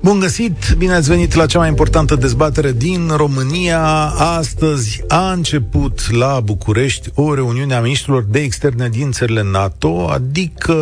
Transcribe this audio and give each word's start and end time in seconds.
Bun 0.00 0.18
găsit, 0.18 0.74
bine 0.76 0.92
ați 0.92 1.08
venit 1.08 1.34
la 1.34 1.46
cea 1.46 1.58
mai 1.58 1.68
importantă 1.68 2.14
dezbatere 2.14 2.72
din 2.72 3.10
România. 3.16 3.82
Astăzi 4.16 5.02
a 5.08 5.32
început 5.32 6.10
la 6.10 6.40
București 6.40 7.10
o 7.14 7.34
reuniune 7.34 7.74
a 7.74 7.80
ministrilor 7.80 8.24
de 8.28 8.38
externe 8.38 8.88
din 8.88 9.10
țările 9.10 9.42
NATO, 9.42 10.08
adică 10.10 10.74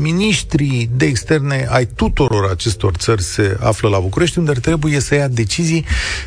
ministrii 0.00 0.90
de 0.96 1.04
externe 1.04 1.66
ai 1.70 1.86
tuturor 1.86 2.50
acestor 2.50 2.92
țări 2.94 3.22
se 3.22 3.56
află 3.60 3.88
la 3.88 3.98
București, 3.98 4.38
unde 4.38 4.52
trebuie 4.52 5.00
să 5.00 5.14
ia 5.14 5.28
decizii 5.28 5.84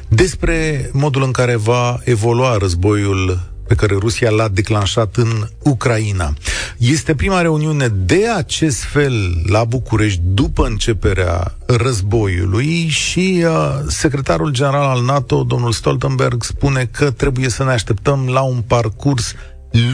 despre 0.07 0.89
modul 0.93 1.23
în 1.23 1.31
care 1.31 1.55
va 1.55 1.99
evolua 2.03 2.57
războiul 2.57 3.55
pe 3.67 3.75
care 3.75 3.95
Rusia 3.99 4.29
l-a 4.29 4.47
declanșat 4.47 5.15
în 5.15 5.47
Ucraina. 5.63 6.33
Este 6.77 7.15
prima 7.15 7.41
reuniune 7.41 7.87
de 7.87 8.29
acest 8.37 8.83
fel 8.83 9.41
la 9.45 9.63
București 9.63 10.21
după 10.23 10.65
începerea 10.65 11.55
războiului 11.65 12.87
și 12.87 13.43
uh, 13.45 13.79
secretarul 13.87 14.51
general 14.51 14.85
al 14.85 15.03
NATO, 15.03 15.43
domnul 15.43 15.71
Stoltenberg, 15.71 16.43
spune 16.43 16.89
că 16.91 17.11
trebuie 17.11 17.49
să 17.49 17.63
ne 17.63 17.71
așteptăm 17.71 18.27
la 18.27 18.41
un 18.41 18.61
parcurs 18.67 19.33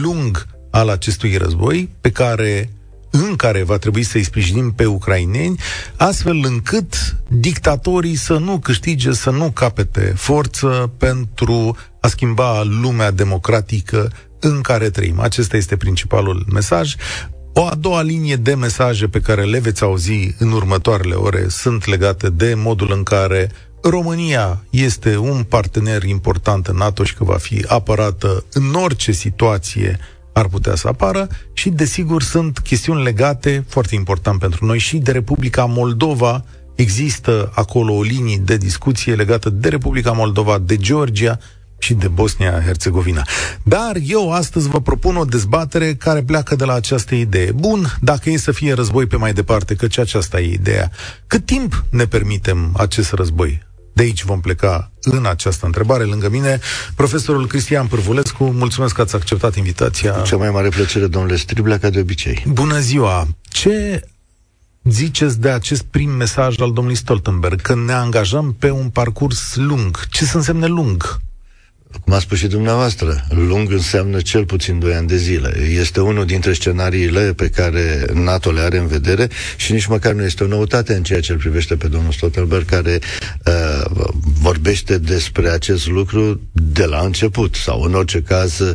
lung 0.00 0.46
al 0.70 0.88
acestui 0.88 1.36
război 1.36 1.88
pe 2.00 2.10
care 2.10 2.70
în 3.22 3.36
care 3.36 3.62
va 3.62 3.76
trebui 3.76 4.02
să-i 4.02 4.22
sprijinim 4.22 4.72
pe 4.72 4.86
ucraineni, 4.86 5.60
astfel 5.96 6.40
încât 6.44 7.16
dictatorii 7.28 8.16
să 8.16 8.38
nu 8.38 8.58
câștige, 8.58 9.12
să 9.12 9.30
nu 9.30 9.50
capete 9.50 10.12
forță 10.16 10.92
pentru 10.98 11.76
a 12.00 12.08
schimba 12.08 12.62
lumea 12.62 13.10
democratică 13.10 14.12
în 14.40 14.60
care 14.60 14.90
trăim. 14.90 15.20
Acesta 15.20 15.56
este 15.56 15.76
principalul 15.76 16.46
mesaj. 16.52 16.94
O 17.52 17.66
a 17.66 17.74
doua 17.74 18.02
linie 18.02 18.36
de 18.36 18.54
mesaje 18.54 19.06
pe 19.06 19.20
care 19.20 19.42
le 19.42 19.58
veți 19.58 19.82
auzi 19.82 20.34
în 20.38 20.52
următoarele 20.52 21.14
ore 21.14 21.46
sunt 21.48 21.86
legate 21.86 22.30
de 22.30 22.54
modul 22.56 22.92
în 22.92 23.02
care 23.02 23.50
România 23.82 24.64
este 24.70 25.16
un 25.16 25.42
partener 25.42 26.02
important 26.02 26.66
în 26.66 26.76
NATO 26.76 27.04
și 27.04 27.14
că 27.14 27.24
va 27.24 27.36
fi 27.36 27.64
apărată 27.68 28.44
în 28.52 28.74
orice 28.74 29.12
situație 29.12 29.98
ar 30.34 30.48
putea 30.48 30.74
să 30.74 30.88
apară 30.88 31.28
și, 31.52 31.70
desigur, 31.70 32.22
sunt 32.22 32.58
chestiuni 32.58 33.02
legate, 33.02 33.64
foarte 33.68 33.94
important 33.94 34.38
pentru 34.38 34.64
noi, 34.64 34.78
și 34.78 34.96
de 34.96 35.12
Republica 35.12 35.64
Moldova. 35.64 36.44
Există 36.74 37.52
acolo 37.54 37.94
o 37.94 38.02
linie 38.02 38.36
de 38.44 38.56
discuție 38.56 39.14
legată 39.14 39.50
de 39.50 39.68
Republica 39.68 40.12
Moldova, 40.12 40.58
de 40.58 40.76
Georgia 40.76 41.38
și 41.78 41.94
de 41.94 42.08
Bosnia-Herzegovina. 42.08 43.26
Dar 43.62 43.96
eu 44.06 44.32
astăzi 44.32 44.68
vă 44.68 44.80
propun 44.80 45.16
o 45.16 45.24
dezbatere 45.24 45.94
care 45.94 46.22
pleacă 46.22 46.56
de 46.56 46.64
la 46.64 46.72
această 46.72 47.14
idee. 47.14 47.52
Bun, 47.52 47.96
dacă 48.00 48.30
e 48.30 48.36
să 48.36 48.52
fie 48.52 48.72
război 48.72 49.06
pe 49.06 49.16
mai 49.16 49.32
departe, 49.32 49.74
căci 49.74 49.98
aceasta 49.98 50.40
e 50.40 50.52
ideea. 50.52 50.90
Cât 51.26 51.46
timp 51.46 51.84
ne 51.90 52.04
permitem 52.04 52.70
acest 52.76 53.12
război? 53.12 53.62
De 53.94 54.02
aici 54.02 54.24
vom 54.24 54.40
pleca 54.40 54.90
în 55.02 55.26
această 55.26 55.66
întrebare. 55.66 56.04
Lângă 56.04 56.28
mine, 56.28 56.60
profesorul 56.94 57.46
Cristian 57.46 57.86
Pârvulescu. 57.86 58.44
Mulțumesc 58.44 58.94
că 58.94 59.00
ați 59.00 59.14
acceptat 59.14 59.56
invitația. 59.56 60.12
Cu 60.12 60.26
cea 60.26 60.36
mai 60.36 60.50
mare 60.50 60.68
plăcere, 60.68 61.06
domnule 61.06 61.36
Striblea, 61.36 61.78
ca 61.78 61.90
de 61.90 62.00
obicei. 62.00 62.44
Bună 62.48 62.78
ziua! 62.78 63.28
Ce 63.42 64.02
ziceți 64.84 65.40
de 65.40 65.50
acest 65.50 65.82
prim 65.82 66.10
mesaj 66.10 66.60
al 66.60 66.72
domnului 66.72 66.98
Stoltenberg, 66.98 67.60
că 67.60 67.74
ne 67.74 67.92
angajăm 67.92 68.56
pe 68.58 68.70
un 68.70 68.88
parcurs 68.88 69.54
lung? 69.54 70.08
Ce 70.08 70.24
să 70.24 70.36
însemne 70.36 70.66
lung? 70.66 71.20
Cum 72.00 72.12
a 72.12 72.18
spus 72.18 72.38
și 72.38 72.46
dumneavoastră, 72.46 73.24
lung 73.28 73.72
înseamnă 73.72 74.20
cel 74.20 74.44
puțin 74.44 74.78
2 74.78 74.94
ani 74.94 75.08
de 75.08 75.16
zile. 75.16 75.60
Este 75.78 76.00
unul 76.00 76.26
dintre 76.26 76.52
scenariile 76.52 77.32
pe 77.32 77.48
care 77.48 78.04
NATO 78.12 78.50
le 78.50 78.60
are 78.60 78.78
în 78.78 78.86
vedere 78.86 79.28
și 79.56 79.72
nici 79.72 79.86
măcar 79.86 80.12
nu 80.12 80.24
este 80.24 80.44
o 80.44 80.46
noutate 80.46 80.94
în 80.94 81.02
ceea 81.02 81.20
ce 81.20 81.32
îl 81.32 81.38
privește 81.38 81.76
pe 81.76 81.88
domnul 81.88 82.12
Stoltenberg, 82.12 82.64
care 82.64 82.98
uh, 83.46 84.10
vorbește 84.40 84.98
despre 84.98 85.48
acest 85.48 85.88
lucru 85.88 86.40
de 86.52 86.84
la 86.84 87.00
început, 87.00 87.54
sau 87.54 87.82
în 87.82 87.94
orice 87.94 88.22
caz, 88.22 88.58
uh, 88.58 88.74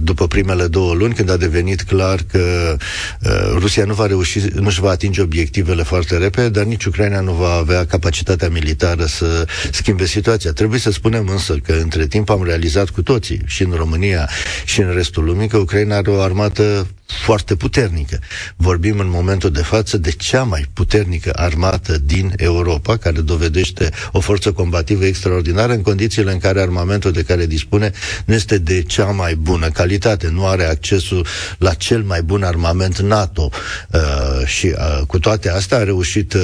după 0.00 0.26
primele 0.26 0.66
două 0.66 0.94
luni, 0.94 1.14
când 1.14 1.30
a 1.30 1.36
devenit 1.36 1.82
clar 1.82 2.20
că 2.30 2.76
uh, 3.22 3.30
Rusia 3.58 3.84
nu 3.84 3.94
va 3.94 4.06
reuși, 4.06 4.40
nu 4.54 4.66
își 4.66 4.80
va 4.80 4.90
atinge 4.90 5.20
obiectivele 5.20 5.82
foarte 5.82 6.16
repede, 6.16 6.48
dar 6.48 6.64
nici 6.64 6.84
Ucraina 6.84 7.20
nu 7.20 7.32
va 7.32 7.52
avea 7.52 7.86
capacitatea 7.86 8.48
militară 8.48 9.04
să 9.04 9.46
schimbe 9.72 10.06
situația. 10.06 10.52
Trebuie 10.52 10.80
să 10.80 10.90
spunem 10.90 11.28
însă 11.28 11.54
că 11.54 11.72
între 11.72 12.06
timp 12.06 12.27
timp 12.28 12.40
am 12.40 12.46
realizat 12.46 12.88
cu 12.88 13.02
toții, 13.02 13.40
și 13.46 13.62
în 13.62 13.70
România 13.70 14.28
și 14.64 14.80
în 14.80 14.92
restul 14.94 15.24
lumii, 15.24 15.48
că 15.48 15.56
Ucraina 15.56 15.96
are 15.96 16.10
o 16.10 16.20
armată 16.20 16.86
foarte 17.08 17.56
puternică. 17.56 18.18
Vorbim 18.56 18.98
în 18.98 19.08
momentul 19.10 19.50
de 19.50 19.62
față 19.62 19.96
de 19.96 20.10
cea 20.10 20.42
mai 20.42 20.64
puternică 20.72 21.32
armată 21.36 21.98
din 21.98 22.32
Europa, 22.36 22.96
care 22.96 23.20
dovedește 23.20 23.90
o 24.12 24.20
forță 24.20 24.52
combativă 24.52 25.04
extraordinară 25.04 25.72
în 25.72 25.82
condițiile 25.82 26.32
în 26.32 26.38
care 26.38 26.60
armamentul 26.60 27.12
de 27.12 27.22
care 27.22 27.46
dispune 27.46 27.92
nu 28.24 28.34
este 28.34 28.58
de 28.58 28.82
cea 28.82 29.04
mai 29.04 29.34
bună 29.34 29.68
calitate, 29.68 30.28
nu 30.28 30.46
are 30.46 30.64
accesul 30.64 31.26
la 31.58 31.74
cel 31.74 32.02
mai 32.02 32.22
bun 32.22 32.42
armament 32.42 32.98
NATO. 32.98 33.50
Uh, 33.92 34.46
și 34.46 34.66
uh, 34.66 35.00
cu 35.06 35.18
toate 35.18 35.50
astea 35.50 35.78
a 35.78 35.82
reușit 35.84 36.32
uh, 36.34 36.40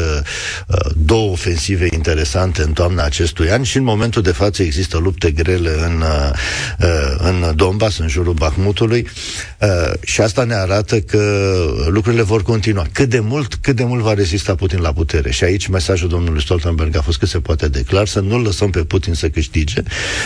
uh, 0.67 0.77
două 0.97 1.31
ofensive 1.31 1.89
interesante 1.93 2.63
în 2.63 2.73
toamna 2.73 3.05
acestui 3.05 3.51
an 3.51 3.63
și 3.63 3.77
în 3.77 3.85
momentul 3.85 4.23
de 4.23 4.33
față 4.33 4.63
există 4.63 4.99
lupte 4.99 5.31
grele 5.31 5.71
în, 5.71 6.01
uh, 6.01 6.31
uh, 6.81 7.15
în 7.19 7.53
Donbass, 7.57 7.99
în 7.99 8.09
jurul 8.09 8.33
Bahmutului 8.33 9.09
uh, 9.61 9.93
și 10.03 10.21
asta 10.21 10.45
ne 10.45 10.54
ne 10.55 10.61
arată 10.61 11.01
că 11.01 11.55
lucrurile 11.89 12.23
vor 12.23 12.43
continua. 12.43 12.87
Cât 12.93 13.09
de 13.09 13.21
mult, 13.21 13.55
cât 13.55 13.77
de 13.77 13.85
mult 13.85 14.03
va 14.03 14.15
rezista 14.15 14.55
Putin 14.55 14.81
la 14.81 14.93
putere. 14.93 15.31
Și 15.31 15.45
aici 15.45 15.67
mesajul 15.67 16.09
domnului 16.09 16.43
Stoltenberg 16.43 16.97
a 16.97 17.01
fost 17.01 17.19
cât 17.19 17.29
se 17.29 17.39
poate 17.39 17.69
declar, 17.69 18.07
să 18.07 18.21
nu-l 18.21 18.43
lăsăm 18.43 18.71
pe 18.71 18.85
Putin 18.85 19.15
să 19.15 19.29
câștige, 19.29 19.83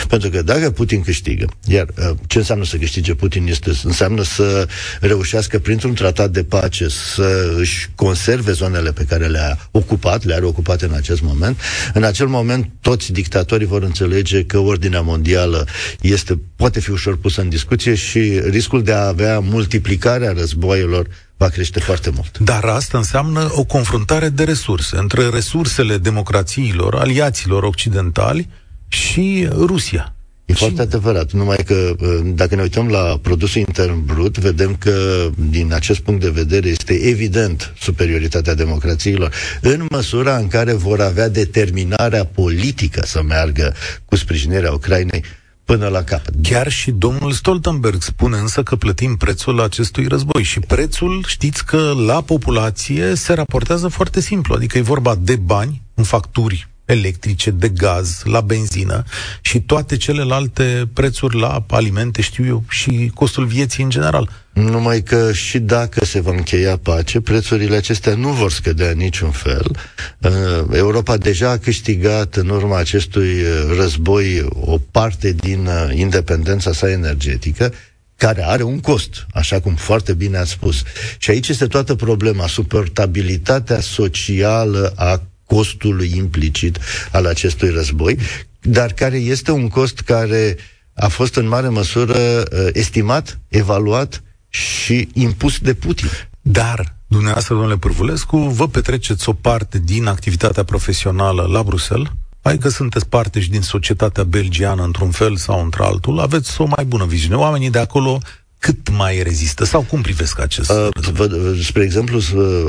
pentru 0.07 0.29
că 0.29 0.41
dacă 0.41 0.71
Putin 0.71 1.01
câștigă, 1.01 1.45
iar 1.65 1.87
uh, 1.97 2.15
ce 2.27 2.37
înseamnă 2.37 2.65
să 2.65 2.77
câștige 2.77 3.13
Putin 3.13 3.47
este, 3.47 3.71
înseamnă 3.83 4.23
să 4.23 4.67
reușească 4.99 5.59
printr-un 5.59 5.93
tratat 5.93 6.29
de 6.31 6.43
pace 6.43 6.87
să 6.87 7.55
își 7.57 7.89
conserve 7.95 8.51
zonele 8.51 8.91
pe 8.91 9.03
care 9.03 9.25
le-a 9.25 9.69
ocupat, 9.71 10.25
le 10.25 10.33
are 10.33 10.45
ocupate 10.45 10.85
în 10.85 10.93
acest 10.93 11.21
moment. 11.21 11.59
În 11.93 12.03
acel 12.03 12.27
moment 12.27 12.69
toți 12.81 13.11
dictatorii 13.11 13.67
vor 13.67 13.83
înțelege 13.83 14.43
că 14.43 14.57
ordinea 14.57 15.01
mondială 15.01 15.67
este, 16.01 16.39
poate 16.55 16.79
fi 16.79 16.91
ușor 16.91 17.17
pusă 17.17 17.41
în 17.41 17.49
discuție 17.49 17.95
și 17.95 18.41
riscul 18.49 18.83
de 18.83 18.91
a 18.91 19.07
avea 19.07 19.39
multiplicare 19.39 20.18
confruntarea 20.19 20.41
războaielor 20.41 21.07
va 21.37 21.47
crește 21.47 21.79
foarte 21.79 22.09
mult. 22.09 22.37
Dar 22.37 22.63
asta 22.63 22.97
înseamnă 22.97 23.49
o 23.51 23.63
confruntare 23.63 24.29
de 24.29 24.43
resurse 24.43 24.97
între 24.97 25.29
resursele 25.29 25.97
democrațiilor, 25.97 26.95
aliaților 26.95 27.63
occidentali 27.63 28.49
și 28.87 29.47
Rusia. 29.51 30.13
E 30.45 30.53
și... 30.53 30.59
foarte 30.59 30.81
adevărat, 30.81 31.31
numai 31.31 31.57
că 31.65 31.95
uh, 31.99 32.19
dacă 32.23 32.55
ne 32.55 32.61
uităm 32.61 32.87
la 32.87 33.19
produsul 33.21 33.61
intern 33.61 34.05
brut, 34.05 34.37
vedem 34.37 34.75
că 34.75 35.29
din 35.49 35.73
acest 35.73 35.99
punct 35.99 36.21
de 36.21 36.29
vedere 36.29 36.67
este 36.67 36.93
evident 36.93 37.73
superioritatea 37.79 38.53
democrațiilor 38.53 39.33
în 39.61 39.85
măsura 39.89 40.37
în 40.37 40.47
care 40.47 40.73
vor 40.73 41.01
avea 41.01 41.29
determinarea 41.29 42.25
politică 42.25 43.01
să 43.05 43.21
meargă 43.21 43.73
cu 44.05 44.15
sprijinirea 44.15 44.71
Ucrainei 44.71 45.23
până 45.69 45.87
la 45.87 46.03
capăt. 46.03 46.33
Chiar 46.41 46.71
și 46.71 46.91
domnul 46.91 47.31
Stoltenberg 47.31 48.01
spune 48.01 48.37
însă 48.37 48.63
că 48.63 48.75
plătim 48.75 49.15
prețul 49.15 49.61
acestui 49.61 50.07
război 50.07 50.43
și 50.43 50.59
prețul, 50.59 51.23
știți 51.27 51.65
că 51.65 51.93
la 52.05 52.21
populație 52.21 53.15
se 53.15 53.33
raportează 53.33 53.87
foarte 53.87 54.21
simplu, 54.21 54.55
adică 54.55 54.77
e 54.77 54.81
vorba 54.81 55.15
de 55.15 55.35
bani 55.35 55.81
în 55.93 56.03
facturi 56.03 56.68
electrice, 56.89 57.51
de 57.51 57.69
gaz, 57.69 58.21
la 58.23 58.41
benzină 58.41 59.03
și 59.41 59.61
toate 59.61 59.97
celelalte 59.97 60.89
prețuri 60.93 61.39
la 61.39 61.65
alimente, 61.69 62.21
știu 62.21 62.45
eu, 62.45 62.63
și 62.69 63.11
costul 63.13 63.45
vieții 63.45 63.83
în 63.83 63.89
general. 63.89 64.29
Numai 64.53 65.01
că 65.01 65.33
și 65.33 65.59
dacă 65.59 66.05
se 66.05 66.19
va 66.19 66.31
încheia 66.31 66.77
pace, 66.77 67.21
prețurile 67.21 67.75
acestea 67.75 68.15
nu 68.15 68.29
vor 68.29 68.51
scădea 68.51 68.91
niciun 68.91 69.31
fel. 69.31 69.77
Uh, 70.17 70.31
Europa 70.71 71.17
deja 71.17 71.49
a 71.49 71.57
câștigat 71.57 72.35
în 72.35 72.49
urma 72.49 72.77
acestui 72.77 73.41
uh, 73.41 73.75
război 73.77 74.47
o 74.59 74.77
parte 74.91 75.31
din 75.31 75.65
uh, 75.65 75.89
independența 75.93 76.73
sa 76.73 76.89
energetică, 76.89 77.73
care 78.15 78.43
are 78.45 78.63
un 78.63 78.79
cost, 78.79 79.25
așa 79.33 79.59
cum 79.59 79.75
foarte 79.75 80.13
bine 80.13 80.37
ați 80.37 80.51
spus. 80.51 80.83
Și 81.17 81.29
aici 81.29 81.47
este 81.47 81.67
toată 81.67 81.95
problema, 81.95 82.47
suportabilitatea 82.47 83.79
socială 83.79 84.93
a 84.95 85.21
costului 85.55 86.11
implicit 86.15 86.79
al 87.11 87.25
acestui 87.25 87.69
război, 87.69 88.17
dar 88.61 88.91
care 88.93 89.17
este 89.17 89.51
un 89.51 89.67
cost 89.67 89.99
care 89.99 90.57
a 90.93 91.07
fost 91.07 91.35
în 91.35 91.47
mare 91.47 91.67
măsură 91.67 92.17
uh, 92.17 92.67
estimat, 92.73 93.39
evaluat 93.47 94.23
și 94.49 95.07
impus 95.13 95.57
de 95.57 95.73
Putin. 95.73 96.07
Dar, 96.41 96.95
dumneavoastră, 97.07 97.53
domnule 97.53 97.77
Pârvulescu, 97.77 98.37
vă 98.37 98.67
petreceți 98.67 99.29
o 99.29 99.33
parte 99.33 99.79
din 99.83 100.05
activitatea 100.05 100.63
profesională 100.63 101.47
la 101.51 101.63
Bruxelles, 101.63 102.11
adică 102.41 102.69
sunteți 102.69 103.07
parte 103.07 103.39
și 103.39 103.49
din 103.49 103.61
societatea 103.61 104.23
belgiană 104.23 104.83
într-un 104.83 105.11
fel 105.11 105.35
sau 105.35 105.63
într-altul, 105.63 106.19
aveți 106.19 106.61
o 106.61 106.65
mai 106.65 106.85
bună 106.85 107.05
viziune. 107.05 107.35
Oamenii 107.35 107.69
de 107.69 107.79
acolo 107.79 108.19
cât 108.59 108.89
mai 108.89 109.23
rezistă? 109.23 109.65
Sau 109.65 109.81
cum 109.81 110.01
privesc 110.01 110.39
acest 110.39 110.69
uh, 110.69 110.87
vă, 111.11 111.55
Spre 111.63 111.83
exemplu, 111.83 112.19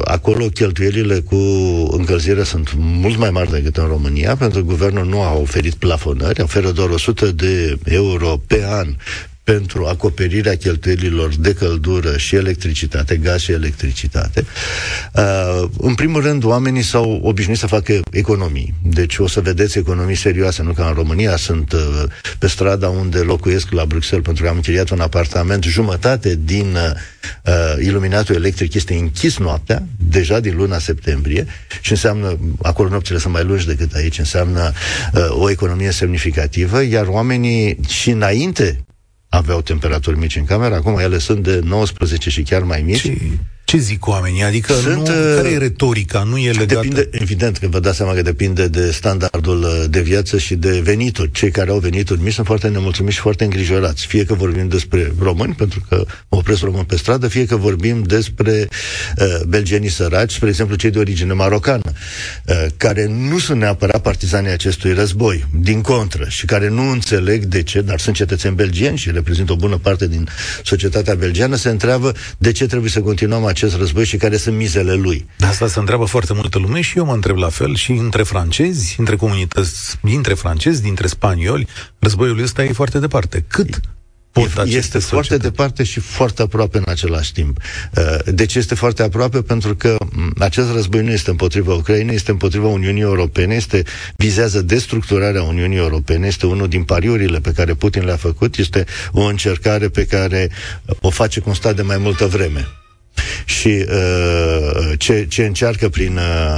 acolo 0.04 0.46
cheltuielile 0.46 1.20
cu 1.20 1.36
încălzirea 1.90 2.44
sunt 2.44 2.72
mult 2.76 3.16
mai 3.18 3.30
mari 3.30 3.50
decât 3.50 3.76
în 3.76 3.86
România, 3.86 4.36
pentru 4.36 4.60
că 4.60 4.66
guvernul 4.66 5.06
nu 5.06 5.20
a 5.20 5.32
oferit 5.32 5.74
plafonări, 5.74 6.40
oferă 6.40 6.70
doar 6.70 6.88
100 6.88 7.26
de 7.26 7.78
euro 7.84 8.40
pe 8.46 8.64
an 8.68 8.96
pentru 9.44 9.84
acoperirea 9.84 10.56
cheltuielilor 10.56 11.34
de 11.34 11.54
căldură 11.54 12.16
și 12.16 12.34
electricitate, 12.34 13.16
gaz 13.16 13.40
și 13.40 13.52
electricitate. 13.52 14.44
Uh, 15.14 15.68
în 15.78 15.94
primul 15.94 16.22
rând, 16.22 16.44
oamenii 16.44 16.82
s-au 16.82 17.20
obișnuit 17.22 17.58
să 17.58 17.66
facă 17.66 18.00
economii. 18.10 18.74
Deci 18.82 19.18
o 19.18 19.26
să 19.26 19.40
vedeți 19.40 19.78
economii 19.78 20.16
serioase, 20.16 20.62
nu 20.62 20.72
ca 20.72 20.86
în 20.86 20.94
România. 20.94 21.36
Sunt 21.36 21.72
uh, 21.72 22.02
pe 22.38 22.46
strada 22.46 22.88
unde 22.88 23.18
locuiesc 23.18 23.70
la 23.70 23.84
Bruxelles, 23.84 24.24
pentru 24.24 24.42
că 24.42 24.48
am 24.48 24.56
închiriat 24.56 24.90
un 24.90 25.00
apartament. 25.00 25.64
Jumătate 25.64 26.38
din 26.44 26.76
uh, 26.76 27.52
iluminatul 27.84 28.34
electric 28.34 28.74
este 28.74 28.94
închis 28.94 29.38
noaptea, 29.38 29.82
deja 30.08 30.40
din 30.40 30.56
luna 30.56 30.78
septembrie, 30.78 31.46
și 31.80 31.90
înseamnă, 31.90 32.38
acolo 32.62 32.88
nopțile 32.88 33.18
sunt 33.18 33.32
mai 33.32 33.44
lungi 33.44 33.66
decât 33.66 33.94
aici, 33.94 34.18
înseamnă 34.18 34.72
uh, 35.14 35.26
o 35.30 35.50
economie 35.50 35.90
semnificativă, 35.90 36.82
iar 36.82 37.06
oamenii 37.06 37.78
și 37.88 38.10
înainte 38.10 38.84
aveau 39.30 39.60
temperaturi 39.60 40.18
mici 40.18 40.36
în 40.36 40.44
cameră, 40.44 40.74
acum 40.74 40.98
ele 40.98 41.18
sunt 41.18 41.42
de 41.42 41.60
19 41.64 42.30
și 42.30 42.42
chiar 42.42 42.62
mai 42.62 42.82
mici. 42.82 42.98
Și 42.98 43.18
ce 43.70 43.76
zic 43.78 44.06
oamenii? 44.06 44.42
Adică 44.42 44.72
Sunt, 44.72 44.94
nu, 44.94 45.02
uh, 45.02 45.34
care 45.36 45.48
e 45.48 45.58
retorica? 45.58 46.22
Nu 46.22 46.36
e 46.38 46.50
legată? 46.50 46.74
Depinde, 46.74 47.08
evident 47.10 47.56
că 47.56 47.68
vă 47.68 47.80
dați 47.80 47.96
seama 47.96 48.12
că 48.12 48.22
depinde 48.22 48.68
de 48.68 48.90
standardul 48.90 49.62
uh, 49.62 49.84
de 49.90 50.00
viață 50.00 50.38
și 50.38 50.54
de 50.54 50.80
venituri. 50.80 51.30
Cei 51.32 51.50
care 51.50 51.70
au 51.70 51.78
venituri 51.78 52.22
mici 52.22 52.32
sunt 52.32 52.46
foarte 52.46 52.68
nemulțumiți 52.68 53.14
și 53.14 53.20
foarte 53.20 53.44
îngrijorați. 53.44 54.06
Fie 54.06 54.24
că 54.24 54.34
vorbim 54.34 54.68
despre 54.68 55.12
români, 55.18 55.54
pentru 55.54 55.82
că 55.88 56.04
mă 56.28 56.38
opresc 56.38 56.62
român 56.62 56.82
pe 56.82 56.96
stradă, 56.96 57.28
fie 57.28 57.44
că 57.44 57.56
vorbim 57.56 58.02
despre 58.02 58.68
uh, 59.18 59.40
belgenii 59.46 59.88
săraci, 59.88 60.32
spre 60.32 60.48
exemplu 60.48 60.76
cei 60.76 60.90
de 60.90 60.98
origine 60.98 61.32
marocană, 61.32 61.92
uh, 62.46 62.66
care 62.76 63.06
nu 63.06 63.38
sunt 63.38 63.58
neapărat 63.58 64.02
partizanii 64.02 64.50
acestui 64.50 64.92
război, 64.92 65.46
din 65.60 65.80
contră, 65.80 66.24
și 66.28 66.44
care 66.46 66.68
nu 66.68 66.90
înțeleg 66.90 67.44
de 67.44 67.62
ce, 67.62 67.80
dar 67.80 68.00
sunt 68.00 68.14
cetățeni 68.16 68.54
belgieni 68.54 68.96
și 68.96 69.10
reprezintă 69.10 69.52
o 69.52 69.56
bună 69.56 69.76
parte 69.76 70.08
din 70.08 70.28
societatea 70.64 71.14
belgiană, 71.14 71.56
se 71.56 71.68
întreabă 71.68 72.12
de 72.38 72.52
ce 72.52 72.66
trebuie 72.66 72.90
să 72.90 73.00
continuăm 73.00 73.44
acest 73.44 73.59
acest 73.60 73.76
război 73.76 74.04
și 74.04 74.16
care 74.16 74.36
sunt 74.36 74.56
mizele 74.56 74.94
lui. 74.94 75.26
De 75.36 75.46
asta 75.46 75.66
se 75.66 75.78
întreabă 75.78 76.04
foarte 76.04 76.32
multă 76.32 76.58
lume 76.58 76.80
și 76.80 76.98
eu 76.98 77.04
mă 77.04 77.12
întreb 77.12 77.36
la 77.36 77.48
fel 77.48 77.74
și 77.74 77.92
între 77.92 78.22
francezi, 78.22 78.94
între 78.98 79.16
comunități, 79.16 79.96
dintre 80.02 80.34
francezi, 80.34 80.82
dintre 80.82 81.06
spanioli, 81.06 81.66
războiul 81.98 82.42
ăsta 82.42 82.64
e 82.64 82.72
foarte 82.72 82.98
departe. 82.98 83.44
Cât 83.48 83.80
pot 84.32 84.44
este 84.44 84.68
societăți. 84.68 85.06
foarte 85.06 85.36
departe 85.36 85.82
și 85.84 86.00
foarte 86.00 86.42
aproape 86.42 86.78
în 86.78 86.84
același 86.86 87.32
timp. 87.32 87.58
Uh, 87.96 88.16
de 88.24 88.46
ce 88.46 88.58
este 88.58 88.74
foarte 88.74 89.02
aproape? 89.02 89.42
Pentru 89.42 89.74
că 89.76 89.96
acest 90.38 90.72
război 90.72 91.02
nu 91.02 91.10
este 91.10 91.30
împotriva 91.30 91.74
Ucrainei, 91.74 92.14
este 92.14 92.30
împotriva 92.30 92.66
Uniunii 92.66 93.02
Europene, 93.02 93.54
este 93.54 93.82
vizează 94.16 94.62
destructurarea 94.62 95.42
Uniunii 95.42 95.78
Europene, 95.78 96.26
este 96.26 96.46
unul 96.46 96.68
din 96.68 96.82
pariurile 96.82 97.40
pe 97.40 97.52
care 97.52 97.74
Putin 97.74 98.04
le-a 98.04 98.16
făcut, 98.16 98.56
este 98.56 98.84
o 99.12 99.22
încercare 99.22 99.88
pe 99.88 100.04
care 100.04 100.50
o 101.00 101.10
face 101.10 101.40
constat 101.40 101.76
de 101.76 101.82
mai 101.82 101.98
multă 101.98 102.26
vreme 102.26 102.66
și 103.44 103.68
uh, 103.88 104.92
ce, 104.98 105.26
ce 105.28 105.44
încearcă 105.44 105.88
prin 105.88 106.16
uh, 106.16 106.56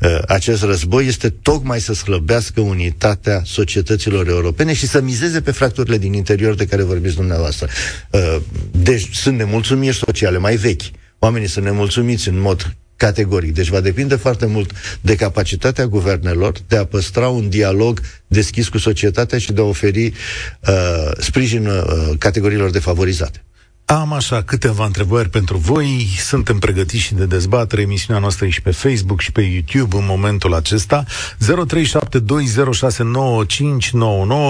uh, 0.00 0.18
acest 0.28 0.62
război 0.62 1.06
este 1.06 1.28
tocmai 1.30 1.80
să 1.80 1.94
slăbească 1.94 2.60
unitatea 2.60 3.42
societăților 3.44 4.28
europene 4.28 4.72
și 4.74 4.86
să 4.86 5.00
mizeze 5.00 5.40
pe 5.40 5.50
fracturile 5.50 5.98
din 5.98 6.12
interior 6.12 6.54
de 6.54 6.66
care 6.66 6.82
vorbiți 6.82 7.14
dumneavoastră. 7.14 7.68
Uh, 8.10 8.36
deci 8.70 9.08
sunt 9.14 9.36
nemulțumiri 9.38 9.96
sociale 9.96 10.38
mai 10.38 10.56
vechi. 10.56 10.82
Oamenii 11.18 11.48
sunt 11.48 11.64
nemulțumiți 11.64 12.28
în 12.28 12.38
mod 12.40 12.74
categoric. 12.96 13.54
Deci 13.54 13.68
va 13.68 13.80
depinde 13.80 14.14
foarte 14.14 14.46
mult 14.46 14.70
de 15.00 15.14
capacitatea 15.14 15.86
guvernelor 15.86 16.52
de 16.68 16.76
a 16.76 16.84
păstra 16.84 17.28
un 17.28 17.48
dialog 17.48 18.00
deschis 18.26 18.68
cu 18.68 18.78
societatea 18.78 19.38
și 19.38 19.52
de 19.52 19.60
a 19.60 19.64
oferi 19.64 20.06
uh, 20.06 21.10
sprijin 21.18 21.66
uh, 21.66 21.82
categoriilor 22.18 22.70
defavorizate. 22.70 23.44
Am 23.86 24.12
așa 24.12 24.42
câteva 24.42 24.84
întrebări 24.84 25.28
pentru 25.28 25.56
voi. 25.56 26.08
Suntem 26.18 26.58
pregătiți 26.58 27.02
și 27.02 27.14
de 27.14 27.26
dezbatere. 27.26 27.82
Emisiunea 27.82 28.20
noastră 28.20 28.46
e 28.46 28.48
și 28.48 28.62
pe 28.62 28.70
Facebook 28.70 29.20
și 29.20 29.32
pe 29.32 29.40
YouTube 29.40 29.96
în 29.96 30.04
momentul 30.06 30.54
acesta. 30.54 31.04
0372069599. 31.04 31.08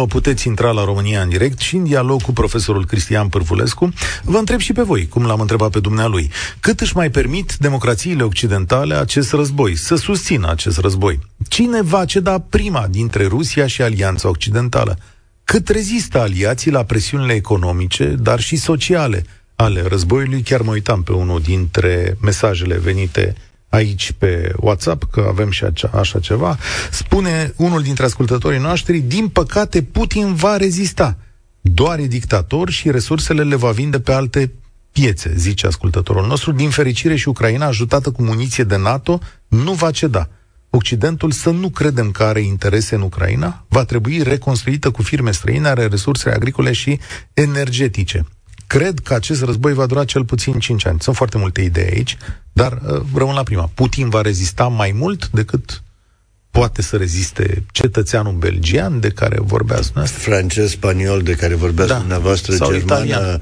Puteți 0.09 0.47
intra 0.47 0.71
la 0.71 0.85
România 0.85 1.21
în 1.21 1.29
direct 1.29 1.59
și 1.59 1.77
în 1.77 1.85
dialog 1.85 2.23
cu 2.23 2.33
profesorul 2.33 2.87
Cristian 2.87 3.29
Pârvulescu. 3.29 3.93
Vă 4.23 4.39
întreb 4.39 4.59
și 4.59 4.73
pe 4.73 4.83
voi, 4.83 5.09
cum 5.09 5.27
l-am 5.27 5.41
întrebat 5.41 5.71
pe 5.71 5.81
dumnealui. 5.81 6.31
Cât 6.61 6.81
își 6.81 6.97
mai 6.97 7.11
permit 7.11 7.57
democrațiile 7.59 8.23
occidentale 8.23 8.95
acest 8.95 9.33
război, 9.33 9.77
să 9.77 9.95
susțină 9.95 10.51
acest 10.51 10.79
război? 10.79 11.19
Cine 11.49 11.83
va 11.83 12.05
ceda 12.05 12.39
prima 12.39 12.87
dintre 12.91 13.27
Rusia 13.27 13.67
și 13.67 13.83
Alianța 13.83 14.29
Occidentală? 14.29 14.99
Cât 15.44 15.69
rezistă 15.69 16.20
aliații 16.20 16.70
la 16.70 16.85
presiunile 16.85 17.32
economice, 17.32 18.05
dar 18.05 18.41
și 18.41 18.56
sociale 18.56 19.25
ale 19.55 19.82
războiului. 19.82 20.43
Chiar 20.43 20.61
mă 20.61 20.70
uitam 20.70 21.02
pe 21.02 21.12
unul 21.12 21.41
dintre 21.41 22.17
mesajele 22.20 22.79
venite 22.79 23.35
aici 23.69 24.12
pe 24.19 24.52
WhatsApp, 24.56 25.11
că 25.11 25.26
avem 25.29 25.50
și 25.50 25.64
acea, 25.64 25.91
așa 25.94 26.19
ceva, 26.19 26.58
spune 26.91 27.52
unul 27.56 27.82
dintre 27.82 28.05
ascultătorii 28.05 28.58
noștri, 28.58 28.99
din 28.99 29.29
păcate 29.29 29.82
Putin 29.82 30.35
va 30.35 30.56
rezista. 30.56 31.17
Doar 31.61 31.99
e 31.99 32.06
dictator 32.06 32.70
și 32.70 32.90
resursele 32.90 33.43
le 33.43 33.55
va 33.55 33.70
vinde 33.70 34.00
pe 34.00 34.12
alte 34.12 34.52
piețe, 34.93 35.32
zice 35.37 35.67
ascultătorul 35.67 36.26
nostru. 36.26 36.52
Din 36.52 36.70
fericire 36.70 37.17
și 37.17 37.29
Ucraina, 37.29 37.67
ajutată 37.67 38.11
cu 38.11 38.23
muniție 38.23 38.64
de 38.64 38.76
NATO, 38.76 39.20
nu 39.49 39.73
va 39.73 39.90
ceda. 39.90 40.29
Occidentul 40.76 41.31
să 41.31 41.50
nu 41.50 41.69
credem 41.69 42.11
că 42.11 42.23
are 42.23 42.41
interese 42.41 42.94
în 42.94 43.00
Ucraina, 43.00 43.65
va 43.69 43.85
trebui 43.85 44.23
reconstruită 44.23 44.91
cu 44.91 45.03
firme 45.03 45.31
străine, 45.32 45.69
are 45.69 45.87
resurse 45.87 46.31
agricole 46.31 46.73
și 46.73 46.99
energetice. 47.32 48.26
Cred 48.67 48.99
că 48.99 49.15
acest 49.15 49.43
război 49.43 49.73
va 49.73 49.87
dura 49.87 50.05
cel 50.05 50.25
puțin 50.25 50.59
5 50.59 50.87
ani. 50.87 51.00
Sunt 51.00 51.17
foarte 51.17 51.38
multe 51.38 51.61
idei 51.61 51.88
aici, 51.93 52.17
dar 52.53 52.73
uh, 52.73 53.00
rămân 53.15 53.35
la 53.35 53.43
prima. 53.43 53.71
Putin 53.75 54.09
va 54.09 54.21
rezista 54.21 54.67
mai 54.67 54.93
mult 54.97 55.29
decât 55.29 55.82
poate 56.50 56.82
să 56.82 56.97
reziste 56.97 57.65
cetățeanul 57.73 58.32
belgian 58.32 59.00
de 59.00 59.09
care 59.09 59.41
vorbeați 59.41 59.93
dumneavoastră? 59.93 60.31
Francez, 60.31 60.71
spaniol 60.71 61.23
de 61.23 61.32
care 61.32 61.55
vorbeați 61.55 61.91
da. 61.91 61.99
dumneavoastră, 61.99 62.55
Sau 62.55 62.71
germană, 62.73 63.05
italian. 63.05 63.41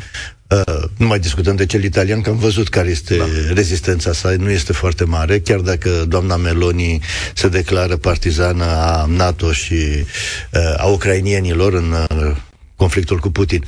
Uh, 0.49 0.82
nu 0.96 1.06
mai 1.06 1.19
discutăm 1.19 1.56
de 1.56 1.67
cel 1.67 1.84
italian, 1.84 2.20
că 2.20 2.31
am 2.31 2.37
văzut 2.37 2.69
care 2.69 2.89
este 2.89 3.17
da. 3.17 3.25
rezistența 3.55 4.13
sa, 4.13 4.31
nu 4.39 4.51
este 4.51 4.72
foarte 4.72 5.05
mare, 5.05 5.41
chiar 5.41 5.61
dacă 5.61 6.05
doamna 6.08 6.37
Meloni 6.37 7.01
se 7.34 7.49
declară 7.49 7.96
partizană 7.96 8.65
a 8.65 9.06
NATO 9.08 9.53
și 9.53 9.75
uh, 9.75 10.75
a 10.77 10.87
ucrainienilor 10.87 11.72
în 11.75 11.93
uh, 11.93 12.37
conflictul 12.77 13.19
cu 13.19 13.31
Putin. 13.31 13.65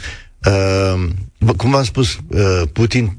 Uh, 0.46 1.08
cum 1.56 1.70
v-am 1.70 1.84
spus, 1.84 2.18
uh, 2.28 2.62
Putin 2.72 3.18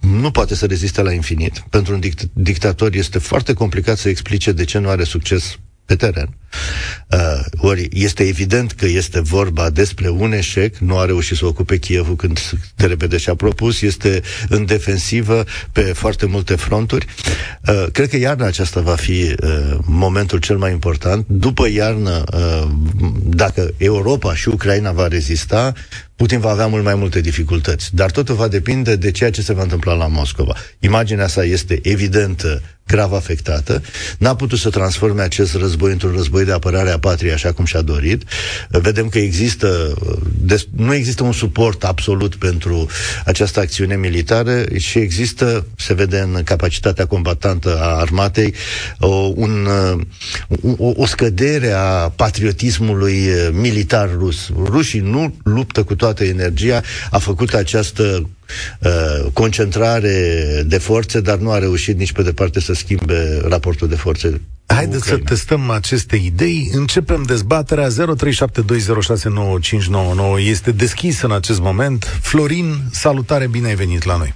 nu 0.00 0.30
poate 0.30 0.54
să 0.54 0.66
reziste 0.66 1.02
la 1.02 1.12
infinit. 1.12 1.64
Pentru 1.70 1.94
un 1.94 2.00
dict- 2.00 2.32
dictator 2.32 2.94
este 2.94 3.18
foarte 3.18 3.52
complicat 3.52 3.98
să 3.98 4.08
explice 4.08 4.52
de 4.52 4.64
ce 4.64 4.78
nu 4.78 4.88
are 4.88 5.04
succes 5.04 5.58
pe 5.90 5.96
teren. 5.96 6.28
Uh, 7.08 7.18
ori 7.56 7.88
este 7.92 8.22
evident 8.22 8.72
că 8.72 8.86
este 8.86 9.20
vorba 9.20 9.70
despre 9.70 10.08
un 10.08 10.32
eșec, 10.32 10.76
nu 10.76 10.98
a 10.98 11.04
reușit 11.04 11.36
să 11.36 11.46
ocupe 11.46 11.78
Kievul 11.78 12.16
când 12.16 12.40
de 12.76 12.86
repede 12.86 13.16
și-a 13.16 13.34
propus, 13.34 13.82
este 13.82 14.22
în 14.48 14.66
defensivă 14.66 15.44
pe 15.72 15.80
foarte 15.80 16.26
multe 16.26 16.54
fronturi. 16.54 17.06
Uh, 17.68 17.86
cred 17.92 18.08
că 18.08 18.16
iarna 18.16 18.46
aceasta 18.46 18.80
va 18.80 18.94
fi 18.94 19.34
uh, 19.42 19.78
momentul 19.84 20.38
cel 20.38 20.56
mai 20.56 20.72
important. 20.72 21.26
După 21.28 21.68
iarnă, 21.68 22.24
uh, 22.34 22.70
dacă 23.24 23.70
Europa 23.76 24.34
și 24.34 24.48
Ucraina 24.48 24.92
va 24.92 25.08
rezista, 25.08 25.72
Putin 26.16 26.40
va 26.40 26.50
avea 26.50 26.66
mult 26.66 26.84
mai 26.84 26.94
multe 26.94 27.20
dificultăți. 27.20 27.94
Dar 27.94 28.10
totul 28.10 28.34
va 28.34 28.48
depinde 28.48 28.96
de 28.96 29.10
ceea 29.10 29.30
ce 29.30 29.42
se 29.42 29.52
va 29.52 29.62
întâmpla 29.62 29.92
la 29.92 30.06
Moscova. 30.06 30.54
Imaginea 30.78 31.26
sa 31.26 31.44
este 31.44 31.78
evidentă, 31.82 32.62
grav 32.90 33.12
afectată. 33.12 33.82
N-a 34.18 34.34
putut 34.34 34.58
să 34.58 34.70
transforme 34.70 35.22
acest 35.22 35.54
război 35.54 35.92
într-un 35.92 36.12
război 36.12 36.44
de 36.44 36.52
apărare 36.52 36.90
a 36.90 36.98
patriei 36.98 37.32
așa 37.32 37.52
cum 37.52 37.64
și-a 37.64 37.80
dorit. 37.80 38.22
Vedem 38.68 39.08
că 39.08 39.18
există, 39.18 39.94
des, 40.40 40.66
nu 40.76 40.94
există 40.94 41.22
un 41.22 41.32
suport 41.32 41.84
absolut 41.84 42.34
pentru 42.34 42.86
această 43.24 43.60
acțiune 43.60 43.96
militară 43.96 44.64
și 44.78 44.98
există, 44.98 45.66
se 45.76 45.94
vede 45.94 46.18
în 46.18 46.42
capacitatea 46.44 47.06
combatantă 47.06 47.78
a 47.80 48.00
armatei, 48.00 48.54
o, 48.98 49.32
un, 49.34 49.68
o, 50.76 50.92
o 50.96 51.06
scădere 51.06 51.72
a 51.72 52.08
patriotismului 52.08 53.28
militar 53.52 54.10
rus. 54.18 54.48
Rușii 54.64 55.00
nu 55.00 55.34
luptă 55.42 55.82
cu 55.82 55.94
toată 55.94 56.24
energia, 56.24 56.82
a 57.10 57.18
făcut 57.18 57.54
această 57.54 58.28
Uh, 58.80 59.30
concentrare 59.32 60.16
de 60.66 60.78
forțe, 60.78 61.20
dar 61.20 61.38
nu 61.38 61.50
a 61.50 61.58
reușit 61.58 61.98
nici 61.98 62.12
pe 62.12 62.22
departe 62.22 62.60
să 62.60 62.74
schimbe 62.74 63.40
raportul 63.48 63.88
de 63.88 63.96
forțe 63.96 64.40
Haideți 64.76 65.08
să 65.08 65.18
testăm 65.18 65.70
aceste 65.70 66.16
idei. 66.30 66.60
Începem 66.82 67.22
dezbaterea 67.22 67.88
0372069599. 67.88 67.92
Este 70.54 70.70
deschis 70.72 71.22
în 71.22 71.32
acest 71.32 71.60
moment. 71.68 72.04
Florin, 72.28 72.68
salutare, 72.90 73.46
bine 73.48 73.68
ai 73.68 73.74
venit 73.84 74.04
la 74.04 74.16
noi. 74.22 74.32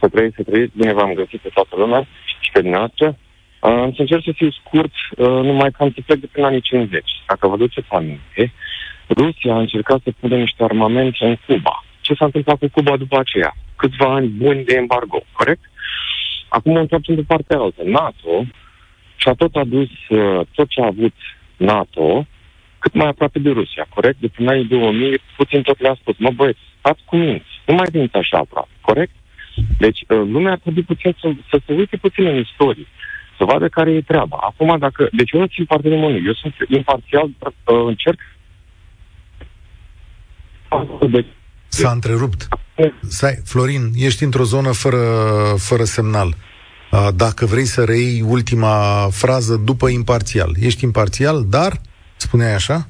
Să 0.00 0.06
trăiți, 0.08 0.36
să 0.36 0.42
trăiți, 0.42 0.76
bine 0.76 0.92
v-am 0.92 1.12
găsit 1.12 1.40
pe 1.40 1.50
toată 1.54 1.74
lumea 1.76 2.00
și 2.42 2.50
pe 2.52 2.60
dumneavoastră. 2.60 3.06
Uh, 3.08 3.16
am 3.62 3.92
să 3.94 4.00
încerc 4.00 4.22
să 4.24 4.32
fiu 4.34 4.50
scurt, 4.50 4.94
uh, 5.16 5.26
numai 5.26 5.70
că 5.70 5.82
am 5.82 5.92
să 5.94 6.00
plec 6.06 6.18
de 6.20 6.28
prin 6.32 6.44
anii 6.44 6.60
50. 6.60 7.04
Dacă 7.26 7.48
vă 7.48 7.56
duceți 7.56 7.86
aminte, 7.90 8.52
Rusia 9.08 9.54
a 9.54 9.58
încercat 9.58 10.00
să 10.04 10.10
pună 10.20 10.36
niște 10.36 10.62
armamente 10.64 11.24
în 11.24 11.36
Cuba. 11.46 11.84
Ce 12.02 12.14
s-a 12.14 12.24
întâmplat 12.24 12.58
cu 12.58 12.68
Cuba 12.68 12.96
după 12.96 13.18
aceea? 13.18 13.56
Câțiva 13.76 14.14
ani 14.14 14.26
buni 14.26 14.64
de 14.64 14.74
embargo, 14.74 15.22
corect? 15.32 15.64
Acum 16.48 16.76
o 16.76 16.80
întoarcem 16.80 17.14
de 17.14 17.22
partea 17.26 17.58
altă. 17.58 17.82
NATO 17.84 18.44
și-a 19.16 19.32
tot 19.32 19.54
adus 19.56 19.90
uh, 20.08 20.40
tot 20.54 20.68
ce 20.68 20.80
a 20.80 20.86
avut 20.86 21.14
NATO 21.56 22.26
cât 22.78 22.94
mai 22.94 23.08
aproape 23.08 23.38
de 23.38 23.50
Rusia, 23.50 23.86
corect? 23.88 24.20
De 24.20 24.28
prin 24.28 24.48
anii 24.48 24.64
2000, 24.64 25.20
Putin 25.36 25.62
tot 25.62 25.80
le-a 25.80 25.96
spus, 26.00 26.16
mă 26.18 26.30
băieți, 26.30 26.58
stați 26.78 27.02
cu 27.04 27.16
minți, 27.16 27.52
nu 27.66 27.74
mai 27.74 27.88
veniți 27.92 28.16
așa 28.16 28.38
aproape, 28.38 28.70
corect? 28.80 29.14
Deci 29.78 30.00
uh, 30.00 30.22
lumea 30.34 30.52
ar 30.52 30.58
trebui 30.58 30.82
puțin 30.82 31.16
să, 31.20 31.32
să 31.50 31.60
se 31.66 31.72
uite 31.72 31.96
puțin 31.96 32.26
în 32.26 32.36
istorie, 32.36 32.86
să 33.38 33.44
vadă 33.44 33.68
care 33.68 33.90
e 33.90 34.00
treaba. 34.00 34.38
Acum, 34.40 34.78
dacă... 34.78 35.08
Deci 35.12 35.30
eu 35.30 35.40
nu 35.40 35.46
țin 35.46 35.64
parte 35.64 35.88
de 35.88 35.96
mână, 35.96 36.16
eu 36.16 36.32
sunt 36.32 36.54
imparțial, 36.68 37.24
uh, 37.24 37.84
încerc 37.86 38.20
S-a 41.72 41.90
întrerupt. 41.90 42.48
Stai, 43.08 43.40
Florin, 43.44 43.90
ești 43.96 44.24
într-o 44.24 44.42
zonă 44.42 44.72
fără, 44.72 44.98
fără 45.58 45.84
semnal. 45.84 46.34
Dacă 47.14 47.46
vrei 47.46 47.64
să 47.64 47.84
reiei 47.84 48.24
ultima 48.28 49.08
frază 49.10 49.56
după 49.56 49.88
imparțial. 49.88 50.54
Ești 50.60 50.84
imparțial, 50.84 51.44
dar, 51.48 51.72
spuneai 52.16 52.54
așa? 52.54 52.86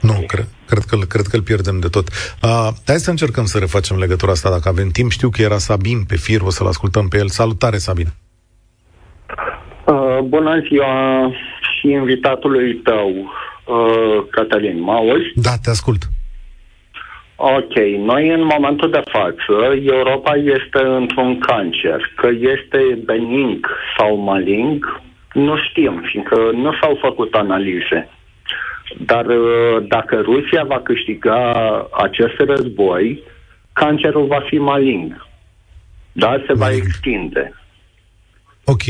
Nu, 0.00 0.24
cred, 0.26 0.48
cred, 0.66 0.82
că, 0.82 0.96
cred 0.96 1.26
că 1.26 1.36
îl 1.36 1.42
pierdem 1.42 1.78
de 1.78 1.88
tot. 1.88 2.08
Uh, 2.42 2.68
hai 2.86 2.96
să 2.96 3.10
încercăm 3.10 3.44
să 3.44 3.58
refacem 3.58 3.98
legătura 3.98 4.32
asta 4.32 4.50
dacă 4.50 4.68
avem 4.68 4.88
timp. 4.88 5.10
Știu 5.10 5.28
că 5.28 5.42
era 5.42 5.58
Sabin 5.58 6.04
pe 6.04 6.16
fir, 6.16 6.40
o 6.40 6.50
să-l 6.50 6.66
ascultăm 6.66 7.08
pe 7.08 7.18
el. 7.18 7.28
Salutare, 7.28 7.76
Sabin! 7.76 8.06
Uh, 9.86 10.18
bună 10.24 10.60
ziua 10.68 11.30
și 11.60 11.90
invitatului 11.90 12.74
tău, 12.74 13.32
uh, 13.70 14.24
Cătălin. 14.30 14.80
Mă 14.80 14.92
auzi? 14.92 15.32
Da, 15.34 15.50
te 15.62 15.70
ascult. 15.70 16.02
Ok, 17.36 17.74
noi 17.98 18.28
în 18.28 18.44
momentul 18.44 18.90
de 18.90 19.02
față, 19.10 19.74
Europa 19.82 20.34
este 20.34 20.78
într-un 20.78 21.38
cancer. 21.38 22.12
Că 22.16 22.28
este 22.54 22.98
benign 23.04 23.60
sau 23.98 24.16
malign, 24.16 24.78
nu 25.32 25.56
știm, 25.68 26.02
fiindcă 26.10 26.50
nu 26.54 26.72
s-au 26.80 26.98
făcut 27.00 27.34
analize. 27.34 28.08
Dar 28.98 29.26
uh, 29.26 29.86
dacă 29.88 30.20
Rusia 30.20 30.64
va 30.64 30.80
câștiga 30.80 31.52
acest 31.92 32.34
război, 32.38 33.22
cancerul 33.72 34.26
va 34.26 34.40
fi 34.48 34.58
malign. 34.58 35.26
Da, 36.12 36.42
se 36.46 36.52
va 36.52 36.70
extinde. 36.70 37.54
Ok. 38.64 38.82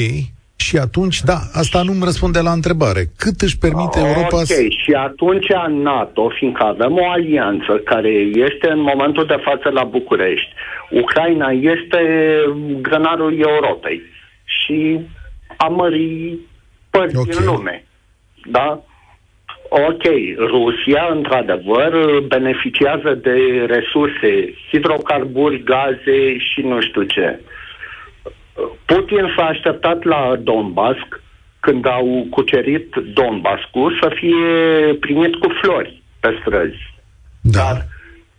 Și 0.66 0.76
atunci, 0.76 1.18
da, 1.22 1.38
asta 1.52 1.82
nu-mi 1.82 2.04
răspunde 2.04 2.40
la 2.40 2.52
întrebare. 2.52 3.02
Cât 3.22 3.40
își 3.40 3.58
permite 3.58 3.98
okay. 3.98 4.10
Europa 4.10 4.38
să... 4.44 4.54
Ok, 4.58 4.70
și 4.84 4.92
atunci 5.08 5.48
NATO, 5.68 6.28
fiindcă 6.38 6.62
avem 6.64 6.92
o 6.96 7.10
alianță 7.10 7.72
care 7.84 8.12
este 8.48 8.66
în 8.70 8.80
momentul 8.80 9.26
de 9.26 9.40
față 9.44 9.68
la 9.68 9.84
București, 9.84 10.52
Ucraina 10.90 11.50
este 11.50 12.00
grănarul 12.80 13.32
Europei 13.38 14.02
și 14.44 15.00
a 15.56 15.66
mări 15.66 16.38
părți 16.90 17.16
okay. 17.16 17.36
din 17.36 17.46
lume. 17.46 17.84
Da? 18.44 18.82
Ok, 19.68 20.04
Rusia, 20.36 21.08
într-adevăr, 21.10 22.20
beneficiază 22.28 23.18
de 23.22 23.36
resurse, 23.66 24.54
hidrocarburi, 24.70 25.62
gaze 25.62 26.38
și 26.38 26.60
nu 26.60 26.80
știu 26.80 27.02
ce. 27.02 27.40
Putin 28.84 29.34
s-a 29.36 29.44
așteptat 29.44 30.04
la 30.04 30.36
Donbass, 30.42 30.98
când 31.60 31.86
au 31.86 32.26
cucerit 32.30 32.94
Donbass-ul, 33.14 33.98
să 34.02 34.10
fie 34.14 34.94
primit 34.94 35.34
cu 35.34 35.48
flori 35.62 36.02
pe 36.20 36.38
străzi. 36.40 36.94
Da. 37.40 37.60
Dar 37.60 37.86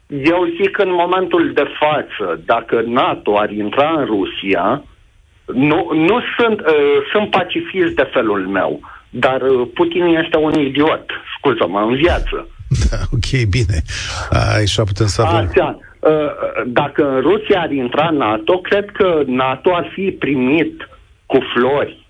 eu 0.07 0.47
zic 0.61 0.77
în 0.77 0.91
momentul 0.91 1.51
de 1.53 1.63
față, 1.79 2.41
dacă 2.45 2.83
NATO 2.85 3.37
ar 3.37 3.49
intra 3.51 3.93
în 3.97 4.05
Rusia, 4.05 4.83
nu, 5.45 5.89
nu 5.93 6.19
sunt, 6.37 6.59
uh, 6.59 6.97
sunt 7.11 7.29
pacifist 7.29 7.95
de 7.95 8.09
felul 8.13 8.47
meu, 8.47 8.79
dar 9.09 9.41
uh, 9.41 9.67
Putin 9.73 10.05
este 10.23 10.37
un 10.37 10.53
idiot, 10.53 11.05
scuză-mă, 11.37 11.79
în 11.79 11.95
viață. 11.95 12.47
Da, 12.89 12.97
ok, 13.11 13.49
bine. 13.49 13.81
Așa 14.29 14.83
putem 14.83 15.07
să 15.07 15.21
avem. 15.21 15.49
Așa. 15.49 15.79
Uh, 16.01 16.63
dacă 16.65 17.09
în 17.09 17.21
Rusia 17.21 17.61
ar 17.61 17.71
intra 17.71 18.09
NATO, 18.09 18.59
cred 18.59 18.89
că 18.89 19.23
NATO 19.25 19.73
ar 19.75 19.89
fi 19.93 20.11
primit 20.11 20.89
cu 21.25 21.37
flori. 21.53 22.05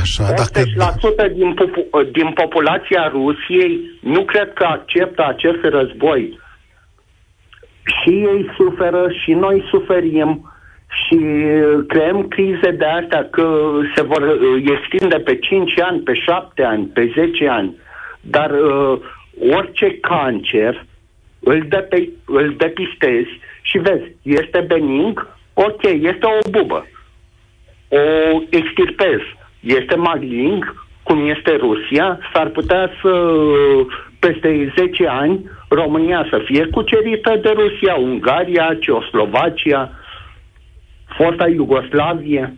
Așa, 0.00 0.24
80% 0.32 0.36
dacă... 0.36 1.28
din, 1.28 1.54
popu- 1.54 2.02
din 2.12 2.32
populația 2.32 3.08
Rusiei 3.08 3.80
nu 4.00 4.24
cred 4.24 4.52
că 4.52 4.64
acceptă 4.64 5.26
acest 5.26 5.62
război. 5.62 6.38
Și 7.84 8.10
ei 8.10 8.50
suferă, 8.56 9.06
și 9.24 9.32
noi 9.32 9.64
suferim, 9.70 10.52
și 10.90 11.18
creăm 11.86 12.28
crize 12.28 12.70
de 12.70 12.84
astea 12.84 13.28
că 13.30 13.70
se 13.94 14.02
vor 14.02 14.22
uh, 14.22 14.64
extinde 14.66 15.16
pe 15.16 15.36
5 15.36 15.80
ani, 15.80 16.00
pe 16.00 16.14
7 16.14 16.62
ani, 16.62 16.86
pe 16.86 17.12
10 17.14 17.48
ani. 17.48 17.76
Dar 18.20 18.50
uh, 18.50 18.98
orice 19.50 19.98
cancer 20.00 20.86
îl, 21.48 21.66
depe, 21.68 22.08
îl 22.26 22.54
depistezi 22.56 23.32
și 23.62 23.78
vezi, 23.78 24.16
este 24.22 24.64
benign, 24.66 25.26
ok, 25.54 25.82
este 25.82 26.26
o 26.26 26.50
bubă. 26.50 26.86
O 27.88 27.98
extirpezi. 28.50 29.36
Este 29.60 29.94
malign, 29.96 30.74
cum 31.02 31.28
este 31.28 31.56
Rusia, 31.56 32.18
s-ar 32.32 32.48
putea 32.48 32.90
să, 33.02 33.12
peste 34.18 34.72
10 34.76 35.06
ani, 35.06 35.50
România 35.68 36.26
să 36.30 36.42
fie 36.44 36.66
cucerită 36.66 37.38
de 37.42 37.48
Rusia, 37.48 37.94
Ungaria, 37.94 38.76
Ceoslovacia, 38.80 39.90
fosta 41.16 41.48
Iugoslavie. 41.48 42.56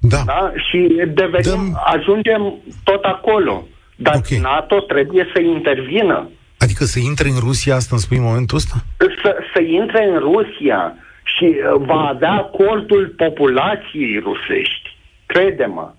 Da. 0.00 0.22
da? 0.26 0.52
Și 0.68 0.78
devenim, 1.06 1.42
Dăm... 1.42 1.80
ajungem 1.84 2.54
tot 2.84 3.04
acolo. 3.04 3.66
Dar 3.96 4.14
okay. 4.14 4.38
NATO 4.38 4.80
trebuie 4.80 5.28
să 5.34 5.40
intervină. 5.40 6.28
Adică 6.58 6.84
să 6.84 6.98
intre 6.98 7.28
în 7.28 7.38
Rusia, 7.38 7.74
asta 7.74 7.88
îmi 7.92 8.00
spui 8.00 8.16
în 8.16 8.22
momentul 8.22 8.56
ăsta? 8.56 8.74
Să, 9.22 9.36
să 9.54 9.60
intre 9.60 10.04
în 10.04 10.18
Rusia 10.18 10.94
și 11.22 11.44
uh, 11.44 11.86
va 11.86 12.00
avea 12.14 12.32
acordul 12.32 13.14
populației 13.16 14.18
rusești. 14.18 14.96
Crede-mă. 15.26 15.92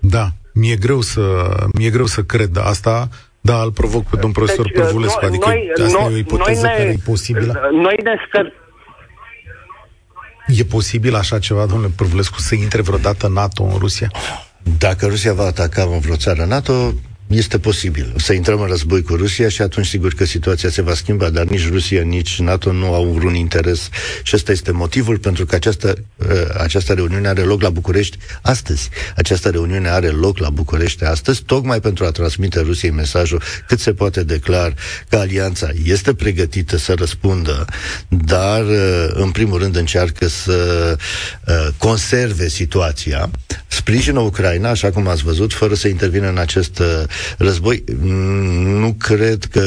Da, 0.00 0.26
mi-e 0.54 0.76
greu 0.76 1.00
să, 1.00 1.22
mi-e 1.78 1.90
greu 1.90 2.04
să 2.04 2.22
cred 2.22 2.56
asta, 2.56 3.08
da, 3.40 3.62
îl 3.62 3.72
provoc 3.72 4.02
pe 4.02 4.16
domnul 4.16 4.32
profesor 4.32 4.64
deci, 4.64 4.74
Părvulescu, 4.74 5.24
adică 5.24 5.48
noi, 5.48 5.70
asta 5.82 5.98
noi, 5.98 6.12
e 6.12 6.14
o 6.14 6.18
ipoteză 6.18 6.66
noi 6.66 6.72
ne, 6.72 6.78
care 6.78 6.90
e 6.90 7.02
posibilă? 7.04 7.70
Noi 7.72 7.96
ne 8.02 8.14
scăr... 8.28 8.52
E 10.46 10.64
posibil 10.64 11.14
așa 11.14 11.38
ceva, 11.38 11.66
domnule 11.66 11.92
Părvulescu, 11.96 12.40
să 12.40 12.54
intre 12.54 12.82
vreodată 12.82 13.28
NATO 13.28 13.62
în 13.62 13.78
Rusia? 13.78 14.10
Dacă 14.78 15.06
Rusia 15.06 15.32
va 15.32 15.44
ataca 15.44 15.86
vreo 15.86 16.16
țară 16.16 16.44
NATO, 16.44 16.72
este 17.28 17.58
posibil 17.58 18.14
să 18.16 18.32
intrăm 18.32 18.60
în 18.60 18.66
război 18.66 19.02
cu 19.02 19.14
Rusia 19.14 19.48
și 19.48 19.62
atunci 19.62 19.86
sigur 19.86 20.14
că 20.14 20.24
situația 20.24 20.70
se 20.70 20.82
va 20.82 20.94
schimba, 20.94 21.30
dar 21.30 21.44
nici 21.44 21.68
Rusia, 21.68 22.02
nici 22.02 22.38
NATO 22.38 22.72
nu 22.72 22.94
au 22.94 23.04
vreun 23.04 23.34
interes 23.34 23.88
și 24.22 24.36
ăsta 24.36 24.52
este 24.52 24.70
motivul 24.70 25.18
pentru 25.18 25.46
că 25.46 25.54
această, 25.54 25.94
uh, 26.16 26.26
această 26.58 26.92
reuniune 26.92 27.28
are 27.28 27.40
loc 27.40 27.62
la 27.62 27.70
București 27.70 28.18
astăzi. 28.42 28.88
Această 29.16 29.48
reuniune 29.48 29.88
are 29.88 30.06
loc 30.06 30.38
la 30.38 30.50
București 30.50 31.04
astăzi, 31.04 31.42
tocmai 31.42 31.80
pentru 31.80 32.04
a 32.04 32.10
transmite 32.10 32.60
Rusiei 32.60 32.90
mesajul 32.90 33.42
cât 33.66 33.80
se 33.80 33.92
poate 33.92 34.22
declar 34.24 34.74
că 35.08 35.16
alianța 35.16 35.68
este 35.84 36.14
pregătită 36.14 36.76
să 36.76 36.94
răspundă, 36.94 37.64
dar 38.08 38.64
uh, 38.64 39.08
în 39.10 39.30
primul 39.30 39.58
rând 39.58 39.76
încearcă 39.76 40.26
să 40.26 40.96
uh, 41.48 41.68
conserve 41.76 42.48
situația, 42.48 43.30
sprijină 43.88 44.20
Ucraina, 44.20 44.70
așa 44.70 44.90
cum 44.90 45.08
ați 45.08 45.22
văzut, 45.22 45.52
fără 45.52 45.74
să 45.74 45.88
intervină 45.88 46.28
în 46.28 46.38
acest 46.38 46.82
război. 47.38 47.84
Nu 48.64 48.92
cred 48.98 49.44
că 49.44 49.62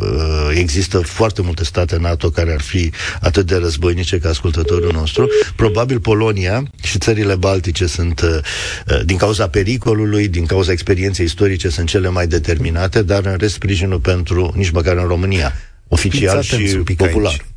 uh, 0.00 0.58
există 0.58 0.98
foarte 0.98 1.42
multe 1.42 1.64
state 1.64 1.96
NATO 1.98 2.30
care 2.30 2.52
ar 2.52 2.60
fi 2.60 2.92
atât 3.20 3.46
de 3.46 3.56
războinice 3.56 4.18
ca 4.18 4.28
ascultătorul 4.28 4.92
nostru. 4.92 5.28
Probabil 5.56 6.00
Polonia 6.00 6.62
și 6.82 6.98
țările 6.98 7.34
baltice 7.34 7.86
sunt, 7.86 8.20
uh, 8.20 8.28
uh, 8.28 9.00
din 9.04 9.16
cauza 9.16 9.48
pericolului, 9.48 10.28
din 10.28 10.46
cauza 10.46 10.72
experienței 10.72 11.24
istorice, 11.24 11.68
sunt 11.68 11.88
cele 11.88 12.08
mai 12.08 12.26
determinate, 12.26 13.02
dar 13.02 13.26
în 13.26 13.36
rest 13.38 13.54
sprijinul 13.54 14.00
pentru, 14.00 14.52
nici 14.54 14.70
măcar 14.70 14.96
în 14.96 15.06
România, 15.06 15.52
oficial 15.88 16.42
și 16.42 16.82
popular. 16.96 17.32
Aici. 17.32 17.55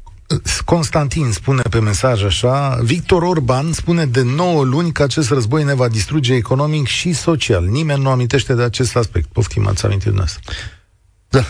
Constantin 0.66 1.32
spune 1.32 1.62
pe 1.70 1.80
mesaj 1.80 2.24
așa, 2.24 2.80
Victor 2.84 3.22
Orban 3.22 3.72
spune 3.74 4.06
de 4.06 4.22
9 4.22 4.64
luni 4.64 4.92
că 4.92 5.04
acest 5.04 5.30
război 5.30 5.64
ne 5.64 5.74
va 5.74 5.88
distruge 5.88 6.34
economic 6.34 6.88
și 6.88 7.14
social. 7.14 7.66
Nimeni 7.66 8.02
nu 8.02 8.10
amintește 8.10 8.54
de 8.54 8.62
acest 8.62 8.96
aspect. 8.96 9.28
Poftim, 9.28 9.68
ați 9.68 9.86
amintit 9.86 10.06
dumneavoastră. 10.06 10.54
Da, 11.30 11.46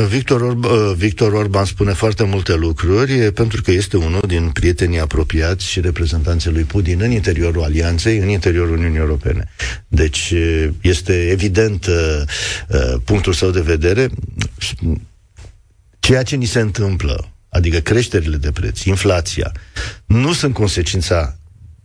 Victor, 0.00 0.40
Orb- 0.40 0.64
uh, 0.64 0.92
Victor 0.96 1.32
Orban 1.32 1.64
spune 1.64 1.92
foarte 1.92 2.24
multe 2.24 2.54
lucruri 2.54 3.32
pentru 3.32 3.62
că 3.62 3.70
este 3.70 3.96
unul 3.96 4.22
din 4.26 4.50
prietenii 4.50 5.00
apropiați 5.00 5.66
și 5.66 5.80
reprezentanții 5.80 6.50
lui 6.50 6.62
Putin 6.62 7.00
în 7.02 7.10
interiorul 7.10 7.62
alianței, 7.62 8.18
în 8.18 8.28
interiorul 8.28 8.76
Uniunii 8.76 8.98
Europene. 8.98 9.48
Deci 9.88 10.34
este 10.80 11.30
evident 11.30 11.86
uh, 11.86 12.22
uh, 12.68 13.00
punctul 13.04 13.32
său 13.32 13.50
de 13.50 13.60
vedere. 13.60 14.08
Ceea 16.00 16.22
ce 16.22 16.36
ni 16.36 16.44
se 16.44 16.60
întâmplă, 16.60 17.32
adică 17.52 17.78
creșterile 17.78 18.36
de 18.36 18.50
preț, 18.50 18.82
inflația, 18.82 19.52
nu 20.06 20.32
sunt 20.32 20.54
consecința 20.54 21.36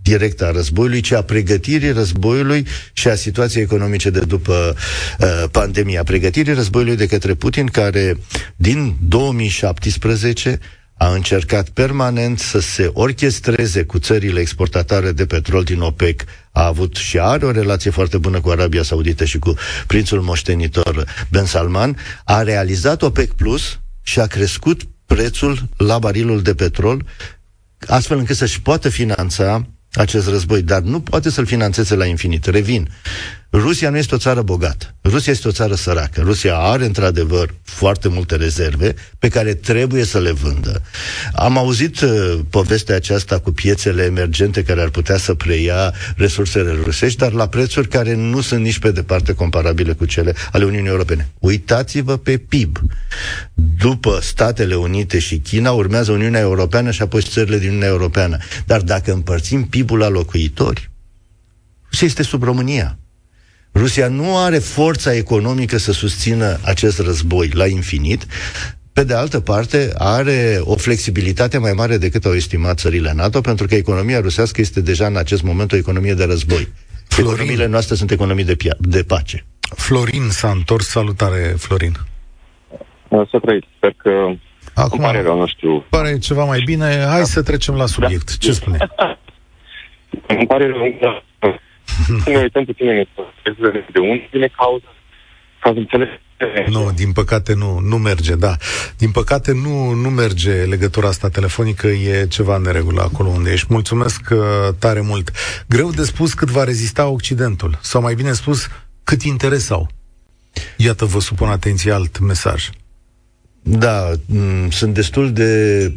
directă 0.02 0.46
a 0.46 0.52
războiului, 0.52 1.02
ci 1.02 1.12
a 1.12 1.22
pregătirii 1.22 1.92
războiului 1.92 2.68
și 2.94 3.08
a 3.08 3.16
situației 3.16 3.64
economice 3.64 4.10
de 4.10 4.20
după 4.20 4.76
uh, 5.20 5.44
pandemie. 5.52 5.98
A 5.98 6.04
pregătirii 6.04 6.54
războiului 6.54 6.96
de 6.96 7.06
către 7.06 7.34
Putin, 7.34 7.66
care 7.66 8.18
din 8.56 8.96
2017 9.08 10.60
a 10.94 11.14
încercat 11.14 11.70
permanent 11.70 12.40
să 12.40 12.60
se 12.60 12.90
orchestreze 12.94 13.84
cu 13.84 14.00
țările 14.00 14.40
exportatoare 14.40 15.12
de 15.12 15.26
petrol 15.26 15.64
din 15.64 15.80
OPEC, 15.82 16.24
a 16.52 16.66
avut 16.66 16.96
și 16.96 17.20
are 17.20 17.46
o 17.46 17.52
relație 17.52 17.92
foarte 17.92 18.18
bună 18.18 18.42
cu 18.42 18.50
Arabia 18.50 18.84
Saudită 18.84 19.26
și 19.26 19.40
cu 19.40 19.54
prințul 19.88 20.22
moștenitor 20.22 21.06
Ben 21.30 21.46
Salman, 21.46 21.98
a 22.24 22.42
realizat 22.42 23.02
OPEC 23.02 23.34
Plus 23.34 23.80
și 24.02 24.20
a 24.20 24.26
crescut 24.26 24.82
prețul 25.08 25.70
la 25.78 26.00
barilul 26.00 26.42
de 26.42 26.56
petrol, 26.56 27.06
astfel 27.88 28.18
încât 28.18 28.36
să-și 28.36 28.62
poată 28.62 28.90
finanța 28.90 29.68
acest 29.92 30.28
război, 30.28 30.62
dar 30.62 30.82
nu 30.82 31.00
poate 31.02 31.30
să-l 31.30 31.46
finanțeze 31.46 31.96
la 31.96 32.06
infinit. 32.06 32.46
Revin. 32.46 32.90
Rusia 33.52 33.90
nu 33.90 33.98
este 33.98 34.16
o 34.16 34.18
țară 34.18 34.42
bogată. 34.42 34.96
Rusia 35.04 35.32
este 35.32 35.48
o 35.48 35.52
țară 35.52 35.76
săracă. 35.76 36.22
Rusia 36.22 36.56
are, 36.56 36.86
într-adevăr, 36.86 37.54
foarte 37.64 38.08
multe 38.08 38.36
rezerve 38.36 38.94
pe 39.20 39.28
care 39.28 39.54
trebuie 39.54 40.04
să 40.04 40.20
le 40.20 40.32
vândă. 40.32 40.82
Am 41.34 41.58
auzit 41.58 42.02
uh, 42.02 42.40
povestea 42.50 42.96
aceasta 42.96 43.40
cu 43.40 43.52
piețele 43.52 44.04
emergente 44.04 44.64
care 44.64 44.82
ar 44.82 44.90
putea 44.90 45.18
să 45.18 45.34
preia 45.34 45.94
resursele 46.16 46.72
rusești, 46.84 47.18
dar 47.18 47.32
la 47.32 47.48
prețuri 47.48 47.88
care 47.88 48.16
nu 48.16 48.42
sunt 48.42 48.62
nici 48.62 48.80
pe 48.80 48.92
departe 48.92 49.34
comparabile 49.34 49.94
cu 49.94 50.06
cele 50.06 50.34
ale 50.52 50.66
Uniunii 50.66 50.90
Europene. 50.90 51.30
Uitați-vă 51.40 52.18
pe 52.18 52.38
PIB. 52.38 52.80
După 53.78 54.20
Statele 54.22 54.76
Unite 54.76 55.20
și 55.20 55.38
China, 55.38 55.72
urmează 55.72 56.12
Uniunea 56.12 56.40
Europeană 56.40 56.92
și 56.92 57.02
apoi 57.02 57.22
țările 57.22 57.58
din 57.58 57.68
Uniunea 57.68 57.90
Europeană. 57.90 58.38
Dar 58.66 58.82
dacă 58.82 59.12
împărțim 59.12 59.64
PIB-ul 59.64 59.98
la 59.98 60.08
locuitori, 60.08 60.90
ce 61.92 62.06
este 62.06 62.24
sub 62.24 62.44
România. 62.44 62.98
Rusia 63.78 64.08
nu 64.08 64.38
are 64.38 64.58
forța 64.58 65.14
economică 65.14 65.78
să 65.78 65.92
susțină 65.92 66.60
acest 66.66 67.00
război 67.00 67.50
la 67.54 67.68
infinit, 67.68 68.26
pe 68.94 69.04
de 69.04 69.14
altă 69.14 69.40
parte, 69.40 69.94
are 69.98 70.60
o 70.62 70.76
flexibilitate 70.76 71.58
mai 71.58 71.72
mare 71.72 71.98
decât 71.98 72.26
au 72.26 72.34
estimat 72.34 72.78
țările 72.78 73.14
NATO, 73.16 73.42
pentru 73.42 73.68
că 73.68 73.76
economia 73.76 74.20
rusească 74.20 74.62
este 74.62 74.82
deja 74.82 75.06
în 75.06 75.18
acest 75.18 75.44
moment 75.44 75.72
o 75.72 75.76
economie 75.76 76.14
de 76.14 76.26
război. 76.26 76.68
Florin. 77.08 77.32
Economiile 77.32 77.68
noastre 77.68 77.96
sunt 77.96 78.12
economii 78.12 78.44
de, 78.44 78.56
pia- 78.56 78.78
de 78.80 79.04
pace. 79.08 79.46
Florin 79.76 80.30
s-a 80.30 80.50
întors. 80.50 80.88
Salutare, 80.88 81.54
Florin. 81.58 81.94
Să 83.10 83.40
trăiți. 83.42 83.68
Sper 83.76 83.94
că 83.98 84.10
Acum, 84.74 85.00
pare 85.00 85.22
rău, 85.22 85.40
nu 85.40 85.48
știu. 85.48 85.86
Pare 85.90 86.18
ceva 86.18 86.44
mai 86.44 86.62
bine. 86.66 86.86
Hai 86.86 87.18
da. 87.20 87.24
să 87.24 87.44
trecem 87.44 87.76
la 87.76 87.86
subiect. 87.86 88.30
Da. 88.30 88.36
Ce 88.40 88.52
spune? 88.52 88.78
Îmi 90.28 90.48
pare 90.48 90.68
rău, 90.68 91.22
da. 92.26 92.32
ne 92.32 92.38
uităm 92.38 92.66
puțin 92.66 92.88
în 92.88 93.06
de 93.92 94.00
unde 94.00 94.28
vine 94.32 94.48
cauza, 94.48 94.94
ca 95.60 95.72
să 95.74 95.78
înțeleg 95.78 96.10
nu, 96.70 96.92
din 96.96 97.12
păcate 97.12 97.54
nu, 97.54 97.80
nu 97.80 97.98
merge, 97.98 98.36
da. 98.36 98.56
Din 98.98 99.12
păcate 99.12 99.52
nu, 99.54 99.92
nu 99.92 100.10
merge 100.10 100.52
legătura 100.52 101.08
asta 101.08 101.30
telefonică, 101.30 101.88
e 101.88 102.28
ceva 102.28 102.56
în 102.56 102.62
neregulă 102.62 103.02
acolo 103.02 103.30
unde 103.30 103.52
ești. 103.52 103.68
Mulțumesc 103.70 104.22
uh, 104.32 104.40
tare 104.80 105.02
mult. 105.02 105.32
Greu 105.68 105.92
de 105.92 106.04
spus 106.04 106.34
cât 106.34 106.50
va 106.50 106.64
rezista 106.64 107.08
Occidentul, 107.08 107.78
sau 107.82 108.02
mai 108.02 108.16
bine 108.16 108.32
spus, 108.32 108.68
cât 109.04 109.22
interes 109.22 109.70
au. 109.70 109.88
Iată, 110.78 111.06
vă 111.06 111.20
supun 111.20 111.48
atenție 111.48 111.92
alt 111.92 112.20
mesaj. 112.20 112.70
Da, 113.62 114.12
m- 114.12 114.68
sunt 114.70 114.94
destul 114.94 115.32
de 115.34 115.92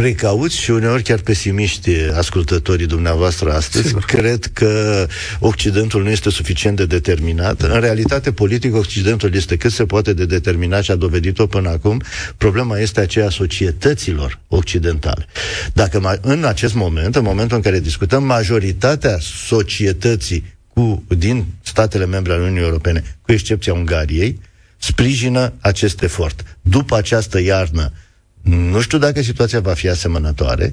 precauți 0.00 0.56
și 0.56 0.70
uneori 0.70 1.02
chiar 1.02 1.18
pesimiști 1.18 1.90
ascultătorii 2.14 2.86
dumneavoastră 2.86 3.52
astăzi. 3.52 3.86
Sigur. 3.86 4.04
Cred 4.04 4.50
că 4.52 5.06
Occidentul 5.40 6.02
nu 6.02 6.10
este 6.10 6.30
suficient 6.30 6.76
de 6.76 6.86
determinat. 6.86 7.60
În 7.60 7.80
realitate, 7.80 8.32
politic, 8.32 8.74
Occidentul 8.74 9.34
este 9.34 9.56
cât 9.56 9.72
se 9.72 9.84
poate 9.84 10.12
de 10.12 10.24
determinat 10.26 10.82
și 10.82 10.90
a 10.90 10.94
dovedit-o 10.94 11.46
până 11.46 11.68
acum. 11.68 12.02
Problema 12.36 12.78
este 12.78 13.00
aceea 13.00 13.30
societăților 13.30 14.38
occidentale. 14.48 15.26
Dacă 15.72 16.18
în 16.22 16.44
acest 16.44 16.74
moment, 16.74 17.16
în 17.16 17.22
momentul 17.22 17.56
în 17.56 17.62
care 17.62 17.80
discutăm, 17.80 18.24
majoritatea 18.24 19.16
societății 19.46 20.44
cu, 20.72 21.04
din 21.08 21.44
statele 21.62 22.06
membre 22.06 22.32
ale 22.32 22.42
Uniunii 22.42 22.62
Europene, 22.62 23.16
cu 23.22 23.32
excepția 23.32 23.72
Ungariei, 23.72 24.40
sprijină 24.78 25.52
acest 25.60 26.02
efort. 26.02 26.58
După 26.60 26.96
această 26.96 27.40
iarnă 27.40 27.92
nu 28.46 28.80
știu 28.80 28.98
dacă 28.98 29.22
situația 29.22 29.60
va 29.60 29.72
fi 29.72 29.88
asemănătoare 29.88 30.72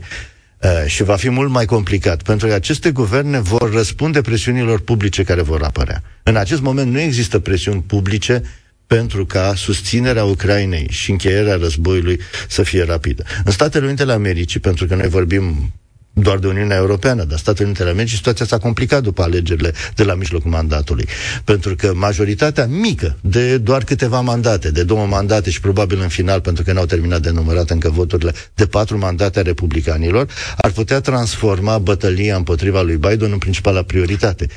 uh, 0.61 0.69
și 0.85 1.03
va 1.03 1.15
fi 1.15 1.29
mult 1.29 1.49
mai 1.49 1.65
complicat, 1.65 2.21
pentru 2.21 2.47
că 2.47 2.53
aceste 2.53 2.91
guverne 2.91 3.39
vor 3.39 3.73
răspunde 3.73 4.21
presiunilor 4.21 4.79
publice 4.79 5.23
care 5.23 5.41
vor 5.41 5.63
apărea. 5.63 6.03
În 6.23 6.35
acest 6.35 6.61
moment 6.61 6.91
nu 6.91 6.99
există 6.99 7.39
presiuni 7.39 7.81
publice 7.81 8.41
pentru 8.87 9.25
ca 9.25 9.53
susținerea 9.55 10.23
Ucrainei 10.23 10.87
și 10.89 11.11
încheierea 11.11 11.55
războiului 11.55 12.19
să 12.47 12.63
fie 12.63 12.83
rapidă. 12.83 13.23
În 13.43 13.51
Statele 13.51 13.85
Unite 13.85 14.01
ale 14.01 14.13
Americii, 14.13 14.59
pentru 14.59 14.85
că 14.85 14.95
noi 14.95 15.07
vorbim 15.07 15.73
doar 16.13 16.37
de 16.37 16.47
Uniunea 16.47 16.77
Europeană, 16.77 17.23
dar 17.23 17.37
Statele 17.37 17.65
Unite 17.65 17.81
ale 17.81 17.91
Americii, 17.91 18.17
situația 18.17 18.45
s-a 18.45 18.57
complicat 18.57 19.03
după 19.03 19.21
alegerile 19.21 19.73
de 19.95 20.03
la 20.03 20.13
mijlocul 20.13 20.51
mandatului. 20.51 21.07
Pentru 21.43 21.75
că 21.75 21.93
majoritatea 21.93 22.65
mică, 22.65 23.17
de 23.21 23.57
doar 23.57 23.83
câteva 23.83 24.21
mandate, 24.21 24.71
de 24.71 24.83
două 24.83 25.05
mandate 25.05 25.49
și 25.49 25.59
probabil 25.61 25.99
în 26.01 26.07
final, 26.07 26.41
pentru 26.41 26.63
că 26.63 26.73
n-au 26.73 26.85
terminat 26.85 27.21
de 27.21 27.29
numărat 27.29 27.69
încă 27.69 27.89
voturile, 27.89 28.33
de 28.53 28.65
patru 28.65 28.97
mandate 28.97 29.39
a 29.39 29.41
republicanilor, 29.41 30.27
ar 30.57 30.71
putea 30.71 30.99
transforma 30.99 31.77
bătălia 31.77 32.35
împotriva 32.35 32.81
lui 32.81 32.97
Biden 32.97 33.31
în 33.31 33.37
principala 33.37 33.81
prioritate. 33.81 34.47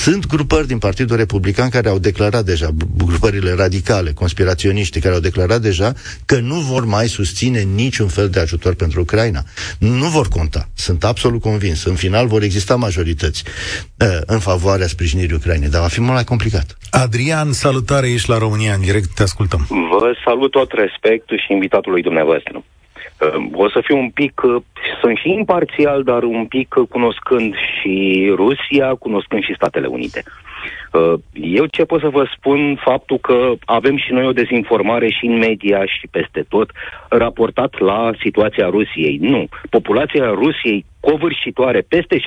Sunt 0.00 0.26
grupări 0.26 0.66
din 0.66 0.78
Partidul 0.78 1.16
Republican 1.16 1.68
care 1.68 1.88
au 1.88 1.98
declarat 1.98 2.44
deja, 2.44 2.68
grupările 2.96 3.52
radicale, 3.52 4.12
conspiraționiști, 4.12 5.00
care 5.00 5.14
au 5.14 5.20
declarat 5.20 5.60
deja 5.60 5.92
că 6.26 6.38
nu 6.40 6.54
vor 6.54 6.84
mai 6.84 7.06
susține 7.06 7.60
niciun 7.60 8.08
fel 8.08 8.28
de 8.28 8.40
ajutor 8.40 8.74
pentru 8.74 9.00
Ucraina. 9.00 9.42
Nu 9.78 10.06
vor 10.06 10.28
conta. 10.28 10.68
Sunt 10.74 11.04
absolut 11.04 11.40
convins. 11.40 11.84
În 11.84 11.94
final 11.94 12.26
vor 12.26 12.42
exista 12.42 12.76
majorități 12.76 13.44
uh, 13.46 14.06
în 14.26 14.38
favoarea 14.38 14.86
sprijinirii 14.86 15.34
Ucrainei, 15.34 15.68
dar 15.68 15.80
va 15.80 15.88
fi 15.88 16.00
mult 16.00 16.12
mai 16.12 16.24
complicat. 16.24 16.76
Adrian, 16.90 17.52
salutare, 17.52 18.10
ești 18.10 18.28
la 18.28 18.38
România 18.38 18.74
în 18.74 18.80
direct, 18.80 19.14
te 19.14 19.22
ascultăm. 19.22 19.66
Vă 19.68 20.14
salut 20.24 20.50
tot 20.50 20.72
respectul 20.72 21.38
și 21.38 21.52
invitatului 21.52 22.02
dumneavoastră. 22.02 22.64
Ehm, 23.22 23.50
o 23.54 23.68
să 23.68 23.80
fiu 23.84 23.98
un 23.98 24.10
pic, 24.10 24.40
uh, 24.44 24.62
sunt 25.00 25.16
și 25.16 25.30
imparțial, 25.30 26.02
dar 26.02 26.22
un 26.22 26.46
pic 26.46 26.74
uh, 26.74 26.88
cunoscând 26.88 27.54
și 27.54 28.26
Rusia, 28.34 28.94
cunoscând 28.94 29.42
și 29.42 29.54
Statele 29.54 29.86
Unite. 29.86 30.22
Uh, 30.92 31.14
eu 31.32 31.66
ce 31.66 31.84
pot 31.84 32.00
să 32.00 32.08
vă 32.08 32.24
spun, 32.36 32.80
faptul 32.84 33.18
că 33.18 33.52
avem 33.64 33.96
și 33.96 34.12
noi 34.12 34.26
o 34.26 34.32
dezinformare 34.32 35.08
și 35.08 35.26
în 35.26 35.38
media 35.38 35.84
și 35.84 36.08
peste 36.10 36.44
tot, 36.48 36.70
raportat 37.08 37.78
la 37.78 38.10
situația 38.20 38.66
Rusiei. 38.66 39.18
Nu. 39.20 39.46
Populația 39.70 40.26
Rusiei 40.30 40.84
covârșitoare, 41.00 41.80
peste 41.80 42.16
70%, 42.18 42.20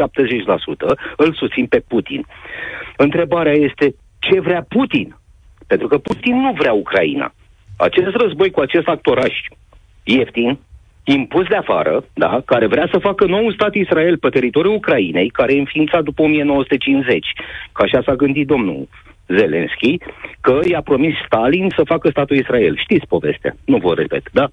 îl 1.16 1.34
susțin 1.34 1.66
pe 1.66 1.84
Putin. 1.88 2.26
Întrebarea 2.98 3.54
este 3.54 3.96
ce 4.20 4.40
vrea 4.40 4.66
Putin? 4.70 5.16
Pentru 5.68 5.88
că 5.88 5.98
Putin 5.98 6.42
nu 6.42 6.54
vrea 6.58 6.74
Ucraina. 6.74 7.34
Acest 7.78 8.16
război 8.16 8.52
cu 8.52 8.60
acest 8.60 8.88
actoraș 8.88 9.34
ieftin, 10.04 10.60
impus 11.14 11.48
de 11.48 11.56
afară, 11.56 12.04
da, 12.14 12.42
care 12.46 12.68
vrea 12.68 12.88
să 12.92 12.98
facă 12.98 13.26
nou 13.26 13.52
stat 13.52 13.74
Israel 13.74 14.18
pe 14.18 14.30
teritoriul 14.30 14.76
Ucrainei, 14.76 15.30
care 15.30 15.54
e 15.54 15.60
înființat 15.60 16.04
după 16.04 16.22
1950, 16.22 17.34
că 17.72 17.84
așa 17.84 18.02
s-a 18.06 18.16
gândit 18.16 18.48
domnul 18.48 18.88
Zelenski, 19.28 19.98
că 20.42 20.60
i-a 20.70 20.82
promis 20.82 21.16
Stalin 21.26 21.70
să 21.76 21.84
facă 21.84 22.10
statul 22.10 22.38
Israel. 22.38 22.78
Știți 22.78 23.08
povestea, 23.08 23.56
nu 23.66 23.78
vă 23.78 23.94
repet, 23.94 24.24
da? 24.32 24.48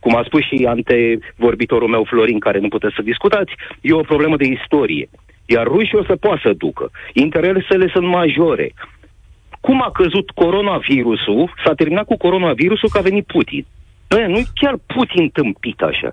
Cum 0.00 0.16
a 0.16 0.22
spus 0.24 0.42
și 0.42 0.66
antevorbitorul 0.68 1.88
meu 1.88 2.04
Florin, 2.04 2.38
care 2.38 2.58
nu 2.58 2.68
puteți 2.68 2.94
să 2.94 3.02
discutați, 3.02 3.52
e 3.80 3.92
o 3.92 4.00
problemă 4.00 4.36
de 4.36 4.44
istorie. 4.44 5.08
Iar 5.44 5.66
rușii 5.66 5.98
o 5.98 6.04
să 6.04 6.16
poată 6.16 6.40
să 6.44 6.52
ducă. 6.52 6.90
Interesele 7.12 7.88
sunt 7.92 8.06
majore. 8.06 8.72
Cum 9.60 9.82
a 9.82 9.90
căzut 9.90 10.30
coronavirusul, 10.30 11.54
s-a 11.64 11.74
terminat 11.74 12.04
cu 12.04 12.16
coronavirusul 12.16 12.88
că 12.92 12.98
a 12.98 13.08
venit 13.10 13.26
Putin. 13.26 13.66
Bă, 14.14 14.26
nu 14.28 14.40
chiar 14.54 14.74
Putin 14.86 15.28
tâmpit 15.28 15.80
așa. 15.80 16.12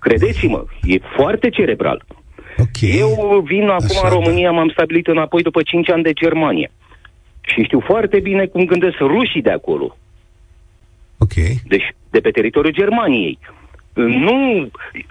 Credeți-mă, 0.00 0.64
e 0.82 0.98
foarte 1.16 1.48
cerebral. 1.48 2.04
Okay. 2.58 2.98
Eu 2.98 3.40
vin 3.44 3.68
acum 3.68 3.86
Așa, 3.90 4.08
în 4.08 4.12
România, 4.12 4.50
da. 4.50 4.54
m-am 4.54 4.68
stabilit 4.68 5.06
înapoi 5.06 5.42
după 5.42 5.62
5 5.62 5.90
ani 5.90 6.02
de 6.02 6.12
Germania. 6.12 6.70
Și 7.40 7.62
știu 7.62 7.80
foarte 7.80 8.20
bine 8.20 8.46
cum 8.46 8.64
gândesc 8.64 8.98
rușii 8.98 9.42
de 9.42 9.50
acolo. 9.50 9.96
Ok. 11.18 11.34
Deci, 11.66 11.94
de 12.10 12.20
pe 12.20 12.30
teritoriul 12.30 12.72
Germaniei. 12.72 13.38
Nu, 13.94 14.70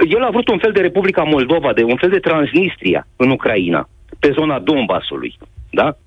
el 0.09 0.23
a 0.23 0.29
vrut 0.29 0.47
un 0.47 0.57
fel 0.57 0.71
de 0.71 0.81
Republica 0.81 1.23
Moldova, 1.23 1.73
de 1.73 1.83
un 1.83 1.95
fel 1.95 2.09
de 2.09 2.19
Transnistria 2.19 3.07
în 3.15 3.29
Ucraina, 3.29 3.89
pe 4.19 4.31
zona 4.31 4.59
Donbasului. 4.59 5.37
Da? 5.69 5.97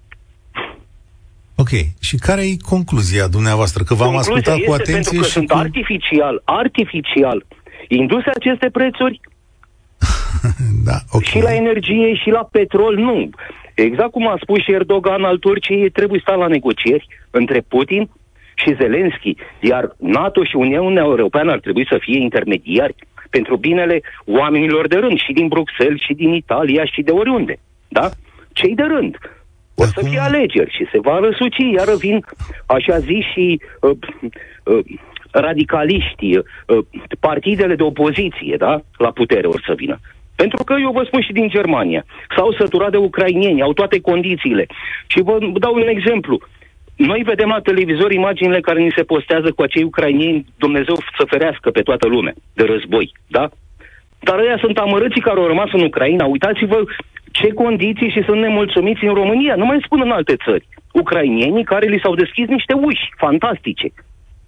Ok. 1.63 1.73
Și 2.01 2.17
care 2.17 2.43
e 2.43 2.57
concluzia 2.75 3.27
dumneavoastră? 3.27 3.83
Că 3.85 3.95
v-am 3.95 4.13
Concluzia 4.13 4.33
ascultat 4.35 4.55
cu 4.55 4.73
este 4.73 4.83
atenție 4.83 4.95
pentru 4.95 5.21
că 5.21 5.27
și 5.27 5.33
sunt 5.33 5.49
cu... 5.49 5.57
artificial, 5.57 6.43
artificial 6.45 7.39
induse 7.89 8.31
aceste 8.35 8.69
prețuri 8.73 9.21
Da, 10.89 10.99
ok. 11.11 11.23
și 11.23 11.41
la 11.41 11.55
energie 11.55 12.15
și 12.15 12.29
la 12.31 12.49
petrol, 12.51 12.95
nu. 12.97 13.31
Exact 13.75 14.11
cum 14.11 14.29
a 14.29 14.39
spus 14.43 14.63
și 14.63 14.73
Erdogan 14.73 15.25
al 15.25 15.39
Turciei, 15.39 15.91
trebuie 15.91 16.21
stat 16.23 16.39
la 16.39 16.47
negocieri 16.47 17.07
între 17.31 17.61
Putin 17.69 18.11
și 18.55 18.75
Zelensky, 18.81 19.37
iar 19.61 19.95
NATO 19.97 20.45
și 20.45 20.57
Uniunea 20.57 21.03
Europeană 21.03 21.51
ar 21.53 21.61
trebui 21.61 21.87
să 21.91 21.99
fie 22.01 22.21
intermediari 22.21 22.95
pentru 23.31 23.57
binele 23.57 24.03
oamenilor 24.25 24.87
de 24.89 24.97
rând, 24.97 25.19
și 25.19 25.33
din 25.33 25.49
Bruxelles, 25.49 26.01
și 26.01 26.15
din 26.15 26.33
Italia, 26.33 26.85
și 26.85 27.03
de 27.03 27.11
oriunde. 27.11 27.59
Da? 27.89 28.11
Cei 28.53 28.75
de 28.75 28.83
rând. 28.83 29.17
O 29.83 29.85
să 29.85 29.93
Acum- 29.97 30.09
fie 30.09 30.19
alegeri 30.19 30.75
și 30.77 30.85
se 30.93 30.99
va 31.07 31.19
răsuci, 31.19 31.63
iar 31.77 31.89
vin 32.05 32.25
așa 32.67 32.99
zi 32.99 33.25
și 33.33 33.61
uh, 33.81 33.97
uh, 34.65 34.85
radicaliștii, 35.31 36.37
uh, 36.37 36.45
partidele 37.21 37.75
de 37.75 37.83
opoziție, 37.83 38.55
da? 38.59 38.81
La 38.97 39.11
putere 39.11 39.47
or 39.47 39.63
să 39.67 39.75
vină. 39.77 39.97
Pentru 40.37 40.65
că 40.65 40.75
eu 40.81 40.91
vă 40.93 41.03
spun 41.07 41.23
și 41.23 41.33
din 41.33 41.49
Germania, 41.49 42.05
s-au 42.37 42.53
săturat 42.59 42.91
de 42.91 42.97
ucrainieni, 42.97 43.63
au 43.63 43.73
toate 43.73 44.01
condițiile. 44.01 44.67
Și 45.07 45.21
vă 45.23 45.39
dau 45.65 45.75
un 45.75 45.89
exemplu. 45.89 46.41
Noi 46.97 47.23
vedem 47.23 47.49
la 47.49 47.61
televizor 47.61 48.13
imaginile 48.13 48.61
care 48.61 48.81
ni 48.83 48.93
se 48.97 49.03
postează 49.03 49.53
cu 49.53 49.63
acei 49.63 49.83
ucrainieni, 49.83 50.47
Dumnezeu 50.59 50.97
să 51.19 51.25
ferească 51.29 51.71
pe 51.71 51.81
toată 51.81 52.07
lumea 52.09 52.35
de 52.55 52.65
război, 52.65 53.13
da? 53.27 53.49
Dar 54.29 54.39
ăia 54.39 54.57
sunt 54.61 54.77
amărâții 54.79 55.21
care 55.21 55.39
au 55.41 55.47
rămas 55.47 55.71
în 55.73 55.83
Ucraina. 55.85 56.25
Uitați-vă 56.25 56.79
ce 57.31 57.49
condiții 57.53 58.11
și 58.11 58.23
sunt 58.27 58.41
nemulțumiți 58.41 59.05
în 59.05 59.15
România. 59.15 59.55
Nu 59.55 59.65
mai 59.65 59.81
spun 59.85 60.01
în 60.05 60.11
alte 60.11 60.37
țări. 60.45 60.69
Ucrainienii 60.93 61.65
care 61.65 61.87
li 61.87 62.01
s-au 62.03 62.15
deschis 62.15 62.47
niște 62.47 62.73
uși 62.73 63.05
fantastice, 63.17 63.89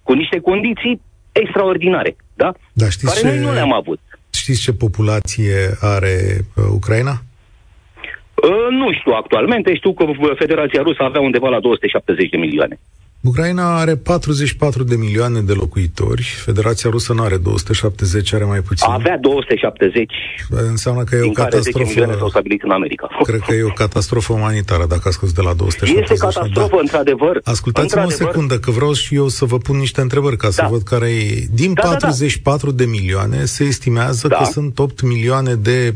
cu 0.03 0.13
niște 0.13 0.39
condiții 0.39 1.01
extraordinare, 1.31 2.15
da? 2.33 2.51
Da, 2.73 2.89
știți 2.89 3.13
care 3.13 3.19
ce- 3.19 3.27
noi 3.39 3.45
nu 3.47 3.53
le-am 3.53 3.73
avut. 3.73 3.99
Știți 4.33 4.61
ce 4.61 4.73
populație 4.73 5.55
are 5.81 6.15
uh, 6.55 6.63
Ucraina? 6.71 7.11
Uh, 7.11 8.67
nu 8.69 8.93
știu 8.93 9.11
actualmente, 9.11 9.75
știu 9.75 9.93
că 9.93 10.03
uh, 10.03 10.15
Federația 10.37 10.81
Rusă 10.81 11.03
avea 11.03 11.21
undeva 11.21 11.49
la 11.49 11.59
270 11.59 12.29
de 12.29 12.37
milioane. 12.37 12.79
Ucraina 13.23 13.77
are 13.79 13.95
44 13.95 14.83
de 14.83 14.95
milioane 14.95 15.41
de 15.41 15.53
locuitori, 15.53 16.21
Federația 16.45 16.89
Rusă 16.89 17.13
nu 17.13 17.23
are 17.23 17.37
270, 17.37 18.33
are 18.33 18.43
mai 18.43 18.59
puțin. 18.61 18.87
Avea 18.91 19.17
270, 19.17 20.13
Înseamnă 20.49 21.03
că 21.03 21.15
e 21.15 21.19
o 21.19 21.21
din 21.21 21.33
care 21.33 21.59
10 21.59 21.77
milioane 21.77 21.93
s-au 21.95 22.05
catastrofă. 22.05 22.29
stabilit 22.29 22.63
în 22.63 22.71
America. 22.71 23.07
Cred 23.23 23.39
că 23.39 23.53
e 23.53 23.63
o 23.63 23.69
catastrofă 23.73 24.33
umanitară 24.33 24.85
dacă 24.85 25.07
a 25.07 25.11
scăzut 25.11 25.35
de 25.35 25.41
la 25.41 25.53
270. 25.53 26.09
Este 26.09 26.25
catastrofă, 26.25 26.75
Da. 26.75 26.79
într-adevăr. 26.81 27.39
Ascultați-mă 27.43 28.01
o 28.01 28.03
Într-adevăr, 28.03 28.33
secundă, 28.33 28.59
că 28.59 28.71
vreau 28.71 28.93
și 28.93 29.15
eu 29.15 29.27
să 29.27 29.45
vă 29.45 29.57
pun 29.57 29.77
niște 29.77 30.01
întrebări 30.01 30.37
ca 30.37 30.49
să 30.49 30.61
Da. 30.61 30.67
văd 30.67 30.81
care 30.83 31.09
e. 31.09 31.45
Din 31.51 31.73
Da, 31.73 31.81
da, 31.81 31.87
da. 31.89 31.93
44 31.97 32.71
de 32.71 32.85
milioane 32.85 33.45
se 33.45 33.63
estimează 33.63 34.27
Da. 34.27 34.35
că 34.35 34.43
sunt 34.43 34.79
8 34.79 35.01
milioane 35.01 35.55
de 35.55 35.95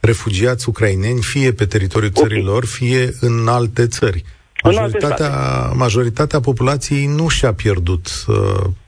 refugiați 0.00 0.68
ucraineni, 0.68 1.22
fie 1.22 1.52
pe 1.52 1.64
teritoriul 1.66 2.12
Ok. 2.14 2.22
țărilor, 2.22 2.64
fie 2.64 3.12
în 3.20 3.48
alte 3.48 3.86
țări. 3.86 4.24
În 4.70 4.76
alte 4.76 4.98
Majoritatea, 5.00 5.70
majoritatea 5.74 6.40
populației 6.40 7.06
nu 7.06 7.28
și-a 7.28 7.52
pierdut, 7.52 8.06
uh, 8.26 8.36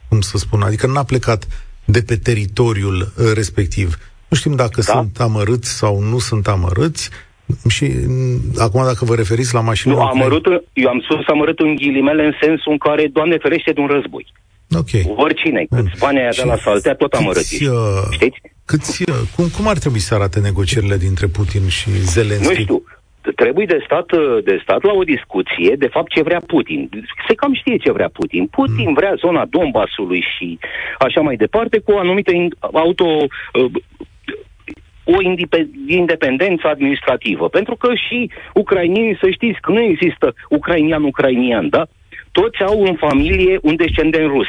cum 0.08 0.20
să 0.20 0.38
spun, 0.38 0.62
adică 0.62 0.86
n-a 0.86 1.02
plecat 1.04 1.46
de 1.84 2.02
pe 2.02 2.16
teritoriul 2.16 3.12
uh, 3.16 3.30
respectiv. 3.34 3.98
Nu 4.28 4.36
știm 4.36 4.54
dacă 4.56 4.80
Da. 4.86 4.92
sunt 4.92 5.20
amărâți 5.20 5.70
sau 5.70 6.00
nu 6.00 6.18
sunt 6.18 6.48
amărâți. 6.48 7.10
Și 7.68 7.84
mm, 8.06 8.40
acum 8.58 8.84
dacă 8.84 9.04
vă 9.04 9.14
referiți 9.14 9.54
la 9.54 9.60
mașinile 9.60 9.98
Nu, 9.98 10.04
ucraine- 10.04 10.24
amărât, 10.24 10.44
eu 10.72 10.88
am 10.88 11.00
spus 11.10 11.26
amărât 11.26 11.58
în 11.58 11.74
ghilimele 11.74 12.24
în 12.24 12.32
sensul 12.40 12.72
în 12.72 12.78
care, 12.78 13.08
Doamne 13.12 13.36
ferește, 13.42 13.72
de 13.72 13.80
un 13.80 13.86
război. 13.86 14.26
Ok. 14.76 15.16
Oricine, 15.16 15.66
câți 15.70 15.98
bani 15.98 16.18
ai 16.18 16.26
avea 16.26 16.42
Și 16.42 16.46
la 16.46 16.56
saltea, 16.56 16.94
tot 16.94 17.12
amărât 17.12 17.36
câți, 17.42 17.54
ești. 17.54 17.66
uh, 17.66 17.76
Știți? 18.10 18.38
Câți, 18.64 19.02
uh, 19.10 19.16
cum, 19.36 19.48
cum 19.56 19.68
ar 19.68 19.78
trebui 19.78 19.98
să 19.98 20.14
arate 20.14 20.40
negocierile 20.40 20.96
dintre 20.96 21.26
Putin 21.26 21.68
și 21.68 21.90
Zelensky? 22.04 22.46
Nu 22.48 22.60
știu. 22.60 22.82
Trebuie 23.36 23.66
de 23.66 23.82
stat, 23.84 24.10
uh, 24.12 24.44
de 24.44 24.58
stat 24.62 24.82
la 24.82 24.92
o 24.92 25.02
discuție, 25.02 25.74
de 25.78 25.86
fapt, 25.88 26.10
ce 26.10 26.22
vrea 26.22 26.40
Putin. 26.46 26.88
Se 27.28 27.34
cam 27.34 27.54
știe 27.54 27.76
ce 27.76 27.92
vrea 27.92 28.08
Putin. 28.12 28.46
Putin 28.46 28.88
Mm. 28.88 28.94
vrea 28.94 29.14
zona 29.14 29.44
Donbasului 29.50 30.24
și 30.36 30.58
așa 30.98 31.20
mai 31.20 31.36
departe, 31.36 31.78
cu 31.78 31.92
o 31.92 31.98
anumită 31.98 32.32
in- 32.32 32.58
auto... 32.72 33.04
uh, 33.52 33.70
o 35.04 35.22
indipe- 35.22 35.70
independență 35.86 36.66
administrativă. 36.68 37.48
Pentru 37.48 37.76
că 37.76 37.88
și 38.08 38.30
ucrainienii, 38.54 39.18
să 39.20 39.30
știți 39.30 39.60
că 39.60 39.72
nu 39.72 39.80
există 39.80 40.34
ucrainian-ucrainian, 40.48 41.68
da? 41.68 41.86
Toți 42.32 42.62
au 42.62 42.82
în 42.82 42.94
familie 42.94 43.58
un 43.62 43.76
descendent 43.76 44.26
rus. 44.26 44.46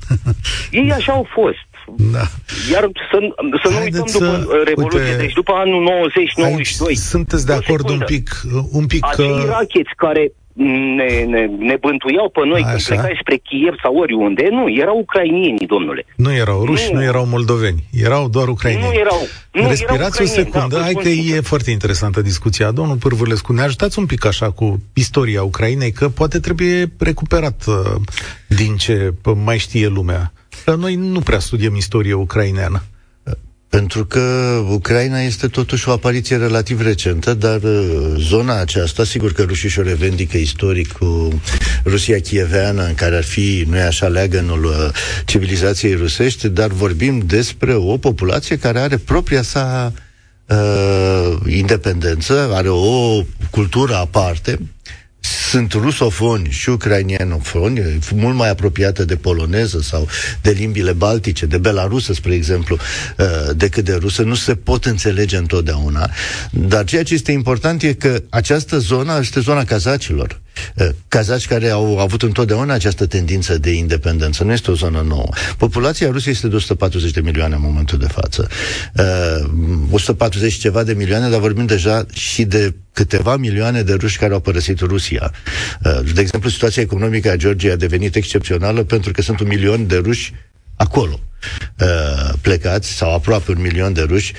Ei 0.70 0.92
așa 0.92 1.12
au 1.12 1.26
fost. 1.30 1.69
Da. 1.96 2.24
Iar 2.72 2.88
să, 3.10 3.18
să 3.62 3.68
nu 3.68 3.74
Haideți 3.74 4.02
uităm 4.02 4.04
după 4.12 4.40
să- 4.40 4.46
uh, 4.56 4.62
Revoluție, 4.64 5.00
uite, 5.00 5.16
deci 5.16 5.32
după 5.32 5.52
anul 5.52 5.82
90-92. 5.82 6.86
Aici 6.88 6.96
sunteți 6.96 7.46
de 7.46 7.52
O 7.52 7.54
acord 7.54 7.84
un 7.84 7.98
secundă. 7.98 8.04
pic, 8.04 8.42
uh, 8.54 8.62
un 8.72 8.86
pic 8.86 9.06
Acei 9.06 9.28
că... 9.28 9.44
racheți 9.48 9.90
care 9.96 10.32
ne, 10.96 11.24
ne, 11.24 11.46
ne 11.58 11.76
bântuiau 11.80 12.28
pe 12.30 12.40
noi 12.46 12.60
când 12.62 12.74
Așa. 12.74 12.94
plecai 12.94 13.18
spre 13.20 13.36
Kiev 13.36 13.74
sau 13.82 13.94
oriunde, 13.96 14.48
nu, 14.50 14.64
erau 14.82 14.98
ucrainienii, 14.98 15.66
domnule. 15.66 16.06
Nu 16.16 16.32
erau 16.34 16.64
ruși, 16.64 16.92
nu, 16.92 16.98
Nu. 16.98 17.04
erau 17.04 17.26
moldoveni, 17.26 17.84
erau 17.92 18.28
doar 18.28 18.48
ucraineni. 18.48 18.84
Nu 18.86 18.92
erau. 18.98 19.20
Nu, 19.52 19.68
Respirați 19.68 19.94
erau 19.94 20.06
o 20.06 20.10
ucraineni, 20.10 20.44
secundă, 20.52 20.74
da, 20.74 20.76
vă 20.76 20.82
hai 20.82 20.90
spun 20.90 21.02
că 21.02 21.08
sincer. 21.08 21.36
e 21.36 21.40
foarte 21.40 21.70
interesantă 21.70 22.20
discuția. 22.22 22.70
Domnul 22.70 22.96
Pârvulescu, 22.96 23.52
ne 23.52 23.62
ajutați 23.62 23.98
un 23.98 24.06
pic 24.06 24.24
așa 24.24 24.50
cu 24.50 24.80
istoria 24.92 25.42
Ucrainei, 25.42 25.92
că 25.92 26.08
poate 26.08 26.38
trebuie 26.40 26.92
recuperat 26.98 27.64
uh, 27.66 27.74
din 28.48 28.76
ce 28.76 29.14
uh, 29.24 29.32
mai 29.44 29.58
știe 29.58 29.86
lumea. 29.86 30.32
Că 30.64 30.74
noi 30.74 30.94
nu 30.94 31.20
prea 31.20 31.38
studiem 31.38 31.76
istorie 31.76 32.12
ucraineană. 32.12 32.82
Pentru 33.70 34.04
că 34.04 34.20
Ucraina 34.70 35.20
este 35.20 35.46
totuși 35.46 35.88
o 35.88 35.92
apariție 35.92 36.36
relativ 36.36 36.80
recentă, 36.80 37.34
dar 37.34 37.62
uh, 37.62 38.14
zona 38.16 38.60
aceasta, 38.60 39.04
sigur 39.04 39.32
că 39.32 39.42
rușii 39.42 39.68
și-o 39.68 39.82
revendică 39.82 40.36
istoric 40.36 40.92
cu 40.92 41.40
Rusia 41.84 42.20
chieveană, 42.20 42.84
în 42.84 42.94
care 42.94 43.16
ar 43.16 43.24
fi, 43.24 43.64
nu 43.68 43.76
e 43.76 43.82
așa, 43.82 44.06
leagănul 44.06 44.64
uh, 44.64 44.72
civilizației 45.24 45.94
rusești, 45.94 46.48
dar 46.48 46.68
vorbim 46.68 47.18
despre 47.18 47.74
o 47.74 47.96
populație 47.96 48.58
care 48.58 48.78
are 48.78 48.96
propria 48.96 49.42
sa 49.42 49.92
uh, 50.46 51.36
independență, 51.46 52.50
are 52.52 52.68
o 52.68 53.22
cultură 53.50 53.94
aparte, 53.94 54.58
sunt 55.50 55.72
rusofoni 55.72 56.48
și 56.50 56.68
ucrainienofoni, 56.68 57.98
mult 58.14 58.36
mai 58.36 58.50
apropiată 58.50 59.04
de 59.04 59.16
poloneză 59.16 59.80
sau 59.80 60.08
de 60.42 60.50
limbile 60.50 60.92
baltice, 60.92 61.46
de 61.46 61.58
belarusă, 61.58 62.12
spre 62.12 62.34
exemplu, 62.34 62.76
uh, 63.18 63.26
decât 63.56 63.84
de 63.84 63.94
rusă, 63.94 64.22
nu 64.22 64.34
se 64.34 64.54
pot 64.54 64.84
înțelege 64.84 65.36
întotdeauna. 65.36 66.10
Dar 66.50 66.84
ceea 66.84 67.02
ce 67.02 67.14
este 67.14 67.32
important 67.32 67.82
e 67.82 67.92
că 67.92 68.22
această 68.28 68.78
zonă 68.78 69.18
este 69.20 69.40
zona 69.40 69.64
cazacilor. 69.64 70.40
Uh, 70.74 70.88
Cazaci 71.08 71.46
care 71.46 71.68
au 71.68 71.98
avut 71.98 72.22
întotdeauna 72.22 72.74
această 72.74 73.06
tendință 73.06 73.58
de 73.58 73.70
independență. 73.70 74.44
Nu 74.44 74.52
este 74.52 74.70
o 74.70 74.74
zonă 74.74 75.04
nouă. 75.08 75.28
Populația 75.56 76.10
Rusiei 76.10 76.34
este 76.34 76.48
de 76.48 76.56
140 76.56 77.10
de 77.10 77.20
milioane 77.20 77.54
în 77.54 77.60
momentul 77.60 77.98
de 77.98 78.06
față. 78.06 78.48
Uh, 78.94 79.90
140 79.90 80.52
și 80.52 80.58
ceva 80.58 80.82
de 80.82 80.92
milioane, 80.92 81.28
dar 81.28 81.40
vorbim 81.40 81.66
deja 81.66 82.06
și 82.12 82.44
de 82.44 82.74
câteva 82.92 83.36
milioane 83.36 83.82
de 83.82 83.92
ruși 83.92 84.18
care 84.18 84.32
au 84.32 84.40
părăsit 84.40 84.80
Rusia. 84.80 85.32
Uh, 85.84 86.00
De 86.14 86.20
exemplu, 86.20 86.50
situația 86.50 86.82
economică 86.82 87.30
a 87.30 87.36
Georgiei 87.36 87.72
a 87.72 87.76
devenit 87.76 88.14
excepțională 88.14 88.82
pentru 88.84 89.12
că 89.12 89.22
sunt 89.22 89.40
un 89.40 89.46
milion 89.46 89.86
de 89.86 89.96
ruși 89.96 90.32
acolo 90.76 91.20
uh, 91.80 92.32
plecați, 92.40 92.92
sau 92.96 93.14
aproape 93.14 93.50
un 93.50 93.60
milion 93.60 93.92
de 93.92 94.00
ruși, 94.02 94.32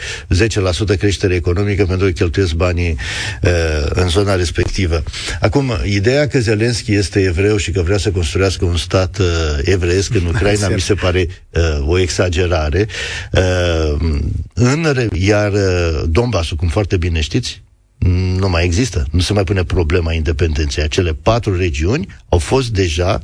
10% 0.94 0.98
creștere 0.98 1.36
economică 1.36 1.86
pentru 1.86 2.06
că 2.06 2.12
cheltuiesc 2.12 2.54
banii 2.54 2.96
uh, 3.44 3.52
în 3.90 4.10
zona 4.10 4.36
respectivă. 4.36 5.04
Acum, 5.42 5.72
ideea 5.86 6.28
că 6.28 6.40
Zelenski 6.40 6.94
este 6.94 7.20
evreu 7.22 7.58
și 7.58 7.72
că 7.72 7.82
vrea 7.82 7.98
să 7.98 8.12
construiască 8.12 8.66
un 8.66 8.78
stat 8.78 9.18
uh, 9.18 9.26
evreiesc 9.64 10.14
în 10.16 10.26
Ucraina 10.34 10.68
mi 10.68 10.80
se 10.82 10.94
pare 10.94 11.28
uh, 11.50 11.88
o 11.88 12.00
exagerare. 12.00 12.88
Uh, 13.32 14.20
în 14.54 14.92
re- 14.94 15.08
iar 15.14 15.52
uh, 15.52 16.02
Donbassul, 16.06 16.58
cum 16.58 16.68
foarte 16.68 16.98
bine 16.98 17.22
știți, 17.22 17.62
nu 18.10 18.50
mai 18.50 18.66
există. 18.66 19.06
Nu 19.12 19.20
se 19.20 19.34
mai 19.34 19.44
pune 19.44 19.64
problema 19.64 20.14
independenței. 20.14 20.84
Acele 20.84 21.14
patru 21.14 21.58
regiuni 21.58 22.08
au 22.30 22.38
fost 22.38 22.70
deja 22.70 23.22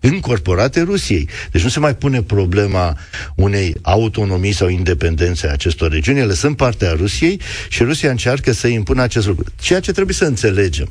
încorporate 0.00 0.80
Rusiei. 0.82 1.28
Deci 1.50 1.62
nu 1.62 1.68
se 1.68 1.78
mai 1.78 1.96
pune 1.96 2.22
problema 2.22 2.98
unei 3.34 3.74
autonomii 3.82 4.52
sau 4.52 4.68
independențe 4.68 5.48
a 5.48 5.52
acestor 5.52 5.90
regiuni. 5.90 6.18
Ele 6.18 6.34
sunt 6.34 6.56
parte 6.56 6.86
a 6.86 6.92
Rusiei 6.92 7.40
și 7.68 7.82
Rusia 7.82 8.10
încearcă 8.10 8.52
să 8.52 8.66
impună 8.66 9.02
acest 9.02 9.26
lucru. 9.26 9.44
Ceea 9.60 9.80
ce 9.80 9.92
trebuie 9.92 10.14
să 10.14 10.24
înțelegem 10.24 10.88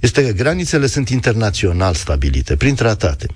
este 0.00 0.24
că 0.26 0.32
granițele 0.32 0.86
sunt 0.86 1.08
internațional 1.08 1.94
stabilite, 1.94 2.56
prin 2.56 2.74
tratate. 2.74 3.26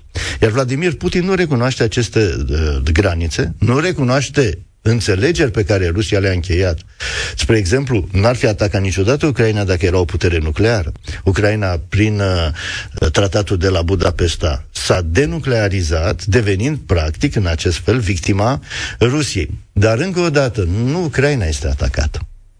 Iar 0.41 0.51
Vladimir 0.51 0.93
Putin 0.95 1.25
nu 1.25 1.33
recunoaște 1.33 1.83
aceste 1.83 2.35
uh, 2.49 2.77
granițe, 2.91 3.53
nu 3.59 3.79
recunoaște 3.79 4.57
înțelegeri 4.81 5.51
pe 5.51 5.63
care 5.63 5.87
Rusia 5.87 6.19
le-a 6.19 6.31
încheiat. 6.31 6.79
Spre 7.35 7.57
exemplu, 7.57 8.07
n-ar 8.11 8.35
fi 8.35 8.45
atacat 8.45 8.81
niciodată 8.81 9.25
Ucraina 9.25 9.63
dacă 9.63 9.85
era 9.85 9.99
o 9.99 10.05
putere 10.05 10.37
nucleară. 10.37 10.91
Ucraina, 11.23 11.79
prin 11.89 12.19
uh, 12.19 13.09
tratatul 13.11 13.57
de 13.57 13.69
la 13.69 13.81
Budapesta, 13.81 14.65
s-a 14.71 15.01
denuclearizat, 15.01 16.25
devenind 16.25 16.77
practic, 16.85 17.35
în 17.35 17.45
acest 17.45 17.77
fel, 17.77 17.99
victima 17.99 18.61
Rusiei. 18.99 19.49
Dar, 19.71 19.97
încă 19.97 20.19
o 20.19 20.29
dată, 20.29 20.63
nu 20.63 21.03
Ucraina 21.03 21.45
este 21.45 21.67
atacată 21.67 22.19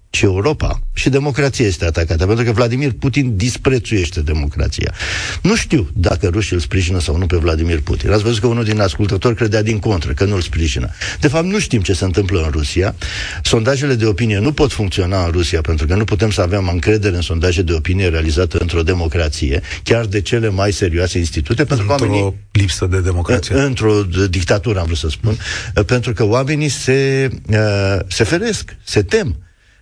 ci 0.09 0.21
Europa 0.21 0.81
și 0.93 1.09
democrația 1.09 1.65
este 1.65 1.85
atacată, 1.85 2.25
pentru 2.25 2.45
că 2.45 2.51
Vladimir 2.51 2.91
Putin 2.91 3.35
disprețuiește 3.35 4.21
democrația. 4.21 4.93
Nu 5.41 5.55
știu 5.55 5.89
dacă 5.93 6.27
rușii 6.27 6.55
îl 6.55 6.61
sprijină 6.61 6.99
sau 6.99 7.17
nu 7.17 7.25
pe 7.25 7.37
Vladimir 7.37 7.81
Putin. 7.81 8.11
Ați 8.11 8.23
văzut 8.23 8.39
că 8.39 8.47
unul 8.47 8.63
din 8.63 8.79
ascultători 8.79 9.35
credea 9.35 9.61
din 9.61 9.79
contră, 9.79 10.13
că 10.13 10.25
nu 10.25 10.35
îl 10.35 10.41
sprijină. 10.41 10.89
De 11.19 11.27
fapt, 11.27 11.45
nu 11.45 11.59
știm 11.59 11.81
ce 11.81 11.93
se 11.93 12.03
întâmplă 12.03 12.41
în 12.41 12.49
Rusia. 12.51 12.95
Sondajele 13.43 13.93
de 13.93 14.05
opinie 14.05 14.39
nu 14.39 14.51
pot 14.51 14.71
funcționa 14.71 15.25
în 15.25 15.31
Rusia, 15.31 15.61
pentru 15.61 15.85
că 15.85 15.95
nu 15.95 16.03
putem 16.03 16.31
să 16.31 16.41
avem 16.41 16.69
încredere 16.73 17.15
în 17.15 17.21
sondaje 17.21 17.61
de 17.61 17.73
opinie 17.73 18.07
realizate 18.07 18.57
într-o 18.59 18.83
democrație, 18.83 19.61
chiar 19.83 20.05
de 20.05 20.21
cele 20.21 20.49
mai 20.49 20.71
serioase 20.71 21.17
institute, 21.17 21.65
pentru 21.65 21.85
într-o 21.91 22.05
că 22.05 22.11
oamenii... 22.11 22.35
lipsă 22.51 22.85
de 22.85 23.01
democrație. 23.01 23.55
Într-o 23.55 24.03
dictatură, 24.29 24.79
am 24.79 24.85
vrut 24.85 24.97
să 24.97 25.09
spun, 25.09 25.37
pentru 25.85 26.13
că 26.13 26.23
oamenii 26.23 26.69
se, 26.69 27.29
uh, 27.49 27.99
se 28.07 28.23
feresc, 28.23 28.75
se 28.83 29.01
tem. 29.01 29.35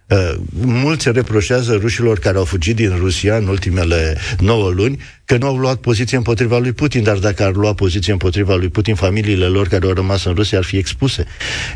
Uh, 0.09 0.33
mulți 0.61 1.11
reproșează 1.11 1.73
rușilor 1.73 2.19
care 2.19 2.37
au 2.37 2.45
fugit 2.45 2.75
din 2.75 2.95
Rusia 2.97 3.37
în 3.37 3.47
ultimele 3.47 4.17
9 4.39 4.69
luni 4.69 4.99
că 5.25 5.37
nu 5.37 5.47
au 5.47 5.57
luat 5.57 5.77
poziție 5.77 6.17
împotriva 6.17 6.57
lui 6.57 6.71
Putin, 6.71 7.03
dar 7.03 7.17
dacă 7.17 7.43
ar 7.43 7.55
lua 7.55 7.73
poziție 7.73 8.11
împotriva 8.11 8.55
lui 8.55 8.69
Putin, 8.69 8.95
familiile 8.95 9.45
lor 9.45 9.67
care 9.67 9.85
au 9.85 9.93
rămas 9.93 10.25
în 10.25 10.33
Rusia 10.33 10.57
ar 10.57 10.63
fi 10.63 10.77
expuse. 10.77 11.25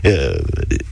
Uh, 0.04 0.38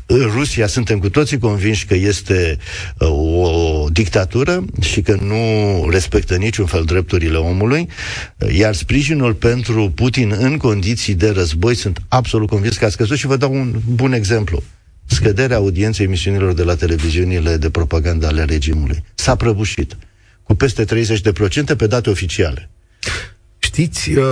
în 0.05 0.29
Rusia 0.35 0.67
suntem 0.67 0.99
cu 0.99 1.09
toții 1.09 1.37
convinși 1.37 1.85
că 1.85 1.95
este 1.95 2.57
uh, 2.97 3.07
o 3.07 3.85
dictatură 3.89 4.65
și 4.81 5.01
că 5.01 5.17
nu 5.21 5.87
respectă 5.89 6.35
niciun 6.35 6.65
fel 6.65 6.83
drepturile 6.83 7.37
omului, 7.37 7.87
iar 8.51 8.73
sprijinul 8.73 9.33
pentru 9.33 9.91
Putin 9.95 10.35
în 10.39 10.57
condiții 10.57 11.15
de 11.15 11.29
război 11.29 11.75
sunt 11.75 11.99
absolut 12.07 12.49
convins 12.49 12.77
că 12.77 12.85
a 12.85 12.89
scăzut 12.89 13.17
și 13.17 13.27
vă 13.27 13.37
dau 13.37 13.53
un 13.53 13.75
bun 13.85 14.13
exemplu 14.13 14.63
scăderea 15.09 15.57
audienței 15.57 16.05
emisiunilor 16.05 16.53
de 16.53 16.63
la 16.63 16.75
televiziunile 16.75 17.57
de 17.57 17.69
propagandă 17.69 18.27
ale 18.27 18.43
regimului. 18.43 19.03
S-a 19.15 19.35
prăbușit 19.35 19.97
cu 20.43 20.55
peste 20.55 20.85
30% 20.85 21.75
pe 21.77 21.87
date 21.87 22.09
oficiale. 22.09 22.69
Știți, 23.57 24.11
uh, 24.11 24.25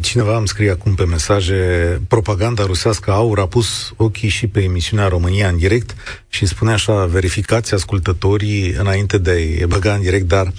cineva 0.00 0.36
îmi 0.36 0.48
scrie 0.48 0.70
acum 0.70 0.94
pe 0.94 1.04
mesaje, 1.04 2.00
propaganda 2.08 2.64
rusească 2.64 3.10
aur 3.10 3.38
a 3.38 3.46
pus 3.46 3.92
ochii 3.96 4.28
și 4.28 4.46
pe 4.46 4.62
emisiunea 4.62 5.08
România 5.08 5.48
în 5.48 5.56
direct 5.56 5.94
și 6.28 6.46
spune 6.46 6.72
așa, 6.72 7.06
verificați 7.06 7.74
ascultătorii 7.74 8.72
înainte 8.72 9.18
de 9.18 9.60
a 9.62 9.66
băga 9.66 9.94
în 9.94 10.00
direct, 10.00 10.28
dar 10.28 10.52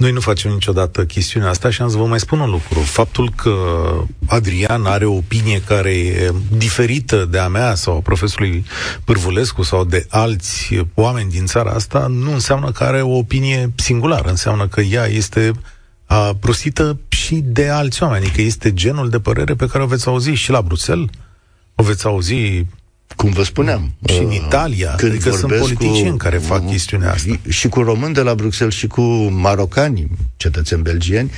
noi 0.00 0.12
nu 0.12 0.20
facem 0.20 0.50
niciodată 0.50 1.04
chestiunea 1.04 1.48
asta 1.48 1.70
și 1.70 1.82
am 1.82 1.88
să 1.88 1.96
vă 1.96 2.06
mai 2.06 2.20
spun 2.20 2.40
un 2.40 2.50
lucru. 2.50 2.78
Faptul 2.78 3.32
că 3.36 3.54
Adrian 4.26 4.84
are 4.84 5.04
o 5.04 5.14
opinie 5.14 5.62
care 5.66 5.90
e 5.90 6.32
diferită 6.56 7.24
de 7.24 7.38
a 7.38 7.48
mea 7.48 7.74
sau 7.74 7.96
a 7.96 8.00
profesorului 8.00 8.64
Pârvulescu 9.04 9.62
sau 9.62 9.84
de 9.84 10.06
alți 10.08 10.80
oameni 10.94 11.30
din 11.30 11.46
țara 11.46 11.70
asta, 11.70 12.06
nu 12.06 12.32
înseamnă 12.32 12.72
că 12.72 12.84
are 12.84 13.02
o 13.02 13.16
opinie 13.16 13.72
singulară. 13.74 14.28
Înseamnă 14.28 14.68
că 14.68 14.80
ea 14.80 15.06
este 15.06 15.52
a, 16.06 16.34
prostită 16.40 17.00
și 17.08 17.34
de 17.44 17.68
alți 17.68 18.02
oameni. 18.02 18.24
Adică 18.24 18.40
este 18.40 18.72
genul 18.72 19.08
de 19.08 19.20
părere 19.20 19.54
pe 19.54 19.66
care 19.66 19.84
o 19.84 19.86
veți 19.86 20.08
auzi 20.08 20.30
și 20.30 20.50
la 20.50 20.62
Bruxelles, 20.62 21.08
o 21.74 21.82
veți 21.82 22.06
auzi 22.06 22.66
cum 23.16 23.30
vă 23.30 23.42
spuneam. 23.42 23.92
Și 24.08 24.18
în 24.18 24.26
uh, 24.26 24.42
Italia, 24.46 24.94
când 24.96 25.12
adică 25.12 25.30
sunt 25.30 25.52
politicieni 25.52 26.10
cu, 26.10 26.16
care 26.16 26.38
fac 26.38 26.68
chestiunea 26.68 27.12
asta. 27.12 27.38
Și 27.48 27.68
cu 27.68 27.80
români 27.80 28.14
de 28.14 28.20
la 28.20 28.34
Bruxelles 28.34 28.74
și 28.74 28.86
cu 28.86 29.02
marocani, 29.30 30.10
cetățeni 30.36 30.82
belgieni, 30.82 31.30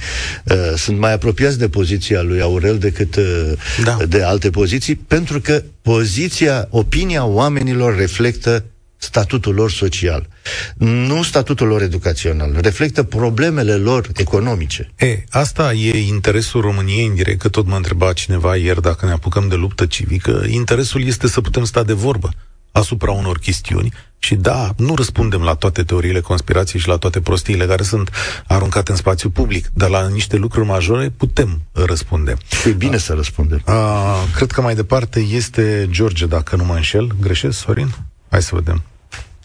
uh, 0.45 0.57
sunt 0.77 0.99
mai 0.99 1.13
apropiați 1.13 1.59
de 1.59 1.69
poziția 1.69 2.23
lui 2.23 2.41
Aurel 2.41 2.79
decât 2.79 3.17
uh, 3.17 3.53
da. 3.85 3.97
de 4.09 4.23
alte 4.23 4.51
poziții, 4.51 4.95
pentru 4.95 5.41
că 5.41 5.63
poziția, 5.83 6.67
opinia 6.71 7.25
oamenilor 7.25 7.97
reflectă 7.97 8.65
statutul 9.03 9.55
lor 9.55 9.71
social, 9.71 10.29
nu 10.77 11.23
statutul 11.23 11.67
lor 11.67 11.83
educațional, 11.83 12.59
reflectă 12.61 13.03
problemele 13.03 13.75
lor 13.75 14.09
economice. 14.17 14.91
E, 14.99 15.25
asta 15.31 15.73
e 15.73 16.07
interesul 16.07 16.61
României 16.61 17.07
în 17.07 17.15
direct, 17.15 17.39
că 17.39 17.49
tot 17.49 17.67
mă 17.67 17.77
întreba 17.77 18.13
cineva 18.13 18.57
ieri 18.57 18.83
dacă 18.83 19.07
ne 19.07 19.13
apucăm 19.13 19.49
de 19.49 19.55
luptă 19.55 19.87
civică. 19.87 20.45
Interesul 20.49 21.07
este 21.07 21.29
să 21.29 21.41
putem 21.41 21.65
sta 21.65 21.83
de 21.83 21.93
vorbă 21.93 22.29
asupra 22.73 23.11
unor 23.11 23.39
chestiuni 23.39 23.93
și 24.19 24.35
da, 24.35 24.75
nu 24.77 24.95
răspundem 24.95 25.43
la 25.43 25.55
toate 25.55 25.83
teoriile 25.83 26.21
conspirației 26.21 26.81
și 26.81 26.89
la 26.89 26.97
toate 26.97 27.21
prostiile 27.21 27.67
care 27.67 27.83
sunt 27.83 28.11
aruncate 28.47 28.91
în 28.91 28.97
spațiu 28.97 29.31
public, 29.31 29.71
dar 29.75 29.89
la 29.89 30.09
niște 30.09 30.37
lucruri 30.37 30.67
majore 30.67 31.13
putem 31.17 31.63
răspunde. 31.73 32.37
Și 32.61 32.69
e 32.69 32.73
bine 32.73 32.95
a, 32.95 32.99
să 32.99 33.13
răspundem. 33.13 33.63
A, 33.65 34.15
cred 34.35 34.51
că 34.51 34.61
mai 34.61 34.75
departe 34.75 35.21
este 35.21 35.89
George, 35.91 36.27
dacă 36.27 36.57
nu 36.57 36.65
mă 36.65 36.75
înșel. 36.75 37.17
Greșesc, 37.21 37.59
Sorin? 37.59 37.95
Hai 38.29 38.43
să 38.43 38.55
vedem. 38.55 38.83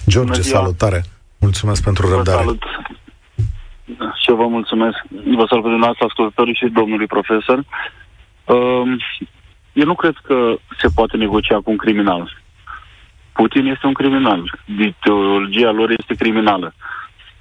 George, 0.07 0.41
salutare! 0.41 1.03
Mulțumesc 1.39 1.83
pentru 1.83 2.09
răbdare. 2.09 2.43
Vă 2.43 2.43
salut. 2.43 2.63
Și 4.21 4.29
eu 4.29 4.35
vă 4.35 4.47
mulțumesc. 4.47 4.97
Vă 5.09 5.45
salut 5.49 5.63
pe 5.63 5.75
dumneavoastră, 5.75 6.05
ascultătorii 6.05 6.53
și 6.53 6.65
domnului 6.73 7.07
profesor. 7.07 7.57
Uh, 7.57 8.83
eu 9.73 9.85
nu 9.85 9.95
cred 9.95 10.15
că 10.23 10.55
se 10.79 10.87
poate 10.95 11.17
negocia 11.17 11.55
cu 11.55 11.69
un 11.69 11.77
criminal. 11.77 12.41
Putin 13.33 13.65
este 13.65 13.85
un 13.87 13.93
criminal. 13.93 14.59
Ideologia 14.65 15.71
lor 15.71 15.89
este 15.97 16.13
criminală. 16.13 16.73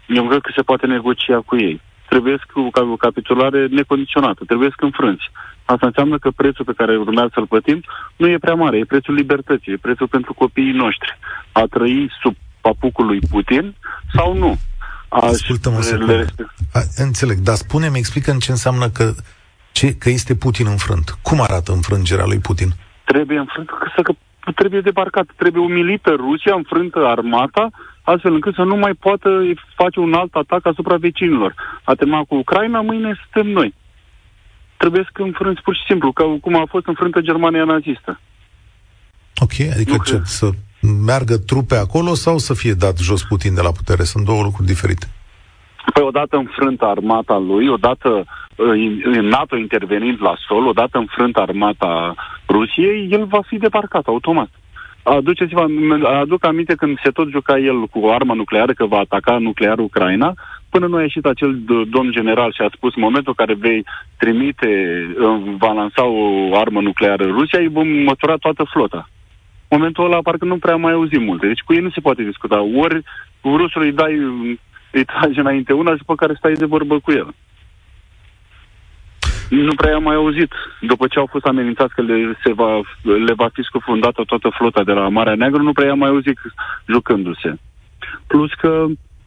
Eu 0.07 0.27
cred 0.27 0.41
că 0.41 0.53
se 0.55 0.63
poate 0.63 0.87
negocia 0.87 1.41
cu 1.41 1.57
ei. 1.57 1.81
Trebuie 2.09 2.39
cu 2.53 2.69
o 2.93 2.97
capitulare 2.97 3.67
necondiționată. 3.67 4.45
Trebuie 4.45 4.69
să 4.69 4.85
înfrânți. 4.85 5.25
Asta 5.65 5.87
înseamnă 5.87 6.19
că 6.19 6.31
prețul 6.31 6.65
pe 6.65 6.73
care 6.77 6.97
urmează 6.97 7.31
să-l 7.35 7.47
plătim 7.47 7.83
nu 8.17 8.29
e 8.29 8.39
prea 8.39 8.55
mare. 8.55 8.77
E 8.79 8.85
prețul 8.85 9.15
libertății, 9.15 9.73
e 9.73 9.77
prețul 9.77 10.09
pentru 10.09 10.35
copiii 10.35 10.73
noștri. 10.73 11.19
A 11.53 11.63
trăi 11.71 12.11
sub 12.23 12.35
papucul 12.67 13.07
lui 13.07 13.21
Putin 13.31 13.75
sau 14.15 14.37
nu. 14.37 14.59
Ascultă-mă 15.09 15.81
le... 16.07 16.27
A, 16.73 16.81
înțeleg, 16.97 17.39
dar 17.39 17.55
spune-mi, 17.55 17.99
explică 17.99 18.31
în 18.31 18.39
ce 18.39 18.51
înseamnă 18.51 18.89
că, 18.89 19.15
ce, 19.73 19.95
că 20.03 20.09
este 20.11 20.35
Putin 20.35 20.67
înfrânt. 20.67 21.19
Cum 21.23 21.41
arată 21.41 21.73
înfrângerea 21.73 22.27
lui 22.27 22.39
Putin? 22.39 22.69
Trebuie 23.05 23.39
înfrânt, 23.39 23.69
că, 24.03 24.13
că 24.41 24.51
trebuie 24.53 24.81
debarcat, 24.81 25.27
trebuie 25.37 25.63
umilită 25.63 26.11
Rusia, 26.11 26.55
înfrântă 26.55 26.99
armata, 27.07 27.71
astfel 28.03 28.35
încât 28.35 28.55
să 28.55 28.63
nu 28.63 28.77
mai 28.77 28.95
poată 28.95 29.29
face 29.75 29.99
un 30.01 30.13
alt 30.15 30.35
atac 30.35 30.67
asupra 30.67 30.97
vecinilor. 30.97 31.55
A 31.85 31.95
terminat 31.95 32.25
cu 32.25 32.35
Ucraina, 32.35 32.81
mâine 32.81 33.21
suntem 33.23 33.53
noi. 33.53 33.75
Trebuie 34.77 35.03
să 35.13 35.23
înfrânți 35.23 35.63
pur 35.63 35.75
și 35.75 35.85
simplu, 35.87 36.13
ca 36.13 36.39
cum 36.41 36.57
a 36.57 36.65
fost 36.69 36.87
înfrântă 36.87 37.21
Germania 37.21 37.65
nazistă. 37.65 38.21
Ok, 39.37 39.55
adică 39.75 39.97
nu 39.97 40.03
ce, 40.03 40.21
să 40.25 40.51
meargă 41.07 41.37
trupe 41.37 41.77
acolo 41.77 42.15
sau 42.15 42.39
să 42.39 42.55
fie 42.55 42.73
dat 42.73 42.99
jos 42.99 43.23
Putin 43.23 43.55
de 43.55 43.61
la 43.61 43.71
putere? 43.71 44.03
Sunt 44.03 44.25
două 44.25 44.43
lucruri 44.43 44.67
diferite. 44.67 45.07
Păi 45.93 46.03
odată 46.03 46.37
înfrântă 46.37 46.85
armata 46.85 47.39
lui, 47.39 47.69
odată 47.69 48.25
uh, 48.57 49.21
NATO 49.21 49.57
intervenind 49.57 50.19
la 50.21 50.35
sol, 50.49 50.67
odată 50.67 50.99
înfrântă 50.99 51.41
armata 51.41 52.15
Rusiei, 52.49 53.09
el 53.11 53.25
va 53.25 53.41
fi 53.47 53.57
debarcat 53.57 54.07
automat. 54.07 54.49
Aduceți-vă, 55.03 55.67
aduc 56.21 56.45
aminte 56.45 56.75
când 56.75 56.99
se 57.03 57.11
tot 57.11 57.31
juca 57.31 57.59
el 57.59 57.87
cu 57.87 57.99
o 57.99 58.13
armă 58.13 58.35
nucleară, 58.35 58.73
că 58.73 58.87
va 58.87 58.99
ataca 58.99 59.39
nuclear 59.39 59.79
Ucraina, 59.79 60.35
până 60.71 60.87
nu 60.87 60.97
a 60.97 61.01
ieșit 61.01 61.25
acel 61.25 61.59
domn 61.89 62.11
general 62.13 62.53
și 62.53 62.63
a 62.63 62.71
spus, 62.75 62.95
în 62.95 63.03
momentul 63.03 63.35
în 63.37 63.47
care 63.47 63.59
vei 63.61 63.85
trimite, 64.19 64.69
uh, 65.21 65.55
va 65.59 65.73
lansa 65.73 66.05
o 66.07 66.57
armă 66.57 66.81
nucleară 66.81 67.25
Rusia, 67.25 67.59
îi 67.59 67.69
vom 67.69 67.89
mătura 67.89 68.35
toată 68.37 68.65
flota 68.73 69.09
momentul 69.71 70.05
ăla 70.05 70.23
parcă 70.23 70.45
nu 70.45 70.59
prea 70.59 70.77
mai 70.77 70.93
auzim 70.93 71.23
multe. 71.23 71.47
Deci 71.47 71.61
cu 71.61 71.73
ei 71.73 71.81
nu 71.81 71.91
se 71.91 72.01
poate 72.01 72.23
discuta. 72.23 72.61
Ori 72.61 73.03
rusul 73.43 73.83
îi 73.83 73.93
dai, 73.93 74.15
îi 74.93 75.05
trage 75.05 75.41
înainte 75.41 75.73
una 75.73 75.97
și 75.97 76.05
pe 76.07 76.13
care 76.17 76.35
stai 76.35 76.53
de 76.53 76.65
vorbă 76.65 76.99
cu 76.99 77.13
el. 77.13 77.35
Nu 79.51 79.75
prea 79.75 79.95
am 79.95 80.03
mai 80.03 80.15
auzit. 80.15 80.53
După 80.81 81.07
ce 81.07 81.19
au 81.19 81.27
fost 81.27 81.45
amenințați 81.45 81.95
că 81.95 82.03
le, 82.03 82.39
se 82.45 82.53
va, 82.53 82.81
le 83.03 83.33
va 83.37 83.49
fi 83.53 83.63
scufundată 83.63 84.23
toată 84.27 84.49
flota 84.49 84.85
de 84.85 84.93
la 84.93 85.09
Marea 85.09 85.35
Neagră, 85.35 85.63
nu 85.63 85.73
prea 85.73 85.91
am 85.91 85.99
mai 85.99 86.09
auzit 86.09 86.39
jucându-se. 86.87 87.55
Plus 88.27 88.53
că 88.53 88.87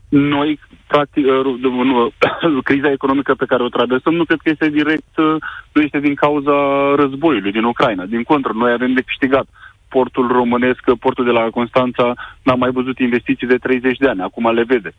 noi, 0.10 0.60
practic, 0.88 1.26
uh, 1.26 2.62
criza 2.70 2.92
economică 2.92 3.34
pe 3.34 3.46
care 3.46 3.64
o 3.64 3.68
traversăm 3.68 4.14
nu 4.14 4.24
cred 4.24 4.40
că 4.44 4.50
este 4.50 4.70
direct, 4.70 5.18
uh, 5.18 5.36
nu 5.72 5.82
este 5.82 6.00
din 6.00 6.16
cauza 6.16 6.52
războiului 6.96 7.52
din 7.52 7.64
Ucraina. 7.64 8.06
Din 8.06 8.24
contră, 8.24 8.52
noi 8.56 8.72
avem 8.72 8.94
de 8.94 9.02
câștigat. 9.02 9.48
Portul 9.90 10.28
românesc, 10.28 10.82
portul 11.00 11.26
de 11.26 11.32
la 11.32 11.50
Constanța, 11.50 12.14
n-a 12.44 12.56
mai 12.56 12.72
văzut 12.72 13.00
investiții 13.00 13.48
de 13.48 13.58
30 13.58 13.98
de 13.98 14.08
ani, 14.08 14.22
acum 14.22 14.54
le 14.54 14.64
vede 14.64 14.94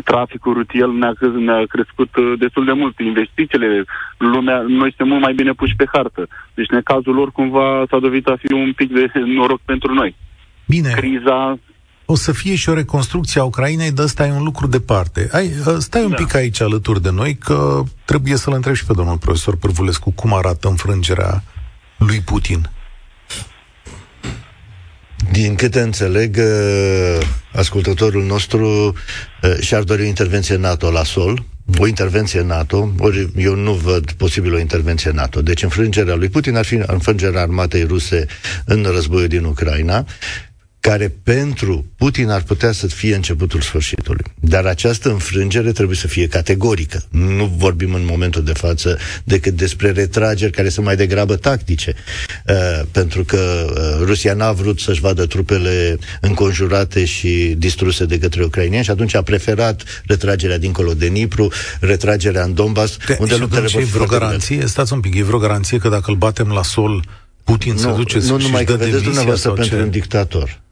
traficul 0.00 0.52
rutier 0.52 0.86
ne-a, 0.86 1.12
ne-a 1.38 1.64
crescut 1.68 2.16
uh, 2.16 2.38
destul 2.38 2.64
de 2.64 2.72
mult. 2.72 2.98
Investițiile, 2.98 3.84
lumea, 4.18 4.58
noi 4.60 4.88
suntem 4.88 5.08
mult 5.08 5.20
mai 5.20 5.34
bine 5.34 5.52
puși 5.52 5.74
pe 5.76 5.84
hartă. 5.92 6.28
Deci, 6.54 6.70
în 6.70 6.82
cazul 6.82 7.14
lor, 7.14 7.32
cumva 7.32 7.84
s-a 7.90 7.98
dovedit 7.98 8.26
a 8.26 8.36
fi 8.38 8.52
un 8.52 8.72
pic 8.72 8.92
de 8.92 9.10
noroc 9.36 9.60
pentru 9.64 9.94
noi. 9.94 10.16
Bine. 10.66 10.90
Criza 10.90 11.58
o 12.06 12.14
să 12.14 12.32
fie 12.32 12.54
și 12.54 12.68
o 12.68 12.74
reconstrucție 12.74 13.40
a 13.40 13.44
Ucrainei, 13.44 13.92
dar 13.92 14.04
ăsta 14.04 14.26
e 14.26 14.32
un 14.32 14.42
lucru 14.42 14.66
departe. 14.66 15.28
Ai, 15.32 15.46
uh, 15.46 15.74
stai 15.78 16.04
un 16.04 16.10
da. 16.10 16.16
pic 16.16 16.34
aici 16.34 16.60
alături 16.60 17.02
de 17.02 17.10
noi, 17.10 17.36
că 17.36 17.82
trebuie 18.04 18.36
să-l 18.36 18.52
întreb 18.52 18.74
și 18.74 18.84
pe 18.84 18.92
domnul 18.96 19.18
profesor 19.18 19.56
Pârvulescu 19.56 20.10
cum 20.10 20.34
arată 20.34 20.68
înfrângerea 20.68 21.42
lui 21.98 22.20
Putin. 22.20 22.70
Din 25.32 25.54
câte 25.54 25.80
înțeleg, 25.80 26.36
uh, 26.36 27.26
ascultătorul 27.52 28.24
nostru 28.24 28.94
uh, 29.42 29.56
și-ar 29.60 29.82
dori 29.82 30.02
o 30.02 30.06
intervenție 30.06 30.56
NATO 30.56 30.90
la 30.90 31.04
sol, 31.04 31.44
o 31.78 31.86
intervenție 31.86 32.42
NATO, 32.42 32.92
ori 32.98 33.30
eu 33.36 33.54
nu 33.54 33.72
văd 33.72 34.12
posibil 34.12 34.54
o 34.54 34.58
intervenție 34.58 35.10
NATO. 35.10 35.42
Deci 35.42 35.62
înfrângerea 35.62 36.14
lui 36.14 36.28
Putin 36.28 36.56
ar 36.56 36.64
fi 36.64 36.80
înfrângerea 36.86 37.40
armatei 37.40 37.82
ruse 37.82 38.26
în 38.64 38.82
războiul 38.82 39.28
din 39.28 39.44
Ucraina 39.44 40.06
care 40.90 41.14
pentru 41.22 41.86
Putin 41.96 42.28
ar 42.28 42.42
putea 42.42 42.72
să 42.72 42.86
fie 42.86 43.14
începutul 43.14 43.60
sfârșitului. 43.60 44.24
Dar 44.40 44.64
această 44.64 45.10
înfrângere 45.10 45.72
trebuie 45.72 45.96
să 45.96 46.06
fie 46.06 46.26
categorică. 46.26 47.02
Nu 47.10 47.52
vorbim 47.56 47.94
în 47.94 48.04
momentul 48.04 48.44
de 48.44 48.52
față 48.52 48.98
decât 49.24 49.56
despre 49.56 49.90
retrageri 49.90 50.52
care 50.52 50.68
sunt 50.68 50.86
mai 50.86 50.96
degrabă 50.96 51.36
tactice. 51.36 51.94
Uh, 52.46 52.86
pentru 52.90 53.24
că 53.24 53.66
uh, 53.68 54.06
Rusia 54.06 54.34
n-a 54.34 54.52
vrut 54.52 54.80
să-și 54.80 55.00
vadă 55.00 55.26
trupele 55.26 55.98
înconjurate 56.20 57.04
și 57.04 57.54
distruse 57.58 58.04
de 58.04 58.18
către 58.18 58.44
ucrainieni 58.44 58.84
și 58.84 58.90
atunci 58.90 59.14
a 59.14 59.22
preferat 59.22 59.82
retragerea 60.06 60.58
dincolo 60.58 60.94
de 60.94 61.06
Nipru, 61.06 61.52
retragerea 61.80 62.42
în 62.42 62.54
Donbass, 62.54 62.96
de, 63.06 63.16
unde 63.20 63.36
luptele 63.36 63.66
vor 63.66 63.82
fi 63.82 63.90
vreo 63.90 64.06
garanție, 64.06 64.66
stați 64.66 64.92
un 64.92 65.00
pic, 65.00 65.14
e 65.14 65.22
vreo 65.22 65.38
garanție 65.38 65.78
că 65.78 65.88
dacă 65.88 66.10
îl 66.10 66.16
batem 66.16 66.48
la 66.48 66.62
sol 66.62 67.04
Putin 67.44 67.72
nu, 67.72 67.78
se 67.78 67.90
duce 67.90 68.18
nu 68.18 68.36
numai 68.36 68.64
că 68.64 68.72
vedeți 68.72 69.02
dumneavoastră 69.02 69.50
pentru 69.50 69.76
ce? 69.76 69.82
un 69.82 69.90
dictator 69.90 70.62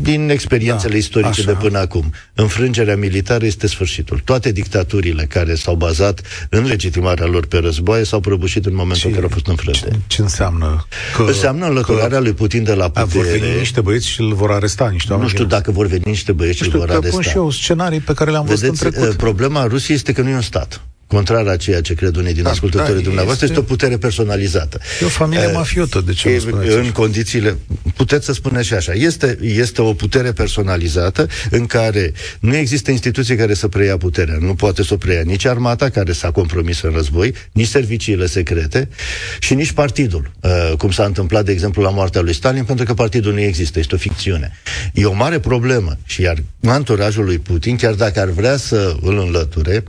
din 0.00 0.28
experiențele 0.28 0.92
da, 0.92 0.98
istorice 0.98 1.40
așa. 1.40 1.52
de 1.52 1.56
până 1.60 1.78
acum. 1.78 2.12
Înfrângerea 2.34 2.96
militară 2.96 3.44
este 3.44 3.66
sfârșitul. 3.66 4.20
Toate 4.24 4.52
dictaturile 4.52 5.24
care 5.24 5.54
s-au 5.54 5.74
bazat 5.74 6.20
în 6.48 6.66
legitimarea 6.66 7.26
lor 7.26 7.46
pe 7.46 7.56
războaie 7.56 8.04
s-au 8.04 8.20
prăbușit 8.20 8.66
în 8.66 8.74
momentul 8.74 9.00
ce, 9.00 9.06
în 9.06 9.12
care 9.12 9.24
au 9.24 9.30
fost 9.32 9.46
înfrânte. 9.46 9.90
Ce, 9.90 9.98
ce 10.06 10.22
înseamnă? 10.22 10.86
Că, 11.16 11.22
înseamnă 11.22 11.66
înlăturarea 11.66 12.20
lui 12.20 12.32
Putin 12.32 12.62
de 12.62 12.74
la 12.74 12.88
putere. 12.88 13.06
Vor 13.06 13.38
veni 13.38 13.58
niște 13.58 13.80
băieți 13.80 14.08
și 14.08 14.20
îl 14.20 14.34
vor 14.34 14.50
aresta 14.50 14.88
niște 14.88 15.12
oameni. 15.12 15.30
Nu 15.30 15.34
știu 15.34 15.48
dacă 15.48 15.70
vor 15.70 15.86
veni 15.86 16.02
niște 16.04 16.32
băieți 16.32 16.56
și 16.56 16.64
îl 16.64 16.78
vor 16.78 16.90
aresta. 16.90 17.08
Pun 17.10 17.22
și 17.22 17.36
eu 17.36 17.50
scenarii 17.50 18.00
pe 18.00 18.14
care 18.14 18.30
le-am 18.30 18.44
Vedeți, 18.44 18.66
văzut 18.66 18.82
în 18.82 18.90
trecut. 18.90 19.16
Problema 19.16 19.66
Rusiei 19.66 19.96
este 19.96 20.12
că 20.12 20.22
nu 20.22 20.28
e 20.28 20.34
un 20.34 20.40
stat 20.40 20.80
contrar 21.14 21.46
a 21.46 21.56
ceea 21.56 21.80
ce 21.80 21.94
cred 21.94 22.16
unii 22.16 22.34
din 22.34 22.42
da, 22.42 22.50
ascultătorii 22.50 22.94
da, 22.94 23.00
dumneavoastră, 23.00 23.44
este... 23.46 23.58
este 23.58 23.66
o 23.66 23.74
putere 23.74 23.96
personalizată. 23.96 24.80
E 25.02 25.04
o 25.04 25.08
familie 25.08 25.46
uh, 25.46 25.52
mafiotă, 25.54 26.02
de 26.06 26.12
ce 26.12 26.28
e, 26.28 26.42
În 26.50 26.80
așa? 26.80 26.92
condițiile, 26.92 27.56
puteți 27.96 28.24
să 28.24 28.32
spuneți 28.32 28.66
și 28.66 28.74
așa, 28.74 28.92
este, 28.92 29.38
este 29.42 29.82
o 29.82 29.92
putere 29.92 30.32
personalizată 30.32 31.28
în 31.50 31.66
care 31.66 32.12
nu 32.40 32.56
există 32.56 32.90
instituții 32.90 33.36
care 33.36 33.54
să 33.54 33.68
preia 33.68 33.96
puterea. 33.96 34.36
Nu 34.40 34.54
poate 34.54 34.82
să 34.82 34.94
o 34.94 34.96
preia 34.96 35.22
nici 35.24 35.44
armata, 35.44 35.88
care 35.88 36.12
s-a 36.12 36.30
compromis 36.30 36.82
în 36.82 36.90
război, 36.90 37.34
nici 37.52 37.68
serviciile 37.68 38.26
secrete 38.26 38.88
și 39.38 39.54
nici 39.54 39.72
partidul, 39.72 40.30
uh, 40.40 40.76
cum 40.78 40.90
s-a 40.90 41.04
întâmplat, 41.04 41.44
de 41.44 41.52
exemplu, 41.52 41.82
la 41.82 41.90
moartea 41.90 42.20
lui 42.20 42.34
Stalin, 42.34 42.64
pentru 42.64 42.84
că 42.84 42.94
partidul 42.94 43.32
nu 43.32 43.40
există, 43.40 43.78
este 43.78 43.94
o 43.94 43.98
ficțiune. 43.98 44.52
E 44.94 45.04
o 45.04 45.12
mare 45.12 45.38
problemă 45.38 45.98
și 46.04 46.22
iar 46.22 46.42
anturajul 46.64 47.24
lui 47.24 47.38
Putin, 47.38 47.76
chiar 47.76 47.94
dacă 47.94 48.20
ar 48.20 48.28
vrea 48.28 48.56
să 48.56 48.96
îl 49.00 49.18
înlăture, 49.18 49.82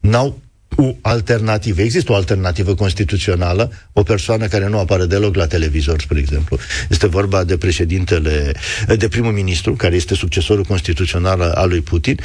n-au 0.00 0.40
o 0.76 0.94
alternativă. 1.00 1.80
Există 1.80 2.12
o 2.12 2.14
alternativă 2.14 2.74
constituțională, 2.74 3.72
o 3.92 4.02
persoană 4.02 4.46
care 4.46 4.68
nu 4.68 4.78
apare 4.78 5.04
deloc 5.04 5.34
la 5.34 5.46
televizor, 5.46 6.00
spre 6.00 6.18
exemplu. 6.18 6.58
Este 6.90 7.06
vorba 7.06 7.44
de 7.44 7.56
președintele, 7.56 8.52
de 8.96 9.08
primul 9.08 9.32
ministru, 9.32 9.74
care 9.74 9.94
este 9.94 10.14
succesorul 10.14 10.64
constituțional 10.64 11.40
al 11.40 11.68
lui 11.68 11.80
Putin, 11.80 12.18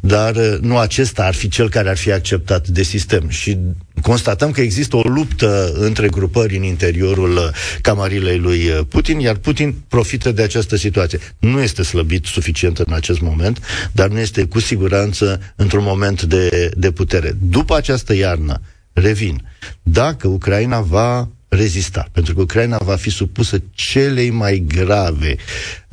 dar 0.00 0.36
uh, 0.36 0.56
nu 0.60 0.78
acesta 0.78 1.24
ar 1.24 1.34
fi 1.34 1.48
cel 1.48 1.68
care 1.68 1.88
ar 1.88 1.96
fi 1.96 2.12
acceptat 2.12 2.68
de 2.68 2.82
sistem. 2.82 3.28
Și 3.28 3.58
constatăm 4.04 4.50
că 4.50 4.60
există 4.60 4.96
o 4.96 5.00
luptă 5.00 5.72
între 5.74 6.08
grupări 6.08 6.56
în 6.56 6.62
interiorul 6.62 7.36
uh, 7.36 7.48
camarilei 7.80 8.38
lui 8.38 8.68
uh, 8.68 8.80
Putin, 8.88 9.18
iar 9.18 9.36
Putin 9.36 9.74
profită 9.88 10.32
de 10.32 10.42
această 10.42 10.76
situație. 10.76 11.18
Nu 11.38 11.60
este 11.60 11.82
slăbit 11.82 12.24
suficient 12.24 12.78
în 12.78 12.92
acest 12.92 13.20
moment, 13.20 13.58
dar 13.92 14.08
nu 14.08 14.18
este 14.18 14.44
cu 14.44 14.60
siguranță 14.60 15.40
într-un 15.56 15.82
moment 15.84 16.22
de, 16.22 16.70
de 16.76 16.90
putere. 16.90 17.36
După 17.40 17.76
această 17.76 18.14
iarnă, 18.14 18.60
revin, 18.92 19.42
dacă 19.82 20.28
Ucraina 20.28 20.80
va 20.80 21.28
rezista, 21.54 22.08
pentru 22.12 22.34
că 22.34 22.40
Ucraina 22.40 22.78
va 22.84 22.96
fi 22.96 23.10
supusă 23.10 23.62
celei 23.72 24.30
mai 24.30 24.64
grave 24.66 25.36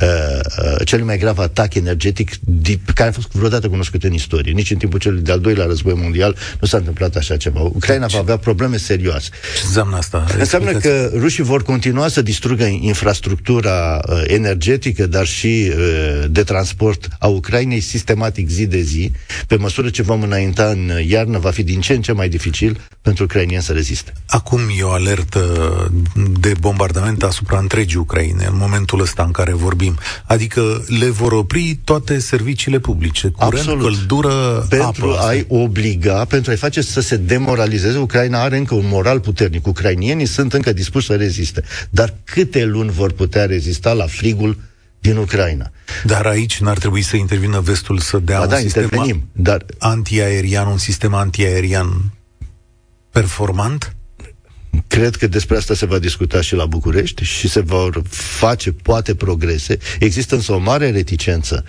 uh, 0.02 0.40
uh, 0.64 0.86
cel 0.86 1.04
mai 1.04 1.18
grav 1.18 1.40
atac 1.40 1.74
energetic 1.74 2.32
dip, 2.40 2.90
care 2.90 3.10
a 3.10 3.12
fost 3.12 3.32
vreodată 3.32 3.70
cunoscut 3.70 4.04
în 4.04 4.14
istorie. 4.14 4.52
Nici 4.52 4.72
în 4.72 4.78
timpul 4.78 5.00
celui 5.00 5.22
de-al 5.22 5.40
doilea 5.40 5.66
război 5.66 5.94
mondial 5.94 6.36
nu 6.60 6.68
s-a 6.68 6.78
întâmplat 6.78 7.16
așa 7.16 7.38
ceva. 7.38 7.60
Ucraina 7.62 8.06
va 8.08 8.18
avea 8.18 8.38
probleme 8.38 8.78
serioase. 8.78 9.30
Ce 9.56 9.66
înseamnă 9.66 9.96
asta? 9.96 10.26
Înseamnă 10.38 10.72
că 10.72 11.12
rușii 11.14 11.44
vor 11.44 11.64
continua 11.64 12.08
să 12.08 12.22
distrugă 12.22 12.64
infrastructura 12.64 14.02
uh, 14.08 14.22
energetică, 14.28 15.06
dar 15.08 15.26
și 15.26 15.72
uh, 15.72 16.26
de 16.30 16.44
transport 16.44 17.08
a 17.20 17.28
Ucrainei 17.28 17.80
sistematic 17.80 18.50
zi 18.50 18.66
de 18.66 18.82
zi. 18.82 19.12
Pe 19.48 19.56
măsură 19.56 19.90
ce 19.90 20.02
vom 20.02 20.22
înainta 20.22 20.66
în 20.66 20.92
iarnă, 21.08 21.38
va 21.38 21.52
fi 21.52 21.64
din 21.64 21.82
ce 21.82 21.94
în 21.94 22.02
ce 22.02 22.12
mai 22.12 22.30
dificil 22.30 22.80
pentru 23.02 23.24
ucrainieni 23.24 23.64
să 23.64 23.74
reziste. 23.74 24.14
Acum 24.26 24.60
e 24.78 24.84
o 24.84 24.90
alertă 24.90 25.51
de 26.40 26.54
bombardament 26.60 27.24
asupra 27.24 27.58
întregii 27.58 27.98
Ucraine, 27.98 28.46
în 28.46 28.58
momentul 28.58 29.02
ăsta 29.02 29.24
în 29.24 29.32
care 29.32 29.54
vorbim 29.54 29.70
vorbim. 29.72 29.98
Adică 30.26 30.84
le 31.00 31.10
vor 31.10 31.32
opri 31.32 31.80
toate 31.84 32.20
serviciile 32.20 32.80
publice, 32.80 33.28
curent, 33.28 33.54
Absolut. 33.54 33.84
căldură, 33.84 34.66
Pentru 34.70 35.10
apă. 35.10 35.26
a-i 35.28 35.46
obliga, 35.48 36.26
pentru 36.26 36.52
a-i 36.52 36.58
face 36.58 36.82
să 36.82 37.02
se 37.02 37.18
demoralizeze, 37.18 37.98
Ucraina 37.98 38.42
are 38.42 38.58
încă 38.58 38.76
un 38.76 38.88
moral 38.88 39.20
puternic. 39.20 39.68
Ucrainienii 39.68 40.26
sunt 40.26 40.54
încă 40.54 40.74
dispuși 40.74 41.06
să 41.06 41.16
reziste. 41.16 41.64
Dar 41.90 42.14
câte 42.24 42.66
luni 42.66 42.90
vor 42.90 43.12
putea 43.12 43.46
rezista 43.46 43.94
la 43.94 44.06
frigul 44.06 44.58
din 45.00 45.18
Ucraina. 45.18 45.72
Dar 46.04 46.26
aici 46.26 46.60
n-ar 46.62 46.78
trebui 46.78 47.02
să 47.02 47.16
intervină 47.16 47.60
vestul 47.60 48.00
să 48.00 48.20
dea 48.20 48.38
ba 48.38 48.44
un 48.44 48.50
da, 48.50 48.56
sistem 48.56 49.28
dar... 49.32 49.66
antiaerian, 49.80 50.68
un 50.68 50.78
sistem 50.78 51.14
antiaerian 51.14 52.12
performant? 53.12 53.96
Cred 54.88 55.16
că 55.16 55.28
despre 55.28 55.58
asta 55.58 55.74
se 55.74 55.86
va 55.86 56.00
discuta 56.00 56.42
și 56.42 56.56
la 56.56 56.66
București 56.66 57.24
și 57.24 57.48
se 57.48 57.60
vor 57.60 58.02
face, 58.10 58.72
poate, 58.72 59.16
progrese. 59.16 59.78
Există 60.00 60.36
însă 60.36 60.54
o 60.54 60.58
mare 60.58 60.92
reticență 60.92 61.66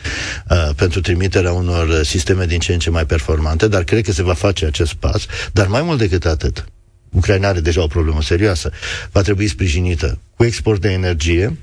uh, 0.51 0.75
pentru 0.77 1.01
trimiterea 1.01 1.53
unor 1.53 2.03
sisteme 2.05 2.47
din 2.47 2.59
ce 2.59 2.73
în 2.73 2.79
ce 2.79 2.91
mai 2.91 3.07
performante, 3.07 3.69
dar 3.69 3.85
cred 3.85 4.05
că 4.05 4.13
se 4.13 4.23
va 4.23 4.35
face 4.35 4.67
acest 4.67 4.95
pas. 4.95 5.27
Dar 5.53 5.67
mai 5.67 5.83
mult 5.83 5.99
decât 5.99 6.25
atât, 6.25 6.65
Ucraina 7.13 7.49
are 7.49 7.61
deja 7.61 7.83
o 7.83 7.87
problemă 7.87 8.23
serioasă. 8.23 8.71
Va 9.13 9.21
trebui 9.23 9.49
sprijinită 9.49 10.19
cu 10.37 10.45
export 10.45 10.81
de 10.81 10.91
energie, 10.91 11.59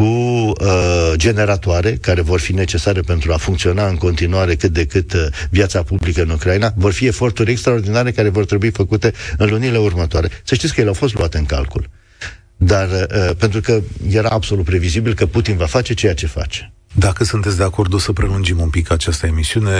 cu 0.00 0.06
uh, 0.06 1.12
generatoare 1.16 1.92
care 1.92 2.20
vor 2.20 2.40
fi 2.40 2.52
necesare 2.52 3.00
pentru 3.00 3.32
a 3.32 3.36
funcționa 3.36 3.86
în 3.88 3.96
continuare 3.96 4.54
cât 4.54 4.72
de 4.72 4.86
cât 4.86 5.12
uh, 5.12 5.26
viața 5.50 5.82
publică 5.82 6.22
în 6.22 6.30
Ucraina, 6.30 6.72
vor 6.76 6.92
fi 6.92 7.06
eforturi 7.06 7.50
extraordinare 7.50 8.10
care 8.10 8.28
vor 8.28 8.44
trebui 8.44 8.70
făcute 8.70 9.12
în 9.36 9.48
lunile 9.50 9.78
următoare. 9.78 10.28
Să 10.44 10.54
știți 10.54 10.74
că 10.74 10.80
ele 10.80 10.88
au 10.88 10.94
fost 10.94 11.14
luate 11.14 11.38
în 11.38 11.44
calcul. 11.44 11.88
Dar 12.56 12.88
uh, 12.88 13.30
pentru 13.38 13.60
că 13.60 13.80
era 14.10 14.28
absolut 14.28 14.64
previzibil 14.64 15.14
că 15.14 15.26
Putin 15.26 15.56
va 15.56 15.66
face 15.66 15.94
ceea 15.94 16.14
ce 16.14 16.26
face. 16.26 16.72
Dacă 16.94 17.24
sunteți 17.24 17.58
de 17.58 17.64
acord, 17.64 17.94
o 17.94 17.98
să 17.98 18.12
prelungim 18.12 18.58
un 18.60 18.70
pic 18.70 18.90
această 18.92 19.26
emisiune, 19.26 19.76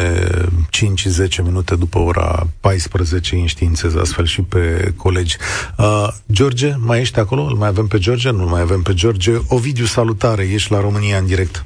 5-10 1.41 1.43
minute 1.45 1.77
după 1.77 1.99
ora 1.99 2.43
14, 2.61 3.35
înștiințez 3.37 3.97
astfel 3.97 4.25
și 4.25 4.43
pe 4.43 4.95
colegi. 4.97 5.37
Uh, 5.79 6.09
George, 6.33 6.71
mai 6.87 7.01
ești 7.01 7.19
acolo? 7.19 7.43
Îl 7.43 7.57
mai 7.57 7.69
avem 7.69 7.87
pe 7.87 7.99
George? 7.99 8.31
Nu 8.31 8.45
mai 8.45 8.61
avem 8.61 8.83
pe 8.83 8.95
George. 8.95 9.33
Ovidiu, 9.49 9.85
salutare, 9.85 10.43
ești 10.43 10.73
la 10.73 10.81
România 10.81 11.17
în 11.19 11.27
direct. 11.27 11.65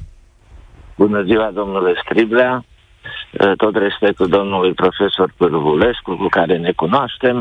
Bună 0.97 1.21
ziua, 1.23 1.51
domnule 1.53 1.93
Striblea, 2.03 2.65
uh, 3.31 3.51
tot 3.57 3.75
respectul 3.75 4.27
domnului 4.27 4.73
profesor 4.73 5.33
Pârvulescu, 5.37 6.15
cu 6.15 6.27
care 6.29 6.57
ne 6.57 6.71
cunoaștem. 6.71 7.37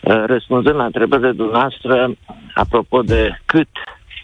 Uh, 0.00 0.24
răspunzând 0.26 0.76
la 0.76 0.84
întrebările 0.84 1.32
dumneavoastră, 1.32 2.14
apropo 2.54 3.00
de 3.02 3.40
cât 3.44 3.68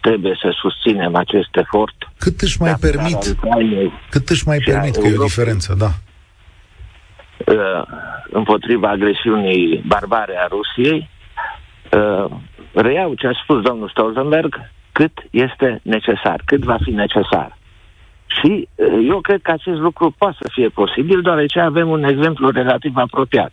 trebuie 0.00 0.38
să 0.42 0.54
susținem 0.60 1.14
acest 1.14 1.56
efort 1.56 1.99
Cât 2.20 2.40
își 2.40 2.60
mai 2.60 2.74
permit? 2.80 3.36
Cât 4.10 4.28
își 4.28 4.46
mai 4.46 4.58
permit 4.64 4.96
că 4.96 5.06
e 5.06 5.16
o 5.18 5.22
diferență, 5.22 5.74
da. 5.78 5.90
Uh, 7.46 7.82
împotriva 8.30 8.88
agresiunii 8.88 9.82
barbare 9.86 10.36
a 10.38 10.46
Rusiei, 10.46 11.10
uh, 11.92 12.30
reiau 12.72 13.14
ce 13.14 13.26
a 13.26 13.32
spus 13.42 13.62
domnul 13.62 13.88
Stoltenberg, 13.88 14.70
cât 14.92 15.12
este 15.30 15.80
necesar, 15.82 16.42
cât 16.44 16.60
va 16.60 16.76
fi 16.82 16.90
necesar. 16.90 17.58
Și 18.26 18.68
uh, 18.74 19.06
eu 19.08 19.20
cred 19.20 19.40
că 19.42 19.50
acest 19.50 19.78
lucru 19.78 20.14
poate 20.18 20.36
să 20.40 20.48
fie 20.52 20.68
posibil, 20.68 21.22
deoarece 21.22 21.60
avem 21.60 21.88
un 21.88 22.04
exemplu 22.04 22.50
relativ 22.50 22.96
apropiat. 22.96 23.52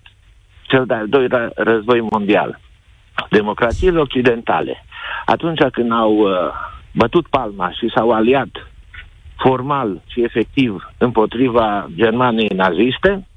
Cel 0.61 0.85
de-al 0.85 1.07
doilea 1.07 1.51
război 1.55 2.07
mondial. 2.09 2.59
Democrațiile 3.29 3.99
occidentale, 3.99 4.85
atunci 5.25 5.61
când 5.71 5.91
au 5.91 6.13
uh, 6.13 6.31
bătut 6.97 7.27
palma 7.27 7.71
și 7.71 7.91
s-au 7.95 8.11
aliat 8.11 8.49
formal 9.35 10.01
și 10.07 10.23
efectiv 10.23 10.93
împotriva 10.97 11.87
Germaniei 11.95 12.55
naziste, 12.55 13.27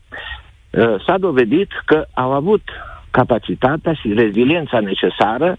uh, 0.70 1.04
s-a 1.06 1.18
dovedit 1.18 1.68
că 1.84 2.06
au 2.14 2.32
avut 2.32 2.62
capacitatea 3.10 3.92
și 3.92 4.12
reziliența 4.12 4.80
necesară 4.80 5.56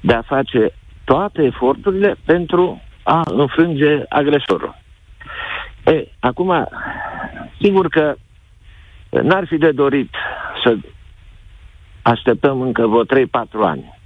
de 0.00 0.14
a 0.14 0.22
face 0.22 0.70
toate 1.04 1.42
eforturile 1.42 2.16
pentru 2.24 2.82
a 3.02 3.20
înfrânge 3.24 4.02
agresorul. 4.08 4.74
E, 5.84 6.06
acum, 6.20 6.68
sigur 7.60 7.88
că 7.88 8.14
n-ar 9.10 9.46
fi 9.46 9.56
de 9.56 9.70
dorit 9.70 10.14
să 10.64 10.76
așteptăm 12.02 12.60
încă 12.60 12.86
vreo 12.86 13.04
3-4 13.04 13.28
ani. 13.62 13.98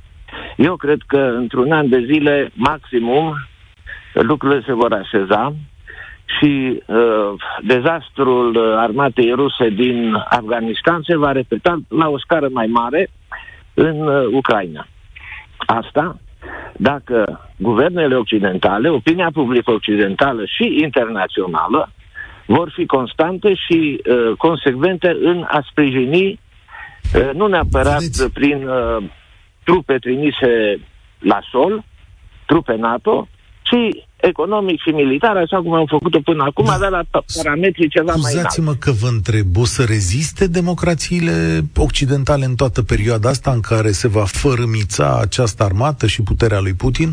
Eu 0.58 0.76
cred 0.76 0.98
că 1.06 1.18
într-un 1.18 1.72
an 1.72 1.88
de 1.88 2.04
zile, 2.12 2.50
maximum, 2.54 3.34
lucrurile 4.12 4.62
se 4.66 4.72
vor 4.72 4.92
așeza 4.92 5.54
și 6.38 6.82
uh, 6.86 7.32
dezastrul 7.62 8.76
armatei 8.76 9.32
ruse 9.32 9.68
din 9.68 10.14
Afganistan 10.28 11.00
se 11.06 11.16
va 11.16 11.32
repeta 11.32 11.78
la 11.88 12.08
o 12.08 12.18
scară 12.18 12.48
mai 12.52 12.66
mare 12.66 13.10
în 13.74 14.00
uh, 14.00 14.26
Ucraina. 14.32 14.86
Asta 15.58 16.16
dacă 16.76 17.48
guvernele 17.56 18.14
occidentale, 18.14 18.88
opinia 18.88 19.30
publică 19.32 19.70
occidentală 19.70 20.44
și 20.44 20.78
internațională 20.82 21.90
vor 22.46 22.72
fi 22.74 22.86
constante 22.86 23.54
și 23.54 24.02
uh, 24.06 24.36
consecvente 24.36 25.16
în 25.20 25.44
a 25.48 25.64
sprijini, 25.70 26.40
uh, 27.14 27.30
nu 27.34 27.46
neapărat 27.46 28.00
Vedeți? 28.00 28.32
prin 28.32 28.68
uh, 28.68 29.04
trupe 29.68 29.98
trimise 29.98 30.80
la 31.18 31.40
sol, 31.50 31.84
trupe 32.46 32.74
NATO, 32.74 33.28
ci 33.62 34.04
economic 34.16 34.80
și 34.80 34.88
militar, 34.88 35.36
așa 35.36 35.62
cum 35.62 35.72
am 35.72 35.86
făcut-o 35.86 36.20
până 36.20 36.42
acum, 36.42 36.64
da. 36.64 36.72
avea 36.72 36.88
la 36.88 37.02
parametri 37.36 37.88
ceva 37.88 38.14
mai 38.14 38.32
înalt. 38.32 38.58
mă 38.58 38.74
că 38.78 38.90
vă 38.90 39.08
întreb, 39.08 39.56
o 39.56 39.64
să 39.64 39.84
reziste 39.84 40.46
democrațiile 40.46 41.60
occidentale 41.76 42.44
în 42.44 42.54
toată 42.54 42.82
perioada 42.82 43.28
asta 43.28 43.50
în 43.50 43.60
care 43.60 43.90
se 43.90 44.08
va 44.08 44.24
fărâmița 44.24 45.18
această 45.20 45.62
armată 45.64 46.06
și 46.06 46.22
puterea 46.22 46.60
lui 46.60 46.74
Putin? 46.74 47.10